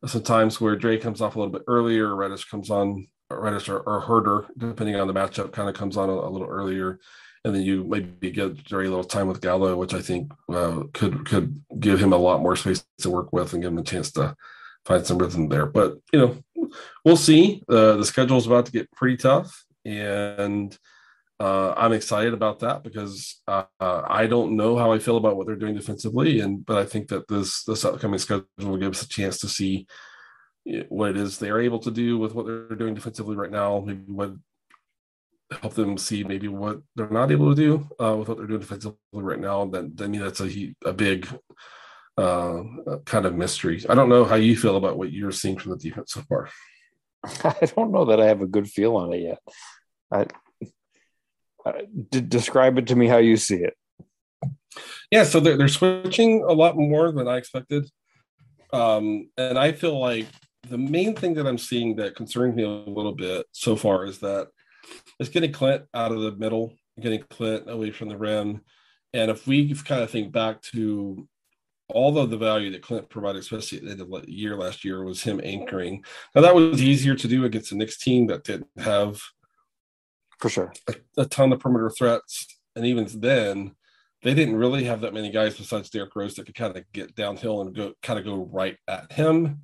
sometimes 0.07 0.61
where 0.61 0.77
Dre 0.77 0.99
comes 0.99 1.21
off 1.21 1.35
a 1.35 1.39
little 1.39 1.53
bit 1.53 1.65
earlier, 1.67 2.15
Reddish 2.15 2.45
comes 2.45 2.71
on, 2.71 3.09
Reddish 3.31 3.69
or, 3.69 3.81
or 3.81 4.03
Huerter, 4.03 4.47
depending 4.57 4.97
on 4.97 5.07
the 5.07 5.15
matchup, 5.15 5.53
kind 5.53 5.69
of 5.69 5.75
comes 5.75 5.97
on 5.97 6.09
a, 6.09 6.13
a, 6.13 6.31
little 6.31 6.49
earlier, 6.49 6.99
and 7.45 7.55
then 7.55 7.63
you 7.63 7.85
maybe 7.85 8.31
get 8.31 8.69
very 8.69 8.89
little 8.89 9.05
time 9.05 9.27
with 9.27 9.41
Gallo, 9.41 9.77
which 9.77 9.95
I 9.95 10.01
think 10.01 10.33
uh, 10.53 10.85
could 10.93 11.27
could 11.27 11.63
give 11.79 12.01
him 12.01 12.13
a 12.13 12.19
lot 12.19 12.43
more 12.43 12.57
space 12.57 12.85
to 12.99 13.11
work 13.11 13.33
with 13.33 13.53
and 13.53 13.63
give 13.63 13.73
him 13.73 13.79
a 13.79 13.83
chance 13.83 14.13
to 14.13 14.37
find 14.85 15.07
some 15.07 15.19
rhythm 15.19 15.49
there. 15.49 15.67
But 15.67 15.99
you 16.13 16.19
know, 16.19 16.71
we'll 17.05 17.17
see. 17.17 17.63
Uh, 17.69 17.97
the 17.97 18.05
schedule 18.05 18.37
is 18.37 18.47
about 18.47 18.67
to 18.67 18.73
get 18.73 18.93
pretty 18.93 19.17
tough, 19.17 19.65
and 19.85 20.77
uh, 21.39 21.73
I'm 21.77 21.95
excited 21.95 22.35
about 22.35 22.61
that 22.61 22.83
because 22.83 23.41
uh, 23.49 23.65
I 23.81 24.27
don't 24.27 24.57
know 24.57 24.77
how 24.77 24.93
I 24.93 24.99
feel 24.99 25.17
about 25.17 25.37
what 25.37 25.47
they're 25.47 25.57
doing 25.57 25.75
defensively, 25.75 26.41
and 26.41 26.65
but 26.65 26.77
I 26.77 26.85
think 26.85 27.09
that 27.09 27.27
this 27.27 27.65
this 27.65 27.85
upcoming 27.87 28.19
schedule 28.19 28.47
will 28.59 28.77
give 28.77 28.93
us 28.93 29.03
a 29.03 29.09
chance 29.09 29.39
to 29.39 29.49
see 29.49 29.87
what 30.89 31.11
it 31.11 31.17
is 31.17 31.39
they're 31.39 31.63
able 31.63 31.79
to 31.79 31.91
do 31.91 32.19
with 32.19 32.35
what 32.35 32.45
they're 32.45 32.77
doing 32.77 32.95
defensively 32.95 33.35
right 33.35 33.51
now. 33.51 33.81
Maybe 33.81 34.13
what 34.13 34.35
help 35.51 35.75
them 35.75 35.99
see 35.99 36.25
maybe 36.25 36.49
what 36.49 36.81
they're 36.95 37.11
not 37.11 37.31
able 37.31 37.55
to 37.55 37.61
do 37.61 37.89
uh, 38.03 38.17
with 38.17 38.29
what 38.29 38.39
they're 38.39 38.47
doing 38.47 38.61
defensively 38.61 38.97
right 39.13 39.41
now. 39.41 39.65
Then, 39.67 39.95
I 40.01 40.07
mean, 40.07 40.21
that's 40.21 40.41
a 40.41 40.75
a 40.85 40.93
big 40.93 41.27
uh, 42.17 42.63
kind 43.05 43.27
of 43.27 43.35
mystery. 43.35 43.85
I 43.89 43.95
don't 43.95 44.09
know 44.09 44.25
how 44.25 44.37
you 44.37 44.57
feel 44.57 44.77
about 44.77 44.99
what 44.99 45.13
you're 45.13 45.33
seeing 45.33 45.59
from 45.59 45.73
the 45.73 45.79
defense 45.79 46.13
so 46.13 46.23
far. 46.23 46.49
I 47.45 47.67
don't 47.77 47.93
know 47.93 48.07
that 48.07 48.21
I 48.21 48.27
have 48.27 48.43
a 48.43 48.47
good 48.47 48.69
feel 48.69 48.97
on 48.97 49.13
it 49.13 49.23
yet. 49.23 49.39
I, 50.13 50.27
d- 52.11 52.21
describe 52.21 52.79
it 52.79 52.87
to 52.89 52.97
me 52.97 53.07
how 53.07 53.19
you 53.19 53.37
see 53.37 53.57
it. 53.57 53.75
Yeah, 55.11 55.25
so 55.25 55.41
they're, 55.41 55.57
they're 55.57 55.69
switching 55.69 56.43
a 56.43 56.53
lot 56.53 56.77
more 56.77 57.11
than 57.13 57.29
I 57.29 57.37
expected. 57.37 57.89
Um, 58.73 59.31
and 59.37 59.59
I 59.59 59.73
feel 59.73 59.99
like 59.99 60.27
the 60.69 60.79
main 60.79 61.17
thing 61.17 61.35
that 61.35 61.47
I'm 61.47 61.59
seeing 61.59 61.97
that 61.97 62.15
concerns 62.15 62.55
me 62.55 62.63
a 62.63 62.69
little 62.69 63.15
bit 63.15 63.47
so 63.53 63.77
far 63.77 64.05
is 64.05 64.19
that 64.21 64.49
it's 65.19 65.31
getting 65.31 65.53
Clint 65.53 65.85
out 65.95 66.13
of 66.13 66.21
the 66.21 66.33
middle, 66.33 66.75
getting 67.01 67.23
Clint 67.31 67.71
away 67.71 67.91
from 67.91 68.09
the 68.09 68.17
rim. 68.17 68.61
And 69.13 69.31
if 69.31 69.47
we 69.47 69.75
kind 69.75 70.03
of 70.03 70.11
think 70.11 70.33
back 70.33 70.63
to 70.73 71.29
all 71.89 72.17
of 72.19 72.31
the 72.31 72.37
value 72.37 72.71
that 72.71 72.83
Clint 72.83 73.11
provided, 73.11 73.41
especially 73.41 73.79
at 73.79 73.85
the 73.85 73.91
end 73.91 74.01
of 74.01 74.11
the 74.11 74.31
year 74.31 74.57
last 74.57 74.85
year, 74.85 75.05
was 75.05 75.23
him 75.23 75.41
anchoring. 75.43 76.05
Now 76.35 76.43
that 76.43 76.55
was 76.55 76.83
easier 76.83 77.17
to 77.17 77.29
do 77.29 77.45
against 77.45 77.71
the 77.71 77.77
Knicks 77.77 77.99
team 77.99 78.29
that 78.29 78.45
didn't 78.45 78.69
have 78.79 79.21
for 80.41 80.49
sure 80.49 80.73
a, 80.89 80.95
a 81.19 81.27
ton 81.27 81.53
of 81.53 81.61
perimeter 81.61 81.91
threats, 81.91 82.47
and 82.75 82.87
even 82.87 83.07
then, 83.21 83.73
they 84.23 84.35
didn't 84.35 84.57
really 84.57 84.85
have 84.85 85.03
that 85.03 85.15
many 85.15 85.31
guys 85.31 85.57
besides 85.57 85.91
Derrick 85.91 86.15
Rose 86.15 86.35
that 86.35 86.47
could 86.47 86.55
kind 86.55 86.77
of 86.77 86.85
get 86.93 87.15
downhill 87.15 87.61
and 87.61 87.75
go 87.75 87.95
kind 88.03 88.19
of 88.19 88.25
go 88.25 88.49
right 88.53 88.77
at 88.89 89.13
him. 89.13 89.63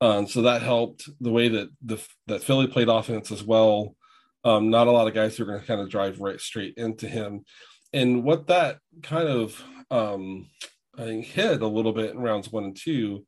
Um, 0.00 0.26
so 0.26 0.42
that 0.42 0.62
helped 0.62 1.08
the 1.20 1.30
way 1.30 1.48
that 1.48 1.68
the 1.84 2.02
that 2.26 2.42
Philly 2.42 2.66
played 2.66 2.88
offense 2.88 3.30
as 3.30 3.42
well. 3.42 3.96
Um, 4.44 4.70
not 4.70 4.86
a 4.86 4.90
lot 4.90 5.06
of 5.06 5.14
guys 5.14 5.36
who 5.36 5.42
are 5.42 5.46
going 5.46 5.60
to 5.60 5.66
kind 5.66 5.80
of 5.80 5.90
drive 5.90 6.20
right 6.20 6.40
straight 6.40 6.74
into 6.76 7.06
him, 7.06 7.44
and 7.92 8.24
what 8.24 8.46
that 8.46 8.78
kind 9.02 9.28
of 9.28 9.62
um, 9.90 10.48
I 10.96 11.02
think 11.02 11.26
hit 11.26 11.62
a 11.62 11.66
little 11.66 11.92
bit 11.92 12.10
in 12.10 12.18
rounds 12.20 12.50
one 12.50 12.64
and 12.64 12.76
two 12.76 13.26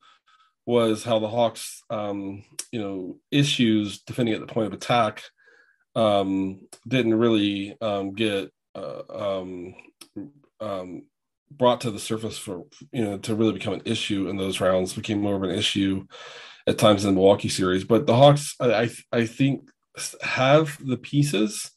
was 0.65 1.03
how 1.03 1.19
the 1.19 1.29
Hawks, 1.29 1.83
um, 1.91 2.45
you 2.71 2.81
know, 2.81 3.19
issues 3.31 4.01
defending 4.03 4.35
at 4.35 4.41
the 4.41 4.53
point 4.53 4.69
of 4.69 4.73
attack 4.73 5.23
um, 5.95 6.67
didn't 6.87 7.15
really 7.15 7.77
um, 7.81 8.15
get 8.15 8.51
uh, 8.75 9.03
um, 9.11 9.75
um, 10.61 11.03
brought 11.51 11.83
to 11.83 11.91
the 11.91 11.99
surface 11.99 12.39
for 12.39 12.65
you 12.93 13.05
know 13.05 13.19
to 13.19 13.35
really 13.35 13.53
become 13.53 13.75
an 13.75 13.83
issue 13.85 14.29
in 14.29 14.37
those 14.37 14.61
rounds. 14.61 14.95
Became 14.95 15.21
more 15.21 15.37
of 15.37 15.43
an 15.43 15.51
issue 15.51 16.07
at 16.67 16.79
times 16.79 17.05
in 17.05 17.11
the 17.11 17.15
Milwaukee 17.15 17.49
series, 17.49 17.85
but 17.85 18.07
the 18.07 18.17
Hawks, 18.17 18.55
I 18.61 18.91
I 19.11 19.27
think, 19.27 19.69
have 20.23 20.79
the 20.85 20.97
pieces 20.97 21.71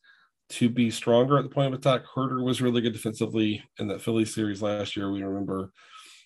to 0.47 0.69
be 0.69 0.91
stronger 0.91 1.37
at 1.37 1.43
the 1.43 1.49
point 1.49 1.73
of 1.73 1.79
attack. 1.79 2.03
Huerter 2.05 2.43
was 2.43 2.61
really 2.61 2.81
good 2.81 2.93
defensively 2.93 3.63
in 3.79 3.87
that 3.87 4.01
Philly 4.01 4.25
series 4.25 4.61
last 4.61 4.95
year. 4.95 5.11
We 5.11 5.23
remember 5.23 5.71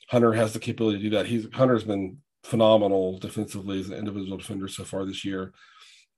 Hunter 0.10 0.34
has 0.34 0.54
the 0.54 0.60
capability 0.60 0.98
to 0.98 1.04
do 1.04 1.10
that. 1.12 1.26
He's 1.26 1.48
Hunter's 1.54 1.84
been 1.84 2.18
phenomenal 2.44 3.18
defensively 3.20 3.80
as 3.80 3.90
an 3.90 3.98
individual 3.98 4.38
defender 4.38 4.68
so 4.68 4.84
far 4.84 5.06
this 5.06 5.24
year. 5.24 5.54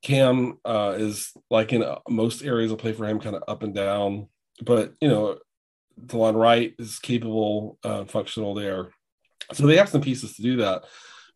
Cam 0.02 0.58
uh, 0.64 0.94
is 0.98 1.32
like 1.50 1.72
in 1.72 1.82
uh, 1.82 1.98
most 2.08 2.42
areas 2.42 2.70
will 2.70 2.78
play 2.78 2.92
for 2.92 3.06
him, 3.06 3.20
kind 3.20 3.36
of 3.36 3.44
up 3.46 3.62
and 3.62 3.74
down. 3.74 4.28
But 4.62 4.94
you 5.00 5.08
know, 5.08 5.38
Delon 6.00 6.34
Wright 6.34 6.74
is 6.78 6.98
capable, 6.98 7.78
uh, 7.84 8.04
functional 8.06 8.54
there. 8.54 8.90
So 9.52 9.66
they 9.66 9.76
have 9.76 9.88
some 9.88 10.00
pieces 10.00 10.34
to 10.36 10.42
do 10.42 10.56
that. 10.56 10.84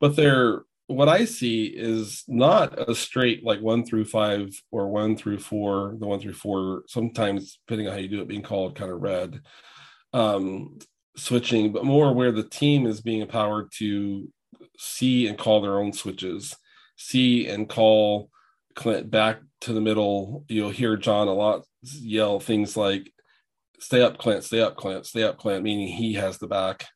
But 0.01 0.17
they're 0.17 0.63
what 0.89 1.09
I 1.09 1.25
see 1.25 1.67
is 1.67 2.23
not 2.29 2.89
a 2.89 2.95
straight 2.95 3.45
like 3.45 3.61
one 3.61 3.85
through 3.85 4.05
five 4.05 4.51
or 4.71 4.89
one 4.89 5.17
through 5.17 5.39
four, 5.39 5.97
the 5.99 6.07
one 6.07 6.21
through 6.21 6.35
four, 6.35 6.83
sometimes 6.87 7.59
depending 7.67 7.89
on 7.89 7.93
how 7.93 7.99
you 7.99 8.09
do 8.09 8.21
it, 8.21 8.29
being 8.29 8.43
called 8.43 8.77
kind 8.77 8.93
of 8.93 9.01
red. 9.01 9.41
Um, 10.13 10.79
switching, 11.17 11.73
but 11.73 11.85
more 11.85 12.13
where 12.13 12.31
the 12.31 12.45
team 12.45 12.87
is 12.87 13.01
being 13.01 13.23
empowered 13.23 13.73
to 13.79 14.31
see 14.79 15.27
and 15.27 15.39
call 15.39 15.61
their 15.61 15.79
own 15.79 15.93
switches, 15.93 16.55
see 16.97 17.49
and 17.49 17.69
call 17.69 18.31
Clint 18.75 19.11
back 19.11 19.41
to 19.63 19.73
the 19.73 19.81
middle. 19.81 20.45
You'll 20.49 20.71
hear 20.71 20.97
John 20.97 21.29
a 21.29 21.33
lot 21.33 21.65
yell 21.83 22.39
things 22.39 22.77
like, 22.77 23.13
stay 23.81 24.03
up, 24.03 24.19
Clint, 24.19 24.45
stay 24.45 24.61
up, 24.61 24.77
Clint, 24.77 25.07
stay 25.07 25.23
up, 25.23 25.39
Clint, 25.39 25.65
meaning 25.65 25.89
he 25.89 26.15
has 26.15 26.39
the 26.39 26.47
back. 26.47 26.87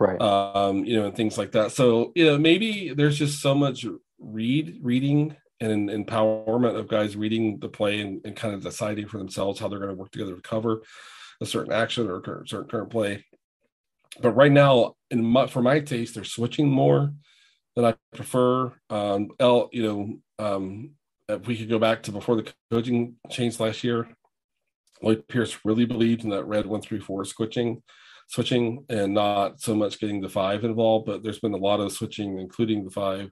Right. 0.00 0.20
Um, 0.20 0.84
you 0.86 0.98
know, 0.98 1.06
and 1.06 1.14
things 1.14 1.36
like 1.36 1.52
that. 1.52 1.72
So, 1.72 2.12
you 2.14 2.24
know, 2.24 2.38
maybe 2.38 2.94
there's 2.94 3.18
just 3.18 3.42
so 3.42 3.54
much 3.54 3.84
read 4.18 4.80
reading 4.82 5.36
and 5.60 5.90
empowerment 5.90 6.78
of 6.78 6.88
guys 6.88 7.16
reading 7.16 7.58
the 7.60 7.68
play 7.68 8.00
and, 8.00 8.22
and 8.24 8.34
kind 8.34 8.54
of 8.54 8.62
deciding 8.62 9.08
for 9.08 9.18
themselves 9.18 9.60
how 9.60 9.68
they're 9.68 9.78
going 9.78 9.90
to 9.90 9.94
work 9.94 10.10
together 10.10 10.34
to 10.34 10.40
cover 10.40 10.80
a 11.42 11.46
certain 11.46 11.72
action 11.72 12.08
or 12.08 12.18
a 12.18 12.48
certain 12.48 12.66
current 12.66 12.88
play. 12.88 13.26
But 14.22 14.32
right 14.32 14.50
now, 14.50 14.94
in 15.10 15.22
my, 15.22 15.46
for 15.46 15.60
my 15.60 15.80
taste, 15.80 16.14
they're 16.14 16.24
switching 16.24 16.68
more 16.68 17.12
than 17.76 17.84
I 17.84 17.94
prefer. 18.16 18.72
Um, 18.88 19.28
L, 19.38 19.68
you 19.70 19.82
know, 19.82 20.44
um, 20.44 20.92
if 21.28 21.46
we 21.46 21.58
could 21.58 21.68
go 21.68 21.78
back 21.78 22.02
to 22.04 22.12
before 22.12 22.36
the 22.36 22.50
coaching 22.70 23.16
changed 23.28 23.60
last 23.60 23.84
year, 23.84 24.08
Lloyd 25.02 25.28
Pierce 25.28 25.58
really 25.64 25.84
believed 25.84 26.24
in 26.24 26.30
that 26.30 26.44
red 26.44 26.66
one 26.66 26.80
three 26.80 27.00
four 27.00 27.24
switching, 27.24 27.82
switching, 28.30 28.84
and 28.88 29.12
not 29.12 29.60
so 29.60 29.74
much 29.74 29.98
getting 29.98 30.20
the 30.20 30.28
five 30.28 30.64
involved. 30.64 31.06
But 31.06 31.22
there's 31.22 31.40
been 31.40 31.54
a 31.54 31.58
lot 31.58 31.80
of 31.80 31.92
switching, 31.92 32.38
including 32.38 32.84
the 32.84 32.90
five 32.90 33.30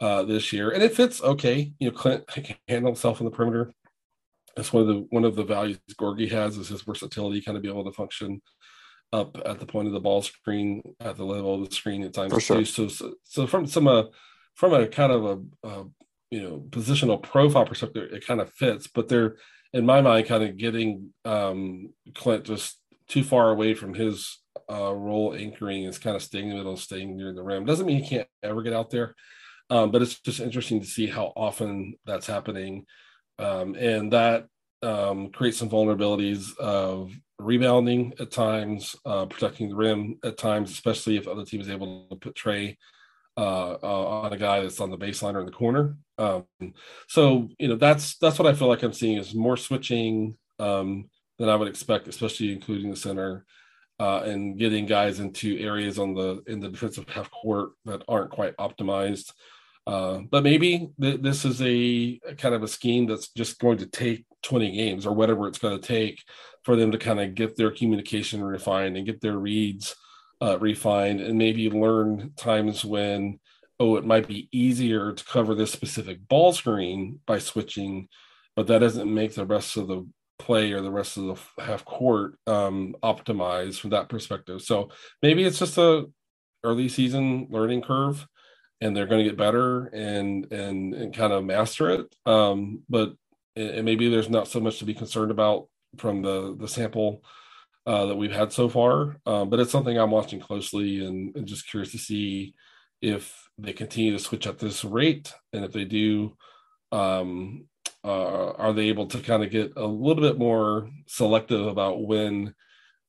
uh, 0.00 0.24
this 0.24 0.52
year, 0.52 0.70
and 0.70 0.82
it 0.82 0.94
fits 0.94 1.22
okay. 1.22 1.72
You 1.78 1.90
know, 1.90 1.96
Clint 1.96 2.26
can 2.26 2.56
handle 2.68 2.90
himself 2.90 3.20
in 3.20 3.24
the 3.24 3.30
perimeter. 3.30 3.72
That's 4.56 4.72
one 4.72 4.82
of 4.82 4.88
the 4.88 5.06
one 5.10 5.24
of 5.24 5.36
the 5.36 5.44
values 5.44 5.78
Gorgui 5.98 6.30
has 6.30 6.56
is 6.56 6.68
his 6.68 6.82
versatility, 6.82 7.40
kind 7.40 7.56
of 7.56 7.62
be 7.62 7.68
able 7.68 7.84
to 7.84 7.92
function 7.92 8.42
up 9.12 9.38
at 9.46 9.60
the 9.60 9.66
point 9.66 9.86
of 9.86 9.94
the 9.94 10.00
ball 10.00 10.22
screen, 10.22 10.82
at 11.00 11.16
the 11.16 11.24
level 11.24 11.54
of 11.54 11.68
the 11.68 11.74
screen 11.74 12.02
at 12.02 12.12
times 12.12 12.32
sure. 12.42 12.64
So, 12.64 12.88
so, 12.88 13.14
so 13.22 13.46
from 13.46 13.66
some 13.66 13.86
uh, 13.86 14.04
from 14.54 14.74
a 14.74 14.86
kind 14.86 15.12
of 15.12 15.24
a, 15.24 15.68
a 15.68 15.84
you 16.30 16.42
know 16.42 16.64
positional 16.70 17.22
profile 17.22 17.66
perspective, 17.66 18.12
it 18.12 18.26
kind 18.26 18.40
of 18.40 18.52
fits. 18.52 18.88
But 18.88 19.08
they're 19.08 19.36
in 19.72 19.86
my 19.86 20.00
mind 20.00 20.26
kind 20.26 20.42
of 20.42 20.56
getting 20.56 21.10
um, 21.24 21.92
Clint 22.14 22.44
just 22.44 22.78
too 23.08 23.24
far 23.24 23.50
away 23.50 23.74
from 23.74 23.94
his 23.94 24.38
uh, 24.70 24.92
role 24.94 25.34
anchoring 25.34 25.84
is 25.84 25.98
kind 25.98 26.16
of 26.16 26.22
staying 26.22 26.46
in 26.46 26.50
the 26.50 26.56
middle, 26.56 26.76
staying 26.76 27.16
near 27.16 27.32
the 27.32 27.42
rim. 27.42 27.64
Doesn't 27.64 27.86
mean 27.86 28.02
he 28.02 28.08
can't 28.08 28.28
ever 28.42 28.62
get 28.62 28.72
out 28.72 28.90
there, 28.90 29.14
um, 29.70 29.90
but 29.90 30.02
it's 30.02 30.20
just 30.20 30.40
interesting 30.40 30.80
to 30.80 30.86
see 30.86 31.06
how 31.06 31.32
often 31.36 31.94
that's 32.04 32.26
happening, 32.26 32.86
um, 33.38 33.74
and 33.74 34.12
that 34.12 34.46
um, 34.82 35.30
creates 35.30 35.58
some 35.58 35.70
vulnerabilities 35.70 36.56
of 36.58 37.12
rebounding 37.38 38.14
at 38.18 38.30
times, 38.30 38.96
uh, 39.04 39.26
protecting 39.26 39.68
the 39.68 39.76
rim 39.76 40.18
at 40.24 40.38
times, 40.38 40.70
especially 40.70 41.16
if 41.16 41.28
other 41.28 41.44
team 41.44 41.60
is 41.60 41.68
able 41.68 42.06
to 42.10 42.16
put 42.16 42.34
Trae 42.34 42.76
uh, 43.36 43.76
uh, 43.82 44.22
on 44.22 44.32
a 44.32 44.38
guy 44.38 44.60
that's 44.60 44.80
on 44.80 44.90
the 44.90 44.98
baseline 44.98 45.34
or 45.34 45.40
in 45.40 45.46
the 45.46 45.52
corner. 45.52 45.96
Um, 46.18 46.46
so 47.08 47.48
you 47.58 47.68
know 47.68 47.76
that's 47.76 48.16
that's 48.18 48.38
what 48.38 48.48
I 48.48 48.54
feel 48.54 48.68
like 48.68 48.82
I'm 48.82 48.92
seeing 48.92 49.18
is 49.18 49.34
more 49.34 49.56
switching 49.56 50.36
um, 50.58 51.10
than 51.38 51.48
I 51.48 51.56
would 51.56 51.68
expect, 51.68 52.08
especially 52.08 52.52
including 52.52 52.90
the 52.90 52.96
center. 52.96 53.44
Uh, 53.98 54.20
and 54.26 54.58
getting 54.58 54.84
guys 54.84 55.20
into 55.20 55.58
areas 55.58 55.98
on 55.98 56.12
the 56.12 56.42
in 56.46 56.60
the 56.60 56.68
defensive 56.68 57.08
half 57.08 57.30
court 57.30 57.70
that 57.86 58.02
aren't 58.06 58.30
quite 58.30 58.54
optimized. 58.58 59.32
Uh, 59.86 60.18
but 60.30 60.42
maybe 60.42 60.90
th- 61.00 61.22
this 61.22 61.44
is 61.44 61.62
a, 61.62 62.20
a, 62.26 62.34
kind 62.34 62.54
of 62.54 62.62
a 62.62 62.68
scheme 62.68 63.06
that's 63.06 63.28
just 63.28 63.58
going 63.58 63.78
to 63.78 63.86
take 63.86 64.26
20 64.42 64.72
games 64.72 65.06
or 65.06 65.14
whatever 65.14 65.46
it's 65.46 65.58
going 65.58 65.80
to 65.80 65.86
take 65.86 66.22
for 66.64 66.74
them 66.74 66.90
to 66.90 66.98
kind 66.98 67.20
of 67.20 67.34
get 67.36 67.56
their 67.56 67.70
communication 67.70 68.42
refined 68.42 68.96
and 68.96 69.06
get 69.06 69.20
their 69.20 69.38
reads 69.38 69.94
uh, 70.42 70.58
refined 70.58 71.20
and 71.20 71.38
maybe 71.38 71.70
learn 71.70 72.32
times 72.36 72.84
when 72.84 73.38
oh 73.78 73.96
it 73.96 74.04
might 74.04 74.26
be 74.26 74.48
easier 74.50 75.12
to 75.12 75.24
cover 75.24 75.54
this 75.54 75.72
specific 75.72 76.18
ball 76.28 76.52
screen 76.52 77.20
by 77.26 77.38
switching 77.38 78.08
but 78.56 78.66
that 78.66 78.80
doesn't 78.80 79.12
make 79.12 79.34
the 79.34 79.46
rest 79.46 79.76
of 79.76 79.86
the 79.86 80.06
play 80.38 80.72
or 80.72 80.80
the 80.80 80.90
rest 80.90 81.16
of 81.16 81.24
the 81.24 81.62
half 81.62 81.84
court 81.84 82.38
um, 82.46 82.94
optimized 83.02 83.80
from 83.80 83.90
that 83.90 84.08
perspective 84.08 84.60
so 84.62 84.90
maybe 85.22 85.44
it's 85.44 85.58
just 85.58 85.78
a 85.78 86.04
early 86.64 86.88
season 86.88 87.46
learning 87.50 87.82
curve 87.82 88.26
and 88.80 88.96
they're 88.96 89.06
going 89.06 89.24
to 89.24 89.30
get 89.30 89.38
better 89.38 89.86
and 89.86 90.50
and 90.52 90.94
and 90.94 91.14
kind 91.14 91.32
of 91.32 91.44
master 91.44 91.90
it. 91.90 92.14
Um, 92.26 92.82
but 92.88 93.14
maybe 93.56 94.08
there's 94.08 94.28
not 94.28 94.48
so 94.48 94.60
much 94.60 94.78
to 94.78 94.84
be 94.84 94.94
concerned 94.94 95.30
about 95.30 95.68
from 95.96 96.22
the 96.22 96.56
the 96.58 96.68
sample 96.68 97.22
uh, 97.86 98.06
that 98.06 98.16
we've 98.16 98.32
had 98.32 98.52
so 98.52 98.68
far. 98.68 99.16
Uh, 99.24 99.44
but 99.44 99.60
it's 99.60 99.72
something 99.72 99.96
I'm 99.96 100.10
watching 100.10 100.40
closely 100.40 101.06
and, 101.06 101.34
and, 101.36 101.46
just 101.46 101.70
curious 101.70 101.92
to 101.92 101.98
see 101.98 102.54
if 103.00 103.48
they 103.58 103.72
continue 103.72 104.10
to 104.12 104.18
switch 104.18 104.46
at 104.46 104.58
this 104.58 104.84
rate, 104.84 105.32
and 105.52 105.64
if 105.64 105.72
they 105.72 105.84
do, 105.84 106.36
um, 106.90 107.66
uh, 108.06 108.52
are 108.52 108.72
they 108.72 108.88
able 108.88 109.06
to 109.08 109.18
kind 109.18 109.42
of 109.42 109.50
get 109.50 109.72
a 109.76 109.84
little 109.84 110.22
bit 110.22 110.38
more 110.38 110.88
selective 111.06 111.66
about 111.66 112.06
when 112.06 112.54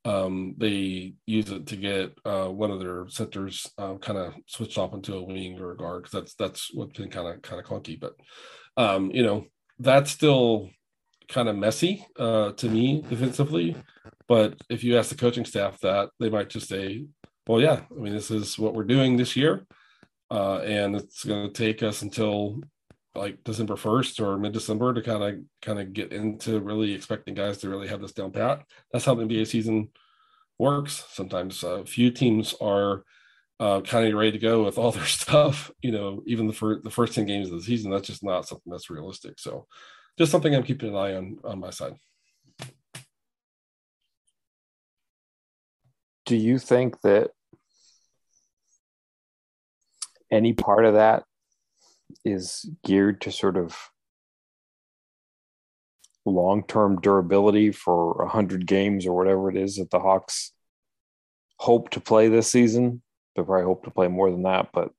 um, 0.06 0.56
they 0.58 1.14
use 1.28 1.52
it 1.52 1.68
to 1.68 1.76
get 1.76 2.18
uh, 2.26 2.48
one 2.48 2.72
of 2.72 2.80
their 2.80 3.08
centers 3.08 3.70
uh, 3.78 3.96
kind 3.96 4.18
of 4.18 4.34
switched 4.48 4.78
off 4.78 4.94
into 4.94 5.16
a 5.16 5.24
wing 5.24 5.60
or 5.60 5.72
a 5.72 5.78
guard 5.78 6.04
because 6.04 6.14
that's 6.14 6.34
that's 6.34 6.74
what's 6.74 6.98
been 6.98 7.12
kind 7.12 7.28
of 7.28 7.42
kind 7.44 7.60
of 7.60 7.68
clunky. 7.68 8.00
But 8.00 8.16
um, 8.76 9.12
you 9.12 9.24
know 9.24 9.46
that's 9.78 10.10
still 10.10 10.72
kind 11.28 11.48
of 11.48 11.56
messy 11.56 12.04
uh, 12.18 12.54
to 12.54 12.68
me 12.68 13.04
defensively. 13.08 13.76
But 14.28 14.56
if 14.70 14.84
you 14.84 14.98
ask 14.98 15.10
the 15.10 15.16
coaching 15.16 15.46
staff 15.46 15.80
that, 15.82 16.10
they 16.20 16.30
might 16.30 16.50
just 16.50 16.70
say, 16.70 17.06
"Well, 17.46 17.62
yeah, 17.62 17.82
I 17.92 18.00
mean, 18.00 18.14
this 18.14 18.32
is 18.32 18.58
what 18.58 18.74
we're 18.74 18.84
doing 18.84 19.16
this 19.16 19.36
year, 19.36 19.68
uh, 20.32 20.60
and 20.60 20.96
it's 20.96 21.24
going 21.24 21.52
to 21.52 21.54
take 21.54 21.84
us 21.84 22.02
until 22.02 22.62
like 23.18 23.44
December 23.44 23.76
first 23.76 24.20
or 24.20 24.38
mid 24.38 24.54
December 24.54 24.94
to 24.94 25.02
kind 25.02 25.24
of 25.24 25.36
kind 25.62 25.80
of 25.80 25.94
get 25.94 26.14
into 26.14 26.60
really 26.60 26.94
expecting 26.94 27.34
guys 27.34 27.58
to 27.60 27.70
really 27.70 27.88
have 27.88 28.02
this 28.02 28.14
down 28.14 28.32
pat." 28.32 28.66
That's 28.92 29.06
how 29.06 29.16
the 29.16 29.24
NBA 29.24 29.48
season 29.48 29.90
works. 30.60 31.06
Sometimes 31.10 31.64
a 31.64 31.70
uh, 31.70 31.86
few 31.86 32.12
teams 32.12 32.56
are 32.62 33.04
uh, 33.60 33.82
kind 33.82 34.08
of 34.08 34.14
ready 34.14 34.32
to 34.32 34.40
go 34.40 34.64
with 34.64 34.78
all 34.78 34.92
their 34.94 35.06
stuff. 35.06 35.72
You 35.82 35.92
know, 35.92 36.24
even 36.26 36.48
the 36.48 36.54
first 36.54 36.84
the 36.84 36.92
first 36.92 37.14
ten 37.14 37.26
games 37.26 37.50
of 37.50 37.58
the 37.58 37.64
season, 37.64 37.92
that's 37.92 38.08
just 38.08 38.24
not 38.24 38.48
something 38.48 38.72
that's 38.72 38.90
realistic. 38.90 39.40
So, 39.40 39.68
just 40.18 40.32
something 40.32 40.54
I'm 40.56 40.64
keeping 40.64 40.90
an 40.90 40.96
eye 40.96 41.16
on 41.16 41.38
on 41.44 41.60
my 41.60 41.72
side. 41.72 41.96
Do 46.26 46.36
you 46.36 46.60
think 46.60 47.00
that 47.02 47.32
any 50.32 50.54
part 50.54 50.86
of 50.86 50.96
that 50.96 51.24
is 52.24 52.70
geared 52.84 53.22
to 53.22 53.32
sort 53.32 53.58
of 53.58 53.76
long-term 56.26 57.00
durability 57.02 57.72
for 57.72 58.14
100 58.14 58.66
games 58.66 59.06
or 59.06 59.16
whatever 59.16 59.50
it 59.50 59.58
is 59.58 59.78
that 59.78 59.90
the 59.90 60.00
Hawks 60.00 60.52
hope 61.58 61.90
to 61.92 62.00
play 62.00 62.28
this 62.28 62.50
season? 62.50 63.02
They 63.36 63.44
probably 63.44 63.66
hope 63.66 63.84
to 63.86 63.92
play 63.92 64.08
more 64.08 64.32
than 64.32 64.44
that, 64.44 64.70
but 64.74 64.92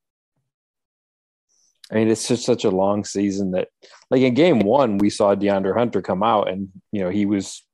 I 1.90 1.94
mean, 1.94 2.08
it's 2.08 2.28
just 2.28 2.44
such 2.44 2.64
a 2.64 2.70
long 2.70 3.04
season 3.04 3.52
that, 3.52 3.68
like 4.10 4.20
in 4.20 4.34
game 4.34 4.60
one, 4.60 4.98
we 4.98 5.08
saw 5.10 5.34
DeAndre 5.34 5.76
Hunter 5.76 6.02
come 6.02 6.22
out 6.22 6.48
and, 6.50 6.68
you 6.92 7.02
know, 7.02 7.08
he 7.08 7.24
was 7.24 7.64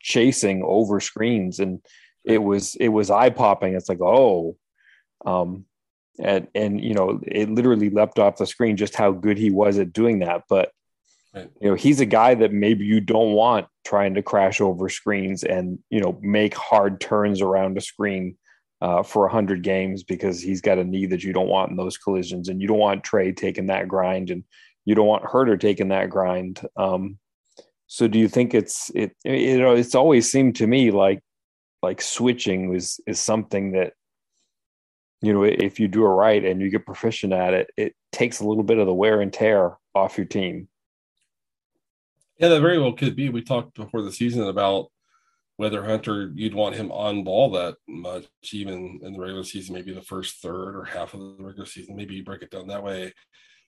chasing 0.00 0.62
over 0.64 0.98
screens 1.00 1.60
and 1.60 1.80
it 2.24 2.38
was, 2.38 2.74
it 2.76 2.88
was 2.88 3.10
eye 3.10 3.30
popping. 3.30 3.74
It's 3.74 3.88
like, 3.88 4.00
oh, 4.00 4.56
um, 5.26 5.66
and, 6.18 6.48
and, 6.54 6.80
you 6.80 6.94
know, 6.94 7.20
it 7.26 7.50
literally 7.50 7.90
leapt 7.90 8.18
off 8.18 8.36
the 8.36 8.46
screen 8.46 8.76
just 8.76 8.94
how 8.94 9.10
good 9.10 9.38
he 9.38 9.50
was 9.50 9.78
at 9.78 9.92
doing 9.92 10.20
that. 10.20 10.42
But, 10.48 10.70
right. 11.34 11.50
you 11.60 11.68
know, 11.68 11.74
he's 11.74 12.00
a 12.00 12.06
guy 12.06 12.34
that 12.34 12.52
maybe 12.52 12.84
you 12.84 13.00
don't 13.00 13.32
want 13.32 13.66
trying 13.84 14.14
to 14.14 14.22
crash 14.22 14.60
over 14.60 14.88
screens 14.88 15.42
and, 15.42 15.78
you 15.90 16.00
know, 16.00 16.18
make 16.22 16.54
hard 16.54 17.00
turns 17.00 17.40
around 17.40 17.76
a 17.76 17.80
screen 17.80 18.36
uh, 18.80 19.02
for 19.02 19.22
100 19.22 19.62
games 19.62 20.02
because 20.02 20.40
he's 20.40 20.60
got 20.60 20.78
a 20.78 20.84
knee 20.84 21.06
that 21.06 21.24
you 21.24 21.32
don't 21.32 21.48
want 21.48 21.70
in 21.70 21.76
those 21.76 21.96
collisions. 21.96 22.48
And 22.48 22.60
you 22.60 22.68
don't 22.68 22.78
want 22.78 23.02
Trae 23.02 23.36
taking 23.36 23.66
that 23.66 23.88
grind 23.88 24.30
and 24.30 24.44
you 24.84 24.94
don't 24.94 25.06
want 25.06 25.24
Huerter 25.24 25.58
taking 25.58 25.88
that 25.88 26.10
grind. 26.10 26.60
Um, 26.76 27.18
so 27.86 28.06
do 28.06 28.18
you 28.18 28.28
think 28.28 28.54
it's, 28.54 28.90
it, 28.94 29.16
you 29.24 29.58
know, 29.58 29.74
it's 29.74 29.94
always 29.94 30.30
seemed 30.30 30.56
to 30.56 30.66
me 30.66 30.90
like, 30.90 31.20
like 31.82 32.00
switching 32.00 32.68
was, 32.68 33.00
is 33.06 33.20
something 33.20 33.72
that, 33.72 33.94
you 35.26 35.32
know, 35.32 35.42
if 35.42 35.80
you 35.80 35.88
do 35.88 36.04
it 36.04 36.08
right 36.08 36.44
and 36.44 36.60
you 36.60 36.70
get 36.70 36.86
proficient 36.86 37.32
at 37.32 37.54
it, 37.54 37.70
it 37.76 37.94
takes 38.12 38.40
a 38.40 38.46
little 38.46 38.62
bit 38.62 38.78
of 38.78 38.86
the 38.86 38.94
wear 38.94 39.20
and 39.20 39.32
tear 39.32 39.76
off 39.94 40.18
your 40.18 40.26
team. 40.26 40.68
Yeah, 42.38 42.48
that 42.48 42.60
very 42.60 42.78
well 42.78 42.92
could 42.92 43.14
be. 43.14 43.28
We 43.28 43.42
talked 43.42 43.74
before 43.74 44.02
the 44.02 44.12
season 44.12 44.42
about 44.42 44.88
whether 45.56 45.84
Hunter 45.84 46.32
you'd 46.34 46.54
want 46.54 46.74
him 46.74 46.90
on 46.90 47.22
ball 47.22 47.52
that 47.52 47.76
much, 47.86 48.24
even 48.52 49.00
in 49.02 49.12
the 49.12 49.20
regular 49.20 49.44
season, 49.44 49.74
maybe 49.74 49.92
the 49.92 50.02
first 50.02 50.42
third 50.42 50.74
or 50.74 50.84
half 50.84 51.14
of 51.14 51.20
the 51.20 51.36
regular 51.38 51.66
season, 51.66 51.94
maybe 51.94 52.14
you 52.14 52.24
break 52.24 52.42
it 52.42 52.50
down 52.50 52.66
that 52.68 52.82
way. 52.82 53.12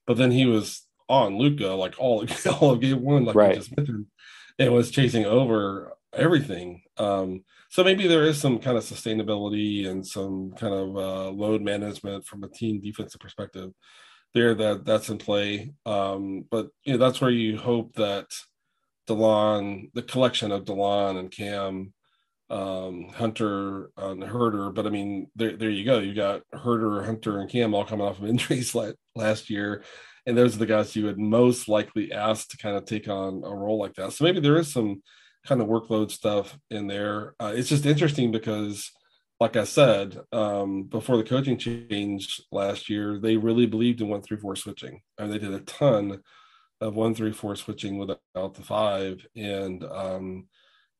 But 0.06 0.16
then 0.16 0.32
he 0.32 0.46
was 0.46 0.84
on 1.08 1.38
Luka 1.38 1.68
like 1.68 1.94
all 1.98 2.26
all 2.60 2.72
of 2.72 2.80
game 2.80 3.02
one, 3.02 3.24
like 3.24 3.36
right. 3.36 3.54
just 3.54 3.76
mentioned, 3.76 4.06
and 4.58 4.74
was 4.74 4.90
chasing 4.90 5.26
over 5.26 5.92
everything. 6.16 6.82
Um, 6.96 7.44
so 7.70 7.84
maybe 7.84 8.06
there 8.06 8.24
is 8.24 8.40
some 8.40 8.58
kind 8.58 8.76
of 8.76 8.84
sustainability 8.84 9.88
and 9.88 10.06
some 10.06 10.52
kind 10.56 10.74
of 10.74 10.96
uh, 10.96 11.30
load 11.30 11.62
management 11.62 12.26
from 12.26 12.44
a 12.44 12.48
team 12.48 12.80
defensive 12.80 13.20
perspective 13.20 13.72
there 14.34 14.54
that 14.54 14.84
that's 14.84 15.08
in 15.08 15.18
play. 15.18 15.72
Um, 15.84 16.44
but 16.50 16.68
you 16.84 16.92
know 16.92 16.98
that's 16.98 17.20
where 17.20 17.30
you 17.30 17.58
hope 17.58 17.94
that 17.94 18.26
Delon, 19.08 19.90
the 19.94 20.02
collection 20.02 20.52
of 20.52 20.64
Delon 20.64 21.18
and 21.18 21.30
Cam, 21.30 21.92
um, 22.50 23.08
Hunter 23.14 23.90
and 23.96 24.22
Huerter. 24.22 24.74
But 24.74 24.86
I 24.86 24.90
mean, 24.90 25.28
there, 25.36 25.56
there 25.56 25.70
you 25.70 25.84
go. 25.84 25.98
You 25.98 26.14
got 26.14 26.42
Huerter, 26.54 27.04
Hunter, 27.04 27.40
and 27.40 27.50
Cam 27.50 27.74
all 27.74 27.84
coming 27.84 28.06
off 28.06 28.18
of 28.18 28.26
injuries 28.28 28.74
last 29.14 29.50
year. 29.50 29.82
And 30.26 30.36
those 30.36 30.56
are 30.56 30.58
the 30.58 30.66
guys 30.66 30.96
you 30.96 31.04
would 31.04 31.18
most 31.18 31.68
likely 31.68 32.12
ask 32.12 32.48
to 32.48 32.56
kind 32.56 32.76
of 32.76 32.84
take 32.84 33.08
on 33.08 33.42
a 33.44 33.54
role 33.54 33.78
like 33.78 33.94
that. 33.94 34.12
So 34.12 34.24
maybe 34.24 34.40
there 34.40 34.58
is 34.58 34.72
some 34.72 35.02
kind 35.46 35.60
of 35.60 35.68
workload 35.68 36.10
stuff 36.10 36.58
in 36.70 36.86
there. 36.86 37.34
Uh, 37.40 37.52
it's 37.54 37.68
just 37.68 37.86
interesting 37.86 38.32
because, 38.32 38.90
like 39.40 39.56
I 39.56 39.64
said, 39.64 40.18
um, 40.32 40.84
before 40.84 41.16
the 41.16 41.24
coaching 41.24 41.58
change 41.58 42.40
last 42.50 42.88
year, 42.88 43.18
they 43.18 43.36
really 43.36 43.66
believed 43.66 44.00
in 44.00 44.08
one 44.08 44.22
three 44.22 44.38
four 44.38 44.56
switching, 44.56 45.00
and 45.18 45.32
they 45.32 45.38
did 45.38 45.52
a 45.52 45.60
ton 45.60 46.20
of 46.80 46.94
one 46.94 47.14
three 47.14 47.32
four 47.32 47.56
switching 47.56 47.98
without 47.98 48.54
the 48.54 48.62
five 48.62 49.26
and 49.34 49.82
um 49.84 50.46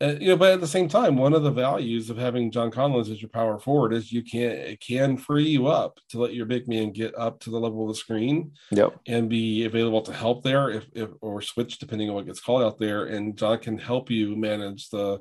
and, 0.00 0.20
you 0.20 0.28
know 0.28 0.36
but 0.36 0.52
at 0.52 0.60
the 0.60 0.66
same 0.66 0.88
time 0.88 1.16
one 1.16 1.32
of 1.32 1.42
the 1.42 1.50
values 1.50 2.10
of 2.10 2.16
having 2.16 2.50
john 2.50 2.70
collins 2.70 3.08
as 3.08 3.20
your 3.20 3.28
power 3.28 3.58
forward 3.58 3.92
is 3.92 4.12
you 4.12 4.22
can 4.22 4.50
it 4.50 4.80
can 4.80 5.16
free 5.16 5.48
you 5.48 5.66
up 5.66 5.98
to 6.08 6.20
let 6.20 6.34
your 6.34 6.46
big 6.46 6.68
man 6.68 6.92
get 6.92 7.16
up 7.18 7.40
to 7.40 7.50
the 7.50 7.58
level 7.58 7.82
of 7.82 7.88
the 7.88 7.98
screen 7.98 8.52
yep. 8.70 8.98
and 9.06 9.28
be 9.28 9.64
available 9.64 10.02
to 10.02 10.12
help 10.12 10.42
there 10.42 10.70
if, 10.70 10.86
if 10.94 11.10
or 11.20 11.40
switch 11.40 11.78
depending 11.78 12.08
on 12.08 12.14
what 12.14 12.26
gets 12.26 12.40
called 12.40 12.62
out 12.62 12.78
there 12.78 13.06
and 13.06 13.36
john 13.36 13.58
can 13.58 13.78
help 13.78 14.10
you 14.10 14.36
manage 14.36 14.88
the 14.90 15.20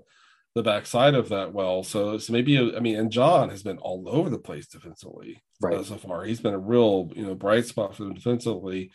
the 0.55 0.63
backside 0.63 1.13
of 1.13 1.29
that 1.29 1.53
well. 1.53 1.83
So, 1.83 2.17
so 2.17 2.31
maybe 2.31 2.57
I 2.57 2.79
mean, 2.79 2.95
and 2.95 3.11
John 3.11 3.49
has 3.49 3.61
been 3.61 3.77
all 3.77 4.07
over 4.07 4.29
the 4.29 4.39
place 4.39 4.67
defensively 4.67 5.43
right. 5.61 5.75
uh, 5.75 5.83
so 5.83 5.97
far. 5.97 6.23
He's 6.23 6.39
been 6.39 6.53
a 6.53 6.59
real 6.59 7.11
you 7.13 7.25
know 7.25 7.35
bright 7.35 7.65
spot 7.65 7.95
for 7.95 8.03
them 8.03 8.13
defensively, 8.13 8.91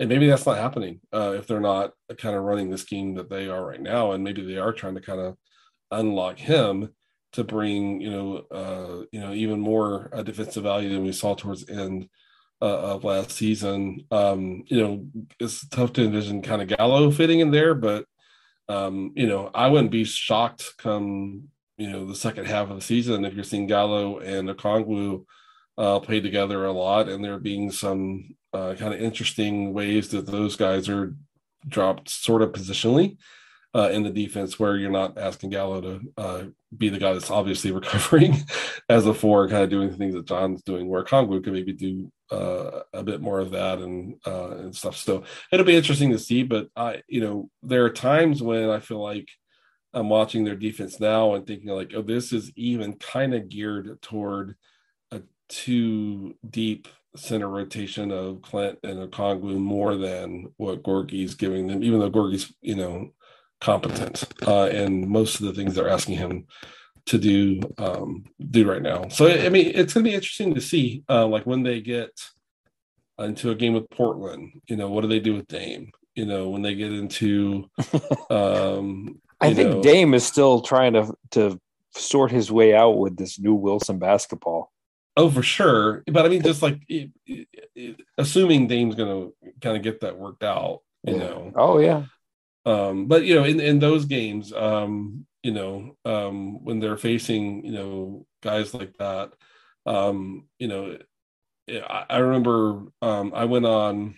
and 0.00 0.08
maybe 0.08 0.28
that's 0.28 0.44
not 0.44 0.58
happening 0.58 1.00
uh, 1.12 1.34
if 1.38 1.46
they're 1.46 1.60
not 1.60 1.92
kind 2.18 2.36
of 2.36 2.42
running 2.42 2.68
the 2.68 2.76
scheme 2.76 3.14
that 3.14 3.30
they 3.30 3.48
are 3.48 3.64
right 3.64 3.80
now, 3.80 4.12
and 4.12 4.24
maybe 4.24 4.44
they 4.44 4.58
are 4.58 4.72
trying 4.72 4.96
to 4.96 5.00
kind 5.00 5.20
of 5.20 5.36
unlock 5.92 6.36
him 6.38 6.90
to 7.32 7.44
bring 7.44 8.00
you 8.00 8.10
know 8.10 8.36
uh, 8.50 9.04
you 9.12 9.20
know 9.20 9.32
even 9.32 9.60
more 9.60 10.10
uh, 10.12 10.22
defensive 10.22 10.64
value 10.64 10.88
than 10.90 11.04
we 11.04 11.12
saw 11.12 11.34
towards 11.34 11.64
the 11.64 11.74
end. 11.74 12.08
Uh, 12.62 12.94
of 12.94 13.04
last 13.04 13.32
season, 13.32 14.06
um, 14.10 14.62
you 14.68 14.80
know, 14.80 15.06
it's 15.38 15.68
tough 15.68 15.92
to 15.92 16.02
envision 16.02 16.40
kind 16.40 16.62
of 16.62 16.68
Gallo 16.68 17.10
fitting 17.10 17.40
in 17.40 17.50
there, 17.50 17.74
but 17.74 18.06
um, 18.68 19.12
you 19.14 19.26
know, 19.26 19.50
I 19.54 19.68
wouldn't 19.68 19.90
be 19.90 20.04
shocked 20.04 20.74
come 20.78 21.48
you 21.76 21.90
know 21.90 22.06
the 22.06 22.14
second 22.14 22.46
half 22.46 22.70
of 22.70 22.76
the 22.76 22.82
season 22.82 23.24
if 23.24 23.34
you're 23.34 23.44
seeing 23.44 23.66
Gallo 23.66 24.18
and 24.18 24.48
Okongwu 24.48 25.24
uh, 25.76 26.00
play 26.00 26.20
together 26.20 26.64
a 26.64 26.72
lot, 26.72 27.08
and 27.08 27.24
there 27.24 27.38
being 27.38 27.70
some 27.70 28.36
uh, 28.52 28.74
kind 28.78 28.94
of 28.94 29.00
interesting 29.00 29.72
ways 29.72 30.08
that 30.10 30.26
those 30.26 30.56
guys 30.56 30.88
are 30.88 31.16
dropped 31.66 32.08
sort 32.08 32.42
of 32.42 32.52
positionally 32.52 33.16
uh, 33.74 33.90
in 33.90 34.04
the 34.04 34.10
defense, 34.10 34.58
where 34.58 34.76
you're 34.76 34.90
not 34.90 35.18
asking 35.18 35.50
Gallo 35.50 35.80
to 35.80 36.00
uh, 36.16 36.44
be 36.76 36.88
the 36.88 36.98
guy 36.98 37.12
that's 37.12 37.30
obviously 37.30 37.70
recovering 37.72 38.36
as 38.88 39.06
a 39.06 39.14
four, 39.14 39.48
kind 39.48 39.62
of 39.62 39.70
doing 39.70 39.90
the 39.90 39.96
things 39.96 40.14
that 40.14 40.26
John's 40.26 40.62
doing, 40.62 40.88
where 40.88 41.04
Okongwu 41.04 41.42
could 41.42 41.52
maybe 41.52 41.72
do 41.72 42.10
uh, 42.30 42.80
a 42.92 43.02
bit 43.02 43.20
more 43.20 43.40
of 43.40 43.50
that 43.52 43.78
and 43.78 44.16
uh, 44.26 44.56
and 44.58 44.74
stuff. 44.74 44.96
So 44.96 45.24
it'll 45.52 45.66
be 45.66 45.76
interesting 45.76 46.10
to 46.10 46.18
see. 46.18 46.42
But 46.42 46.68
I, 46.76 47.02
you 47.08 47.20
know, 47.20 47.50
there 47.62 47.84
are 47.84 47.90
times 47.90 48.42
when 48.42 48.70
I 48.70 48.80
feel 48.80 49.02
like 49.02 49.28
I'm 49.92 50.08
watching 50.08 50.44
their 50.44 50.56
defense 50.56 50.98
now 50.98 51.34
and 51.34 51.46
thinking 51.46 51.68
like, 51.68 51.92
oh, 51.94 52.02
this 52.02 52.32
is 52.32 52.50
even 52.56 52.94
kind 52.94 53.34
of 53.34 53.48
geared 53.48 54.00
toward 54.02 54.56
a 55.12 55.22
too 55.48 56.34
deep 56.48 56.88
center 57.16 57.48
rotation 57.48 58.10
of 58.10 58.42
Clint 58.42 58.78
and 58.82 58.98
Okongwu 58.98 59.56
more 59.56 59.96
than 59.96 60.52
what 60.56 60.82
Gorgui's 60.82 61.34
giving 61.34 61.68
them, 61.68 61.84
even 61.84 62.00
though 62.00 62.10
Gorgui's, 62.10 62.52
you 62.60 62.74
know, 62.74 63.10
competent 63.64 64.24
uh, 64.46 64.66
and 64.66 65.08
most 65.08 65.40
of 65.40 65.46
the 65.46 65.52
things 65.54 65.74
they're 65.74 65.88
asking 65.88 66.16
him 66.18 66.46
to 67.06 67.18
do 67.18 67.60
um, 67.78 68.24
do 68.50 68.68
right 68.70 68.82
now. 68.82 69.08
So 69.08 69.26
I 69.28 69.48
mean, 69.48 69.72
it's 69.74 69.92
going 69.94 70.04
to 70.04 70.10
be 70.10 70.14
interesting 70.14 70.54
to 70.54 70.60
see, 70.60 71.02
uh, 71.08 71.26
like 71.26 71.44
when 71.46 71.62
they 71.62 71.80
get 71.80 72.10
into 73.18 73.50
a 73.50 73.54
game 73.54 73.74
with 73.74 73.88
Portland. 73.90 74.60
You 74.68 74.76
know, 74.76 74.88
what 74.90 75.02
do 75.02 75.08
they 75.08 75.20
do 75.20 75.34
with 75.34 75.46
Dame? 75.48 75.90
You 76.14 76.26
know, 76.26 76.48
when 76.48 76.62
they 76.62 76.74
get 76.74 76.92
into, 76.92 77.68
um, 78.30 79.20
I 79.40 79.52
think 79.54 79.70
know- 79.70 79.82
Dame 79.82 80.14
is 80.14 80.24
still 80.24 80.60
trying 80.60 80.92
to 80.94 81.12
to 81.32 81.60
sort 81.96 82.30
his 82.32 82.50
way 82.50 82.74
out 82.74 82.98
with 82.98 83.16
this 83.16 83.38
new 83.38 83.54
Wilson 83.54 83.98
basketball. 83.98 84.72
oh, 85.16 85.30
for 85.30 85.42
sure. 85.42 86.02
But 86.10 86.26
I 86.26 86.28
mean, 86.28 86.42
just 86.42 86.62
like 86.62 86.80
it, 86.88 87.10
it, 87.26 87.48
it- 87.74 88.00
assuming 88.18 88.66
Dame's 88.66 88.94
going 88.96 89.12
to 89.30 89.52
kind 89.60 89.76
of 89.76 89.82
get 89.82 90.00
that 90.00 90.18
worked 90.18 90.42
out, 90.42 90.80
you 91.06 91.14
Yeah. 91.14 91.18
know. 91.20 91.52
Oh 91.54 91.78
yeah, 91.78 92.04
Um, 92.66 93.06
but 93.06 93.24
you 93.24 93.34
know, 93.34 93.44
in 93.44 93.60
in 93.60 93.78
those 93.78 94.04
games, 94.06 94.52
um, 94.52 95.26
you 95.42 95.52
know, 95.52 95.96
um, 96.04 96.64
when 96.64 96.80
they're 96.80 96.96
facing, 96.96 97.64
you 97.64 97.72
know, 97.72 98.26
guys 98.42 98.72
like 98.72 98.96
that, 98.98 99.32
um, 99.86 100.48
you 100.58 100.68
know, 100.68 100.98
I, 101.68 102.06
I 102.08 102.16
remember 102.18 102.84
um, 103.02 103.32
I 103.34 103.44
went 103.44 103.66
on 103.66 104.14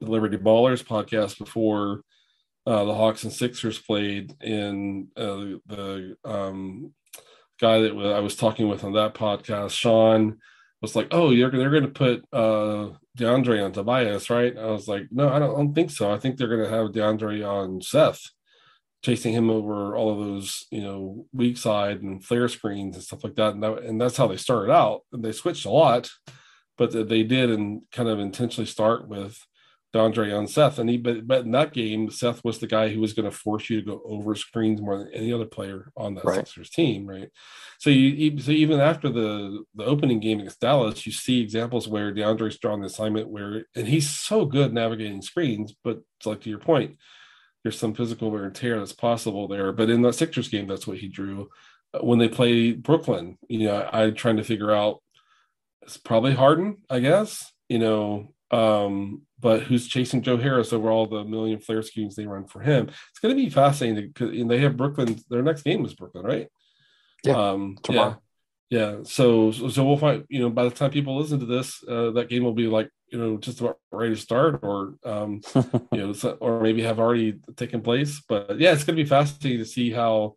the 0.00 0.10
Liberty 0.10 0.36
Ballers 0.36 0.82
podcast 0.82 1.38
before 1.38 2.02
uh, 2.66 2.84
the 2.84 2.94
Hawks 2.94 3.24
and 3.24 3.32
Sixers 3.32 3.78
played, 3.78 4.34
and 4.40 5.08
uh, 5.16 5.58
the 5.66 6.16
um, 6.24 6.92
guy 7.60 7.80
that 7.80 7.92
I 7.92 8.20
was 8.20 8.36
talking 8.36 8.68
with 8.68 8.84
on 8.84 8.94
that 8.94 9.14
podcast, 9.14 9.70
Sean, 9.70 10.38
was 10.82 10.96
like, 10.96 11.08
"Oh, 11.12 11.30
you're 11.30 11.50
they're 11.50 11.70
going 11.70 11.84
to 11.84 11.88
put 11.88 12.24
uh, 12.32 12.90
DeAndre 13.16 13.64
on 13.64 13.72
Tobias, 13.72 14.28
right?" 14.28 14.56
I 14.56 14.66
was 14.66 14.88
like, 14.88 15.04
"No, 15.10 15.28
I 15.28 15.38
don't, 15.38 15.54
I 15.54 15.58
don't 15.58 15.74
think 15.74 15.90
so. 15.90 16.12
I 16.12 16.18
think 16.18 16.36
they're 16.36 16.48
going 16.48 16.68
to 16.68 16.76
have 16.76 16.92
DeAndre 16.92 17.48
on 17.48 17.80
Seth." 17.80 18.20
Chasing 19.02 19.34
him 19.34 19.50
over 19.50 19.96
all 19.96 20.12
of 20.12 20.24
those, 20.24 20.66
you 20.70 20.80
know, 20.80 21.26
weak 21.32 21.56
side 21.56 22.02
and 22.02 22.24
flare 22.24 22.46
screens 22.46 22.94
and 22.94 23.04
stuff 23.04 23.24
like 23.24 23.34
that, 23.34 23.54
and 23.54 23.62
that, 23.62 23.78
and 23.78 24.00
that's 24.00 24.16
how 24.16 24.28
they 24.28 24.36
started 24.36 24.72
out. 24.72 25.00
And 25.12 25.24
they 25.24 25.32
switched 25.32 25.66
a 25.66 25.70
lot, 25.70 26.08
but 26.78 26.92
they 26.92 27.24
did 27.24 27.50
and 27.50 27.82
kind 27.90 28.08
of 28.08 28.20
intentionally 28.20 28.66
start 28.66 29.08
with 29.08 29.44
DeAndre 29.92 30.36
on 30.36 30.46
Seth. 30.46 30.78
And 30.78 30.88
he, 30.88 30.96
but, 30.96 31.26
but 31.26 31.44
in 31.44 31.50
that 31.52 31.72
game, 31.72 32.10
Seth 32.10 32.42
was 32.44 32.58
the 32.58 32.66
guy 32.66 32.88
who 32.88 33.00
was 33.00 33.12
going 33.12 33.30
to 33.30 33.36
force 33.36 33.68
you 33.68 33.80
to 33.80 33.86
go 33.86 34.02
over 34.04 34.34
screens 34.34 34.80
more 34.80 34.98
than 34.98 35.12
any 35.12 35.32
other 35.32 35.44
player 35.46 35.92
on 35.96 36.14
that 36.14 36.24
Right. 36.24 36.36
Sixers 36.36 36.70
team, 36.70 37.06
right? 37.06 37.30
So 37.78 37.90
you, 37.90 38.38
so 38.38 38.52
even 38.52 38.80
after 38.80 39.08
the 39.08 39.64
the 39.74 39.84
opening 39.84 40.20
game 40.20 40.38
against 40.40 40.60
Dallas, 40.60 41.04
you 41.04 41.12
see 41.12 41.40
examples 41.40 41.88
where 41.88 42.14
DeAndre's 42.14 42.58
drawn 42.58 42.80
the 42.80 42.86
assignment 42.86 43.28
where, 43.28 43.66
and 43.74 43.88
he's 43.88 44.08
so 44.08 44.44
good 44.44 44.72
navigating 44.72 45.22
screens, 45.22 45.74
but 45.82 46.00
it's 46.16 46.26
like 46.26 46.42
to 46.42 46.50
your 46.50 46.58
point, 46.58 46.96
there's 47.62 47.78
some 47.78 47.94
physical 47.94 48.30
wear 48.30 48.44
and 48.44 48.54
tear 48.54 48.78
that's 48.78 48.92
possible 48.92 49.48
there. 49.48 49.72
But 49.72 49.90
in 49.90 50.02
that 50.02 50.14
Sixers 50.14 50.48
game, 50.48 50.66
that's 50.66 50.86
what 50.86 50.98
he 50.98 51.08
drew. 51.08 51.48
Uh, 51.92 52.04
When 52.04 52.18
they 52.18 52.28
play 52.28 52.72
Brooklyn, 52.72 53.38
you 53.48 53.66
know, 53.66 53.76
I, 53.76 54.04
I'm 54.04 54.14
trying 54.14 54.38
to 54.38 54.44
figure 54.44 54.72
out. 54.72 55.02
It's 55.82 55.96
probably 55.96 56.32
Harden, 56.32 56.78
I 56.88 57.00
guess. 57.00 57.52
You 57.68 57.80
know, 57.80 58.34
um, 58.52 59.22
but 59.42 59.64
who's 59.64 59.88
chasing 59.88 60.22
Joe 60.22 60.36
Harris 60.38 60.72
over 60.72 60.88
all 60.90 61.06
the 61.06 61.24
million 61.24 61.58
flare 61.58 61.82
schemes 61.82 62.14
they 62.14 62.26
run 62.26 62.46
for 62.46 62.60
him? 62.60 62.88
It's 63.10 63.18
going 63.20 63.36
to 63.36 63.42
be 63.42 63.50
fascinating 63.50 64.06
because 64.08 64.30
they 64.48 64.58
have 64.58 64.76
Brooklyn. 64.76 65.20
Their 65.28 65.42
next 65.42 65.62
game 65.62 65.84
is 65.84 65.94
Brooklyn, 65.94 66.24
right? 66.24 66.48
Yeah, 67.24 67.50
Um, 67.50 67.70
yeah. 67.70 67.80
tomorrow. 67.82 68.22
Yeah. 68.70 68.96
So, 69.02 69.50
so 69.50 69.68
so 69.68 69.84
we'll 69.84 69.98
find. 69.98 70.24
You 70.30 70.40
know, 70.40 70.50
by 70.50 70.64
the 70.64 70.70
time 70.70 70.90
people 70.92 71.18
listen 71.18 71.40
to 71.40 71.46
this, 71.46 71.84
uh, 71.86 72.12
that 72.12 72.30
game 72.30 72.44
will 72.44 72.54
be 72.54 72.68
like 72.68 72.88
you 73.08 73.18
know 73.18 73.36
just 73.36 73.60
about 73.60 73.78
ready 73.90 74.14
to 74.14 74.20
start, 74.20 74.60
or 74.62 74.94
um, 75.04 75.42
you 75.92 75.98
know, 76.14 76.36
or 76.40 76.60
maybe 76.60 76.82
have 76.82 76.98
already 77.00 77.40
taken 77.56 77.82
place. 77.82 78.22
But 78.26 78.58
yeah, 78.58 78.72
it's 78.72 78.84
going 78.84 78.96
to 78.96 79.02
be 79.02 79.08
fascinating 79.08 79.58
to 79.58 79.66
see 79.66 79.90
how 79.90 80.36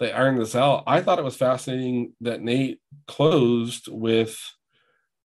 they 0.00 0.12
iron 0.12 0.38
this 0.38 0.56
out. 0.56 0.84
I 0.86 1.00
thought 1.00 1.18
it 1.18 1.24
was 1.24 1.36
fascinating 1.36 2.14
that 2.22 2.42
Nate 2.42 2.80
closed 3.06 3.86
with, 3.88 4.38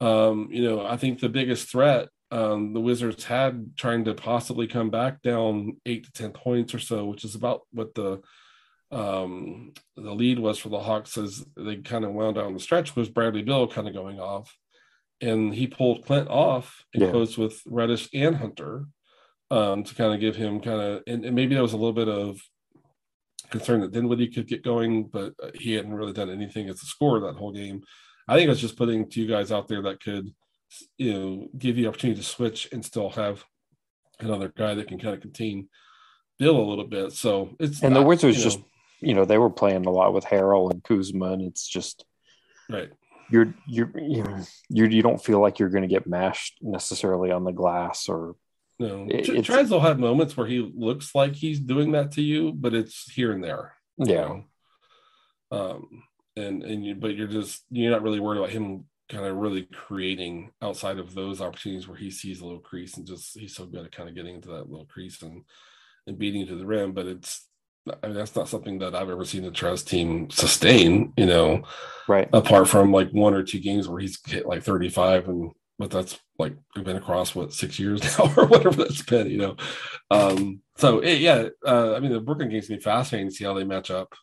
um, 0.01 0.49
you 0.51 0.62
know, 0.63 0.86
I 0.86 0.97
think 0.97 1.19
the 1.19 1.30
biggest 1.30 1.69
threat 1.69 2.10
um, 2.32 2.74
the 2.74 2.80
Wizards 2.82 3.24
had 3.24 3.78
trying 3.78 4.06
to 4.06 4.13
possibly 4.13 4.68
come 4.68 4.90
back 4.90 5.22
down 5.22 5.78
eight 5.86 6.06
to 6.06 6.12
ten 6.12 6.32
points 6.32 6.74
or 6.74 6.80
so, 6.80 7.06
which 7.06 7.24
is 7.24 7.36
about 7.36 7.62
what 7.72 7.94
the 7.96 8.22
um 8.90 9.74
the 9.98 10.13
lead 10.13 10.40
was 10.40 10.58
for 10.58 10.70
the 10.70 10.80
Hawks 10.80 11.18
as 11.18 11.46
they 11.58 11.78
kind 11.78 12.06
of 12.06 12.13
wound 12.13 12.36
down 12.36 12.54
the 12.54 12.60
stretch 12.60 12.96
was 12.96 13.10
Bradley 13.10 13.44
Beal 13.44 13.68
kind 13.68 13.88
of 13.88 13.94
going 13.94 14.20
off. 14.20 14.56
And 15.20 15.54
he 15.54 15.68
pulled 15.68 16.06
Clint 16.06 16.30
off 16.30 16.86
and 16.94 17.04
Yeah. 17.04 17.12
closed 17.12 17.38
with 17.38 17.62
Reddish 17.66 18.08
and 18.13 18.36
Hunter 18.36 18.86
um, 19.50 19.84
to 19.84 19.96
kind 19.96 20.13
of 20.13 20.20
give 20.20 20.36
him 20.36 20.60
kind 20.62 20.80
of, 20.80 21.04
and, 21.08 21.26
and 21.26 21.36
maybe 21.36 21.54
there 21.56 21.63
was 21.63 21.74
a 21.74 21.78
little 21.78 21.94
bit 21.94 22.08
of 22.08 22.40
concern 23.50 23.82
that 23.82 23.92
Dinwiddie 23.92 24.28
could 24.28 24.48
get 24.48 24.63
going, 24.63 25.06
but 25.08 25.34
uh, 25.42 25.52
he 25.56 25.74
hadn't 25.74 25.94
really 25.94 26.13
done 26.13 26.30
anything 26.30 26.70
as 26.70 26.82
a 26.82 26.86
scorer 26.86 27.20
that 27.22 27.38
whole 27.38 27.52
game. 27.52 27.82
I 28.28 28.36
think 28.36 28.48
it 28.48 28.50
was 28.50 28.62
just 28.62 28.78
putting 28.78 29.10
two 29.10 29.26
guys 29.28 29.52
out 29.52 29.68
there 29.68 29.82
that 29.84 30.02
could, 30.02 30.34
you 30.97 31.13
know, 31.13 31.47
give 31.58 31.77
you 31.77 31.84
the 31.84 31.89
opportunity 31.89 32.19
to 32.19 32.25
switch 32.27 32.69
and 32.71 32.84
still 32.84 33.10
have 33.12 33.43
another 34.19 34.51
guy 34.56 34.73
that 34.75 34.88
can 34.88 34.99
kind 34.99 35.13
of 35.15 35.21
contain 35.21 35.69
Beal 36.39 36.60
a 36.60 36.69
little 36.69 36.86
bit. 36.88 37.13
So 37.13 37.56
it's 37.60 37.82
And 37.82 37.95
the 37.95 37.99
not, 38.01 38.08
Wizards 38.08 38.38
you 38.38 38.43
just- 38.43 38.60
you 38.99 39.13
know 39.13 39.25
they 39.25 39.38
were 39.38 39.49
playing 39.49 39.86
a 39.86 39.91
lot 39.91 40.13
with 40.13 40.25
Harrell 40.25 40.71
and 40.71 40.84
Kuzma, 40.84 41.32
and 41.34 41.41
it's 41.43 41.67
just 41.67 42.03
right. 42.69 42.89
you're 43.32 43.53
you're 43.67 43.91
you 43.95 44.23
you 44.69 44.86
you 44.86 45.01
don't 45.03 45.23
feel 45.23 45.39
like 45.39 45.60
you're 45.60 45.69
going 45.69 45.84
to 45.84 45.88
get 45.88 46.08
mashed 46.08 46.58
necessarily 46.62 47.32
on 47.32 47.43
the 47.43 47.51
glass 47.51 48.08
or 48.10 48.36
No, 48.80 49.06
It- 49.10 49.25
Trez 49.45 49.69
will 49.69 49.80
have 49.82 49.99
moments 49.99 50.36
where 50.38 50.47
he 50.47 50.60
looks 50.75 51.13
like 51.15 51.34
he's 51.36 51.60
doing 51.60 51.91
that 51.93 52.12
to 52.13 52.21
you, 52.21 52.51
but 52.53 52.73
it's 52.73 53.12
here 53.12 53.32
and 53.32 53.43
there. 53.43 53.73
you 53.97 54.13
yeah 54.13 54.21
know? 54.27 54.43
Um, 55.51 56.03
and 56.36 56.63
and 56.63 56.86
you, 56.86 56.95
but 56.95 57.15
you're 57.15 57.27
just 57.27 57.63
you're 57.71 57.91
not 57.91 58.03
really 58.03 58.19
worried 58.19 58.39
about 58.39 58.49
him 58.51 58.86
kind 59.10 59.26
of 59.26 59.38
really 59.38 59.63
creating 59.63 60.52
outside 60.62 61.00
of 61.00 61.13
those 61.13 61.41
opportunities 61.41 61.88
where 61.88 61.98
he 61.98 62.12
sees 62.12 62.41
a 62.41 62.46
little 62.46 62.60
crease 62.60 62.98
and 62.98 63.08
just 63.08 63.38
he's 63.38 63.56
so 63.56 63.65
good 63.65 63.86
at 63.86 63.91
kind 63.91 64.10
of 64.10 64.15
getting 64.15 64.36
into 64.36 64.50
that 64.50 64.70
little 64.70 64.86
crease 64.86 65.22
and 65.22 65.43
and 66.06 66.17
beating 66.17 66.46
to 66.48 66.56
the 66.56 66.65
rim. 66.65 66.91
But 66.93 67.06
it's 67.08 67.48
I 68.04 68.08
mean 68.08 68.15
that's 68.15 68.36
not 68.36 68.50
something 68.50 68.80
that 68.80 68.96
I've 68.96 69.10
ever 69.10 69.26
seen 69.26 69.43
the 69.43 69.52
Trez 69.52 69.86
team 69.86 70.30
sustain. 70.30 71.13
You 71.17 71.26
know, 71.26 71.63
right 72.08 72.30
apart 72.34 72.67
from 72.67 72.91
like 72.91 73.10
one 73.12 73.34
or 73.34 73.43
two 73.43 73.60
games 73.60 73.88
where 73.88 74.00
he's 74.00 74.20
hit 74.26 74.46
like 74.46 74.63
35 74.63 75.28
and 75.30 75.52
but 75.80 75.91
that's 75.91 76.20
like 76.39 76.56
we've 76.76 76.86
been 76.86 76.98
across 76.98 77.36
what 77.36 77.54
six 77.54 77.80
years 77.80 78.02
now 78.20 78.32
or 78.36 78.46
whatever 78.46 78.84
that's 78.84 79.02
been 79.04 79.30
you 79.30 79.38
know 79.38 79.56
um 80.12 80.62
so 80.76 81.00
eh, 81.00 81.13
yeah 81.13 81.48
uh, 81.65 81.93
i 81.93 82.00
mean 82.00 82.12
the 82.12 82.20
brooklyn 82.20 82.50
game's 82.50 82.67
gonna 82.67 82.78
be 82.78 82.84
fascinating 82.84 83.30
to 83.30 83.36
see 83.36 83.46
how 83.46 83.54
they 83.54 83.63
match 83.63 83.91
up 83.91 84.13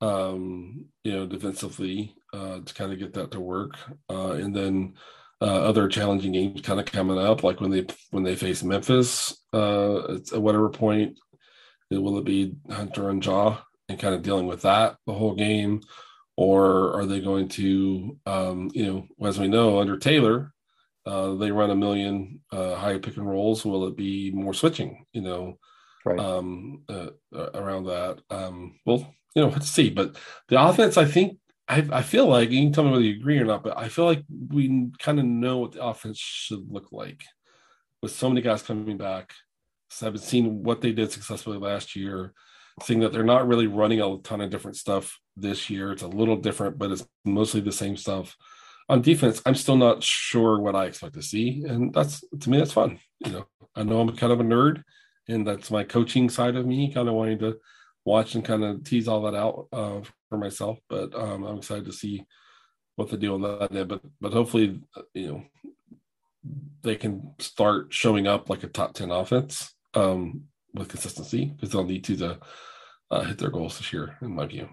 um 0.00 0.86
you 1.04 1.12
know 1.12 1.26
defensively 1.26 2.14
uh 2.32 2.60
to 2.64 2.74
kind 2.74 2.92
of 2.92 2.98
get 2.98 3.12
that 3.14 3.30
to 3.30 3.40
work 3.40 3.78
uh 4.10 4.32
and 4.32 4.54
then 4.54 4.94
uh, 5.42 5.60
other 5.62 5.88
challenging 5.88 6.30
games 6.30 6.60
kind 6.60 6.78
of 6.78 6.86
coming 6.86 7.18
up, 7.18 7.42
like 7.42 7.60
when 7.60 7.72
they 7.72 7.84
when 8.12 8.22
they 8.22 8.36
face 8.36 8.62
Memphis 8.62 9.36
uh, 9.52 10.14
at 10.14 10.40
whatever 10.40 10.68
point, 10.68 11.18
will 11.90 12.16
it 12.18 12.24
be 12.24 12.54
Hunter 12.70 13.10
and 13.10 13.24
Ja 13.24 13.58
and 13.88 13.98
kind 13.98 14.14
of 14.14 14.22
dealing 14.22 14.46
with 14.46 14.62
that 14.62 14.96
the 15.04 15.12
whole 15.12 15.34
game, 15.34 15.80
or 16.36 16.96
are 16.96 17.06
they 17.06 17.20
going 17.20 17.48
to, 17.48 18.16
um, 18.24 18.70
you 18.72 18.86
know, 18.86 19.26
as 19.26 19.40
we 19.40 19.48
know 19.48 19.80
under 19.80 19.98
Taylor, 19.98 20.52
uh, 21.06 21.34
they 21.34 21.50
run 21.50 21.70
a 21.70 21.76
million 21.76 22.40
uh, 22.52 22.76
high 22.76 22.98
pick 22.98 23.16
and 23.16 23.28
rolls. 23.28 23.64
Will 23.64 23.88
it 23.88 23.96
be 23.96 24.30
more 24.30 24.54
switching? 24.54 25.04
You 25.12 25.22
know, 25.22 25.58
right 26.04 26.20
um, 26.20 26.84
uh, 26.88 27.08
around 27.32 27.86
that. 27.86 28.20
Um, 28.30 28.78
well, 28.86 29.12
you 29.34 29.42
know, 29.42 29.48
let's 29.48 29.70
see. 29.70 29.90
But 29.90 30.16
the 30.48 30.62
offense, 30.62 30.96
I 30.96 31.04
think, 31.04 31.38
I, 31.68 31.86
I 31.92 32.02
feel 32.02 32.26
like 32.26 32.50
you 32.50 32.60
can 32.62 32.72
tell 32.72 32.84
me 32.84 32.90
whether 32.90 33.04
you 33.04 33.16
agree 33.16 33.38
or 33.38 33.44
not, 33.44 33.62
but 33.62 33.78
I 33.78 33.88
feel 33.88 34.04
like 34.04 34.24
we 34.48 34.90
kind 34.98 35.18
of 35.18 35.24
know 35.24 35.58
what 35.58 35.72
the 35.72 35.84
offense 35.84 36.18
should 36.18 36.70
look 36.70 36.92
like 36.92 37.24
with 38.02 38.12
so 38.12 38.28
many 38.28 38.40
guys 38.40 38.62
coming 38.62 38.96
back. 38.98 39.32
So 39.90 40.06
I've 40.06 40.20
seen 40.20 40.62
what 40.62 40.80
they 40.80 40.92
did 40.92 41.12
successfully 41.12 41.58
last 41.58 41.94
year, 41.94 42.32
seeing 42.82 43.00
that 43.00 43.12
they're 43.12 43.22
not 43.22 43.46
really 43.46 43.66
running 43.66 44.00
a 44.00 44.18
ton 44.18 44.40
of 44.40 44.50
different 44.50 44.76
stuff 44.76 45.18
this 45.36 45.70
year. 45.70 45.92
It's 45.92 46.02
a 46.02 46.08
little 46.08 46.36
different, 46.36 46.78
but 46.78 46.90
it's 46.90 47.06
mostly 47.24 47.60
the 47.60 47.72
same 47.72 47.96
stuff. 47.96 48.36
On 48.88 49.00
defense, 49.00 49.40
I'm 49.46 49.54
still 49.54 49.76
not 49.76 50.02
sure 50.02 50.58
what 50.58 50.74
I 50.74 50.86
expect 50.86 51.14
to 51.14 51.22
see, 51.22 51.64
and 51.66 51.94
that's 51.94 52.24
to 52.40 52.50
me 52.50 52.58
that's 52.58 52.72
fun. 52.72 52.98
You 53.24 53.32
know, 53.32 53.46
I 53.76 53.84
know 53.84 54.00
I'm 54.00 54.16
kind 54.16 54.32
of 54.32 54.40
a 54.40 54.44
nerd, 54.44 54.82
and 55.28 55.46
that's 55.46 55.70
my 55.70 55.84
coaching 55.84 56.28
side 56.28 56.56
of 56.56 56.66
me, 56.66 56.92
kind 56.92 57.08
of 57.08 57.14
wanting 57.14 57.38
to 57.38 57.58
watch 58.04 58.34
and 58.34 58.44
kind 58.44 58.64
of 58.64 58.82
tease 58.82 59.08
all 59.08 59.22
that 59.22 59.34
out 59.34 59.68
uh, 59.72 60.00
for 60.32 60.38
myself. 60.38 60.78
But 60.88 61.14
um, 61.14 61.44
I'm 61.44 61.58
excited 61.58 61.84
to 61.84 61.92
see 61.92 62.24
what 62.96 63.10
they 63.10 63.18
do 63.18 63.34
on 63.34 63.42
that 63.42 63.74
end. 63.76 63.88
But 63.88 64.00
but 64.18 64.32
hopefully, 64.32 64.80
you 65.12 65.28
know, 65.28 65.44
they 66.82 66.96
can 66.96 67.34
start 67.38 67.92
showing 67.92 68.26
up 68.26 68.48
like 68.48 68.64
a 68.64 68.68
top 68.68 68.94
ten 68.94 69.10
offense 69.10 69.74
um, 69.94 70.44
with 70.72 70.88
consistency 70.88 71.44
because 71.44 71.70
they'll 71.70 71.84
need 71.84 72.04
to 72.04 72.16
to 72.16 72.38
uh, 73.10 73.22
hit 73.24 73.38
their 73.38 73.50
goals 73.50 73.76
this 73.76 73.92
year, 73.92 74.16
in 74.22 74.34
my 74.34 74.46
view. 74.46 74.68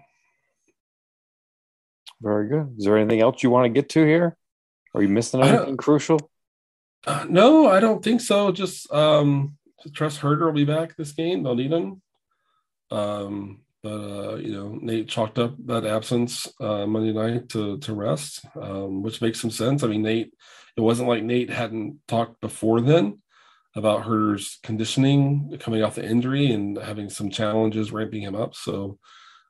very 2.22 2.48
good 2.48 2.74
is 2.78 2.84
there 2.84 2.98
anything 2.98 3.22
else 3.22 3.42
you 3.42 3.50
want 3.50 3.64
to 3.64 3.80
get 3.80 3.88
to 3.88 4.04
here 4.04 4.36
are 4.94 5.02
you 5.02 5.08
missing 5.08 5.42
anything 5.42 5.76
crucial 5.76 6.18
Uh, 7.06 7.24
no, 7.30 7.66
I 7.76 7.80
don't 7.80 8.04
think 8.04 8.20
so. 8.20 8.52
Just 8.52 8.92
um, 8.92 9.56
trust 9.94 10.20
Huerter 10.20 10.44
will 10.44 10.52
be 10.52 10.66
back 10.66 10.96
this 10.96 11.12
game. 11.12 11.42
They'll 11.42 11.54
need 11.54 11.72
him. 11.72 12.02
Um, 12.90 13.62
but 13.82 13.88
uh, 13.88 14.36
you 14.36 14.52
know 14.52 14.78
Nate 14.80 15.08
chalked 15.08 15.38
up 15.38 15.54
that 15.66 15.86
absence 15.86 16.46
uh, 16.60 16.86
Monday 16.86 17.12
night 17.12 17.48
to 17.50 17.78
to 17.78 17.94
rest, 17.94 18.44
um, 18.60 19.02
which 19.02 19.22
makes 19.22 19.40
some 19.40 19.50
sense. 19.50 19.82
I 19.82 19.88
mean, 19.88 20.02
Nate, 20.02 20.32
it 20.76 20.80
wasn't 20.80 21.08
like 21.08 21.22
Nate 21.22 21.50
hadn't 21.50 21.98
talked 22.06 22.40
before 22.40 22.80
then 22.80 23.20
about 23.76 24.02
Huerter's 24.04 24.58
conditioning 24.62 25.56
coming 25.60 25.82
off 25.82 25.94
the 25.94 26.04
injury 26.04 26.50
and 26.50 26.76
having 26.76 27.08
some 27.08 27.30
challenges 27.30 27.92
ramping 27.92 28.22
him 28.22 28.34
up. 28.34 28.54
So 28.54 28.98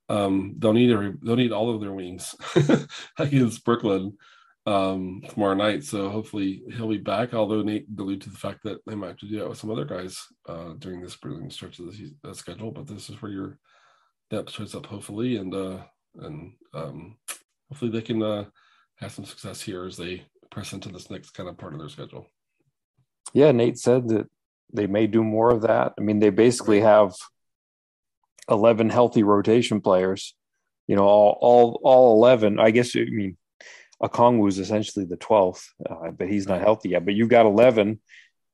um, 0.09 0.57
they'll 0.59 0.73
need 0.73 0.91
every, 0.91 1.15
they'll 1.23 1.37
need 1.37 1.53
all 1.53 1.75
of 1.75 1.81
their 1.81 1.93
wings 1.93 2.35
against 3.19 3.65
Brooklyn 3.65 4.19
um, 4.67 5.23
tomorrow 5.29 5.55
night. 5.55 5.85
So 5.85 6.11
hopefully 6.11 6.63
he'll 6.77 6.89
be 6.89 6.99
back. 6.99 7.33
Although 7.33 7.63
Nate 7.63 7.87
alluded 7.99 8.23
to 8.23 8.31
the 8.31 8.37
fact 8.37 8.65
that 8.65 8.79
they 8.87 8.95
might 8.95 9.09
have 9.09 9.17
to 9.19 9.29
do 9.29 9.39
that 9.39 9.49
with 9.49 9.59
some 9.59 9.71
other 9.71 9.85
guys 9.87 10.23
uh, 10.47 10.75
during 10.79 11.01
this 11.01 11.15
stretch 11.15 11.79
of 11.79 11.87
the 11.87 12.15
uh, 12.25 12.35
schedule. 12.35 12.73
But 12.73 12.87
this 12.87 13.09
is 13.09 13.23
where 13.23 13.33
your 13.33 13.59
depth 14.31 14.51
shows 14.51 14.75
up, 14.75 14.87
hopefully, 14.87 15.37
and 15.37 15.55
uh, 15.55 15.79
and 16.21 16.53
um, 16.75 17.17
hopefully 17.69 17.91
they 17.91 18.03
can 18.03 18.23
uh, 18.23 18.45
have 18.97 19.13
some 19.13 19.25
success 19.25 19.61
here 19.61 19.85
as 19.85 19.97
they 19.97 20.25
press 20.51 20.73
into 20.73 20.89
this 20.89 21.11
next 21.11 21.31
kind 21.31 21.49
of 21.49 21.59
part 21.59 21.73
of 21.73 21.79
their 21.79 21.89
schedule. 21.89 22.27
Yeah, 23.33 23.53
Nate 23.53 23.79
said 23.79 24.09
that 24.09 24.27
they 24.73 24.87
may 24.87 25.07
do 25.07 25.23
more 25.23 25.51
of 25.51 25.63
that. 25.63 25.93
I 25.99 26.01
mean, 26.01 26.19
they 26.19 26.31
basically 26.31 26.81
have 26.81 27.15
eleven 28.49 28.89
healthy 28.89 29.23
rotation 29.23 29.81
players. 29.81 30.35
You 30.87 30.97
know, 30.97 31.05
all 31.05 31.39
all 31.41 31.81
all 31.85 32.17
eleven. 32.17 32.59
I 32.59 32.71
guess 32.71 32.97
I 32.97 33.05
mean, 33.05 33.37
Okongwu 34.03 34.49
is 34.49 34.59
essentially 34.59 35.05
the 35.05 35.17
twelfth, 35.17 35.69
uh, 35.89 36.11
but 36.11 36.29
he's 36.29 36.49
not 36.49 36.61
healthy 36.61 36.91
yet. 36.91 37.05
But 37.05 37.15
you've 37.15 37.29
got 37.29 37.47
eleven, 37.47 38.01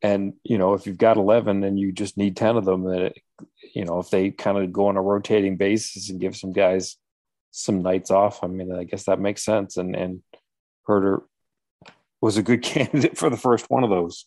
and 0.03 0.35
you 0.45 0.59
know, 0.59 0.75
if 0.75 0.87
you've 0.87 0.99
got 0.99 1.17
eleven 1.17 1.65
and 1.65 1.79
you 1.79 1.93
just 1.93 2.17
need 2.17 2.37
ten 2.37 2.57
of 2.57 2.65
them, 2.65 2.85
that 2.85 3.15
you 3.75 3.85
know, 3.85 3.99
if 3.99 4.11
they 4.11 4.31
kind 4.31 4.59
of 4.59 4.73
go 4.73 4.89
on 4.89 4.97
a 4.97 5.03
rotating 5.03 5.57
basis 5.57 6.11
and 6.11 6.21
give 6.21 6.37
some 6.37 6.53
guys 6.53 6.97
some 7.51 7.83
nights 7.83 8.11
off, 8.11 8.43
I 8.43 8.47
mean, 8.47 8.73
I 8.73 8.85
guess 8.85 9.05
that 9.05 9.21
makes 9.21 9.45
sense. 9.45 9.77
And 9.77 9.97
and 9.97 10.23
Huerter 10.89 11.23
was 12.21 12.37
a 12.37 12.43
good 12.43 12.63
candidate 12.63 13.17
for 13.17 13.31
the 13.31 13.37
first 13.37 13.67
one 13.69 13.85
of 13.85 13.91
those. 13.91 14.27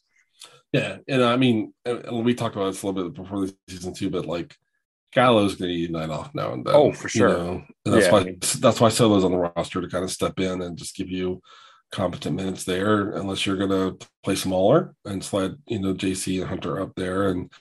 Yeah, 0.72 0.98
and 1.08 1.24
I 1.24 1.36
mean, 1.36 1.74
we 2.12 2.36
talked 2.36 2.56
about 2.56 2.68
this 2.68 2.84
a 2.84 2.88
little 2.88 3.10
bit 3.10 3.14
before 3.22 3.46
the 3.46 3.56
season 3.68 3.94
too, 3.94 4.12
but 4.12 4.26
like 4.26 4.56
Gallo's 5.12 5.56
going 5.56 5.72
to 5.72 5.76
need 5.76 5.90
a 5.90 5.94
night 5.94 6.10
off 6.10 6.34
now 6.36 6.54
and 6.54 6.64
then. 6.64 6.76
Oh, 6.76 6.92
for 6.92 7.10
sure. 7.10 7.30
You 7.30 7.38
know? 7.38 7.64
And 7.86 7.94
that's 7.94 8.06
yeah, 8.06 8.12
why 8.12 8.20
I 8.20 8.24
mean, 8.26 8.40
that's 8.60 8.80
why 8.80 8.90
Solo's 8.90 9.24
on 9.24 9.32
the 9.32 9.38
roster 9.38 9.82
to 9.82 9.88
kind 9.88 10.04
of 10.04 10.12
step 10.12 10.40
in 10.40 10.62
and 10.62 10.78
just 10.78 10.96
give 10.96 11.10
you 11.10 11.42
competent 11.92 12.36
minutes 12.36 12.64
there, 12.64 13.12
unless 13.12 13.46
you're 13.46 13.58
going 13.58 13.70
to 13.70 14.08
play 14.24 14.36
smaller 14.36 14.96
and 15.06 15.24
slide, 15.24 15.56
you 15.68 15.80
know, 15.80 15.94
JC 15.94 16.40
and 16.42 16.50
Hunter 16.50 16.82
up 16.82 16.94
there. 16.96 17.30
And 17.30 17.52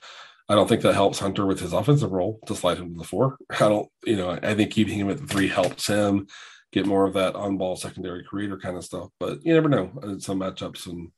I 0.47 0.55
don't 0.55 0.67
think 0.67 0.81
that 0.81 0.93
helps 0.93 1.19
Hunter 1.19 1.45
with 1.45 1.59
his 1.59 1.73
offensive 1.73 2.11
role 2.11 2.39
to 2.47 2.55
slide 2.55 2.77
him 2.77 2.93
to 2.93 2.97
the 2.97 3.03
four. 3.03 3.37
I 3.49 3.57
don't, 3.69 3.89
you 4.05 4.15
know, 4.15 4.31
I 4.41 4.53
think 4.53 4.71
keeping 4.71 4.99
him 4.99 5.09
at 5.09 5.19
the 5.19 5.27
three 5.27 5.47
helps 5.47 5.87
him 5.87 6.27
get 6.71 6.85
more 6.85 7.05
of 7.05 7.13
that 7.13 7.35
on 7.35 7.57
ball 7.57 7.75
secondary 7.75 8.23
creator 8.23 8.57
kind 8.57 8.77
of 8.77 8.85
stuff. 8.85 9.09
But 9.19 9.43
you 9.43 9.53
never 9.53 9.69
know 9.69 9.91
in 10.03 10.19
some 10.19 10.39
matchups 10.39 10.87
and 10.87 11.11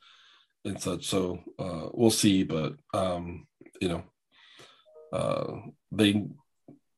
and 0.64 0.80
such. 0.80 1.08
So 1.08 1.40
uh, 1.60 1.90
we'll 1.92 2.12
see. 2.12 2.44
But 2.44 2.76
um, 2.94 3.48
you 3.82 3.90
know, 3.90 4.04
uh, 5.12 5.54
they 5.92 6.26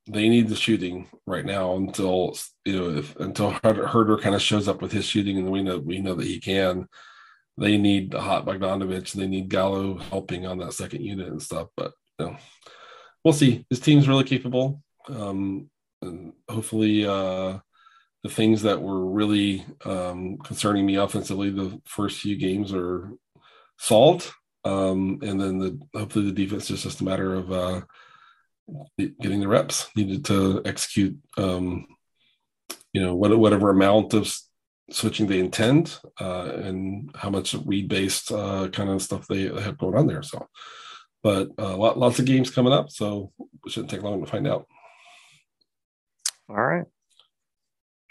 they 0.08 0.28
need 0.28 0.50
the 0.50 0.56
shooting 0.56 1.08
right 1.26 1.46
now 1.46 1.76
until 1.76 2.38
you 2.66 2.78
know 2.78 2.98
if 2.98 3.16
until 3.18 3.52
Huerter 3.52 4.22
kind 4.22 4.36
of 4.36 4.42
shows 4.42 4.68
up 4.68 4.82
with 4.82 4.92
his 4.92 5.06
shooting, 5.06 5.38
and 5.38 5.52
we 5.52 5.64
know 5.64 5.80
we 5.80 6.00
know 6.00 6.16
that 6.16 6.28
he 6.28 6.40
can. 6.40 6.88
They 7.58 7.78
need 7.78 8.14
a 8.14 8.22
hot 8.22 8.46
Bogdanovic. 8.46 9.14
They 9.14 9.28
need 9.28 9.50
Gallo 9.50 9.98
helping 9.98 10.46
on 10.46 10.58
that 10.60 10.74
second 10.74 11.04
unit 11.04 11.28
and 11.28 11.42
stuff. 11.42 11.70
But 11.78 11.94
you 12.20 12.26
know, 12.26 12.38
we'll 13.24 13.34
see. 13.34 13.66
His 13.70 13.80
team's 13.80 14.08
really 14.08 14.24
capable. 14.24 14.82
Um, 15.08 15.70
and 16.02 16.34
hopefully, 16.50 17.06
uh, 17.06 17.60
the 18.24 18.30
things 18.30 18.64
that 18.64 18.82
were 18.82 19.06
really 19.06 19.66
um, 19.86 20.38
concerning 20.38 20.86
me 20.86 20.96
offensively 20.96 21.50
the 21.50 21.80
first 21.86 22.20
few 22.20 22.38
games 22.38 22.74
are 22.74 23.12
solved. 23.78 24.32
Um, 24.66 25.20
and 25.22 25.40
then 25.40 25.60
the 25.60 25.80
hopefully 25.94 26.26
the 26.26 26.32
defense 26.32 26.70
is 26.72 26.84
just 26.84 27.02
a 27.02 27.04
matter 27.04 27.34
of 27.34 27.52
uh, 27.52 27.82
getting 28.98 29.40
the 29.40 29.48
reps 29.48 29.90
needed 29.96 30.26
to 30.26 30.62
execute. 30.66 31.18
Um, 31.38 31.88
you 32.94 33.02
know, 33.02 33.16
what, 33.16 33.38
whatever 33.38 33.70
amount 33.70 34.14
of 34.14 34.34
switching 34.92 35.28
they 35.28 35.40
intend 35.40 35.98
uh, 36.20 36.52
and 36.56 37.10
how 37.16 37.30
much 37.30 37.56
read 37.66 37.88
based 37.88 38.32
uh, 38.32 38.68
kind 38.70 38.90
of 38.90 39.02
stuff 39.02 39.28
they, 39.28 39.44
have 39.44 39.78
going 39.78 39.96
on 39.98 40.08
there. 40.08 40.22
So, 40.22 40.48
but 41.24 41.50
uh, 41.58 41.76
lot, 41.76 41.98
lots 41.98 42.20
of 42.20 42.26
games 42.26 42.52
coming 42.52 42.74
up, 42.74 42.92
so 42.92 43.32
it 43.66 43.72
shouldn't 43.72 43.92
take 43.92 44.04
long 44.04 44.24
to 44.24 44.30
find 44.30 44.48
out. 44.48 44.68
All 46.50 46.56
right. 46.56 46.86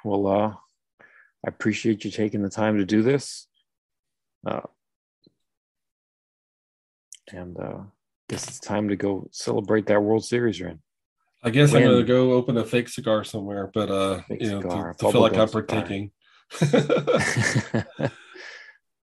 Well, 0.04 0.26
uh, 0.26 0.54
I 1.44 1.48
appreciate 1.48 2.04
you 2.04 2.10
taking 2.10 2.42
the 2.42 2.50
time 2.50 2.78
to 2.78 2.84
do 2.84 3.02
this. 3.02 3.46
Uh, 4.44 4.62
and 7.30 7.56
uh, 7.58 7.82
guess 8.28 8.48
it's 8.48 8.60
time 8.60 8.88
to 8.88 8.96
go 8.96 9.28
celebrate 9.32 9.86
that 9.86 10.02
World 10.02 10.24
Series 10.24 10.60
ring. 10.60 10.80
I 11.42 11.50
guess? 11.50 11.74
I'm 11.74 11.82
gonna 11.82 12.04
go 12.04 12.32
open 12.32 12.56
a 12.56 12.64
fake 12.64 12.88
cigar 12.88 13.24
somewhere, 13.24 13.70
but 13.74 13.90
uh, 13.90 14.22
you 14.30 14.50
know, 14.50 14.60
cigar, 14.60 14.94
to, 14.94 15.06
to 15.06 15.12
feel 15.12 15.20
like 15.20 15.36
I'm 15.36 15.48
partaking. 15.48 16.12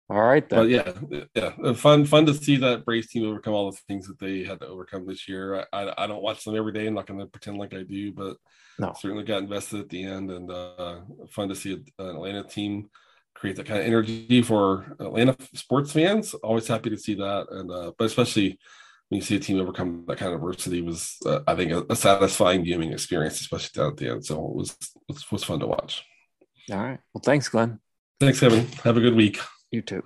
all 0.10 0.22
right, 0.22 0.48
then. 0.48 0.60
But 0.60 0.70
yeah, 0.70 0.94
yeah, 1.36 1.74
fun, 1.74 2.06
fun 2.06 2.26
to 2.28 2.34
see 2.34 2.56
that 2.58 2.86
Braves 2.86 3.08
team 3.08 3.28
overcome 3.28 3.54
all 3.54 3.70
the 3.70 3.78
things 3.88 4.08
that 4.08 4.20
they 4.20 4.44
had 4.44 4.62
to 4.62 4.68
overcome 4.68 5.06
this 5.06 5.28
year. 5.28 5.66
I, 5.74 5.84
I, 5.84 6.04
I 6.04 6.08
don't 6.08 6.24
watch 6.24 6.46
them 6.46 6.56
every 6.56 6.72
day. 6.72 6.88
I'm 6.88 6.94
not 6.94 7.06
going 7.06 7.20
to 7.20 7.26
pretend 7.26 7.58
like 7.58 7.74
I 7.74 7.84
do, 7.84 8.14
but 8.14 8.38
no. 8.80 8.94
certainly 8.98 9.26
got 9.26 9.44
invested 9.44 9.82
at 9.82 9.90
the 9.90 10.04
end, 10.04 10.32
and 10.32 10.50
uh, 10.50 11.02
fun 11.32 11.50
to 11.50 11.56
see 11.56 11.74
an 11.74 11.86
Atlanta 12.00 12.44
team 12.44 12.90
create 13.34 13.56
that 13.58 13.66
kind 13.66 13.80
of 13.80 13.86
energy 13.86 14.42
for 14.42 14.96
Atlanta 15.00 15.36
sports 15.54 15.92
fans. 15.92 16.34
Always 16.36 16.68
happy 16.68 16.90
to 16.90 16.98
see 16.98 17.16
that, 17.16 17.48
and 17.50 17.72
uh, 17.72 17.92
but 17.98 18.06
especially 18.06 18.60
when 19.12 19.20
you 19.20 19.26
see 19.26 19.36
a 19.36 19.40
team 19.40 19.60
overcome 19.60 20.06
that 20.08 20.18
kind 20.18 20.34
of 20.34 20.40
adversity 20.40 20.82
was, 20.82 21.18
uh, 21.26 21.42
I 21.46 21.54
think, 21.54 21.74
a, 21.74 21.86
a, 21.90 21.98
satisfying 21.98 22.64
viewing 22.64 22.94
experience, 22.94 23.42
especially 23.42 23.72
down 23.76 23.92
at 23.92 23.98
the 23.98 24.10
end. 24.10 24.26
So 24.26 24.36
it 24.36 24.56
was 24.56 24.78
it 25.10 25.18
was 25.30 25.44
fun 25.44 25.60
to 25.60 25.68
watch. 25.68 26.06
All 26.72 26.78
right. 26.78 27.00
Well, 27.14 27.22
thanks, 27.22 27.50
Glen. 27.50 27.82
Thanks, 28.22 28.40
Kevin. 28.40 28.66
Have 28.86 28.96
a 28.96 29.02
good 29.02 29.16
week. 29.16 29.38
You 29.70 29.82
too. 29.82 30.04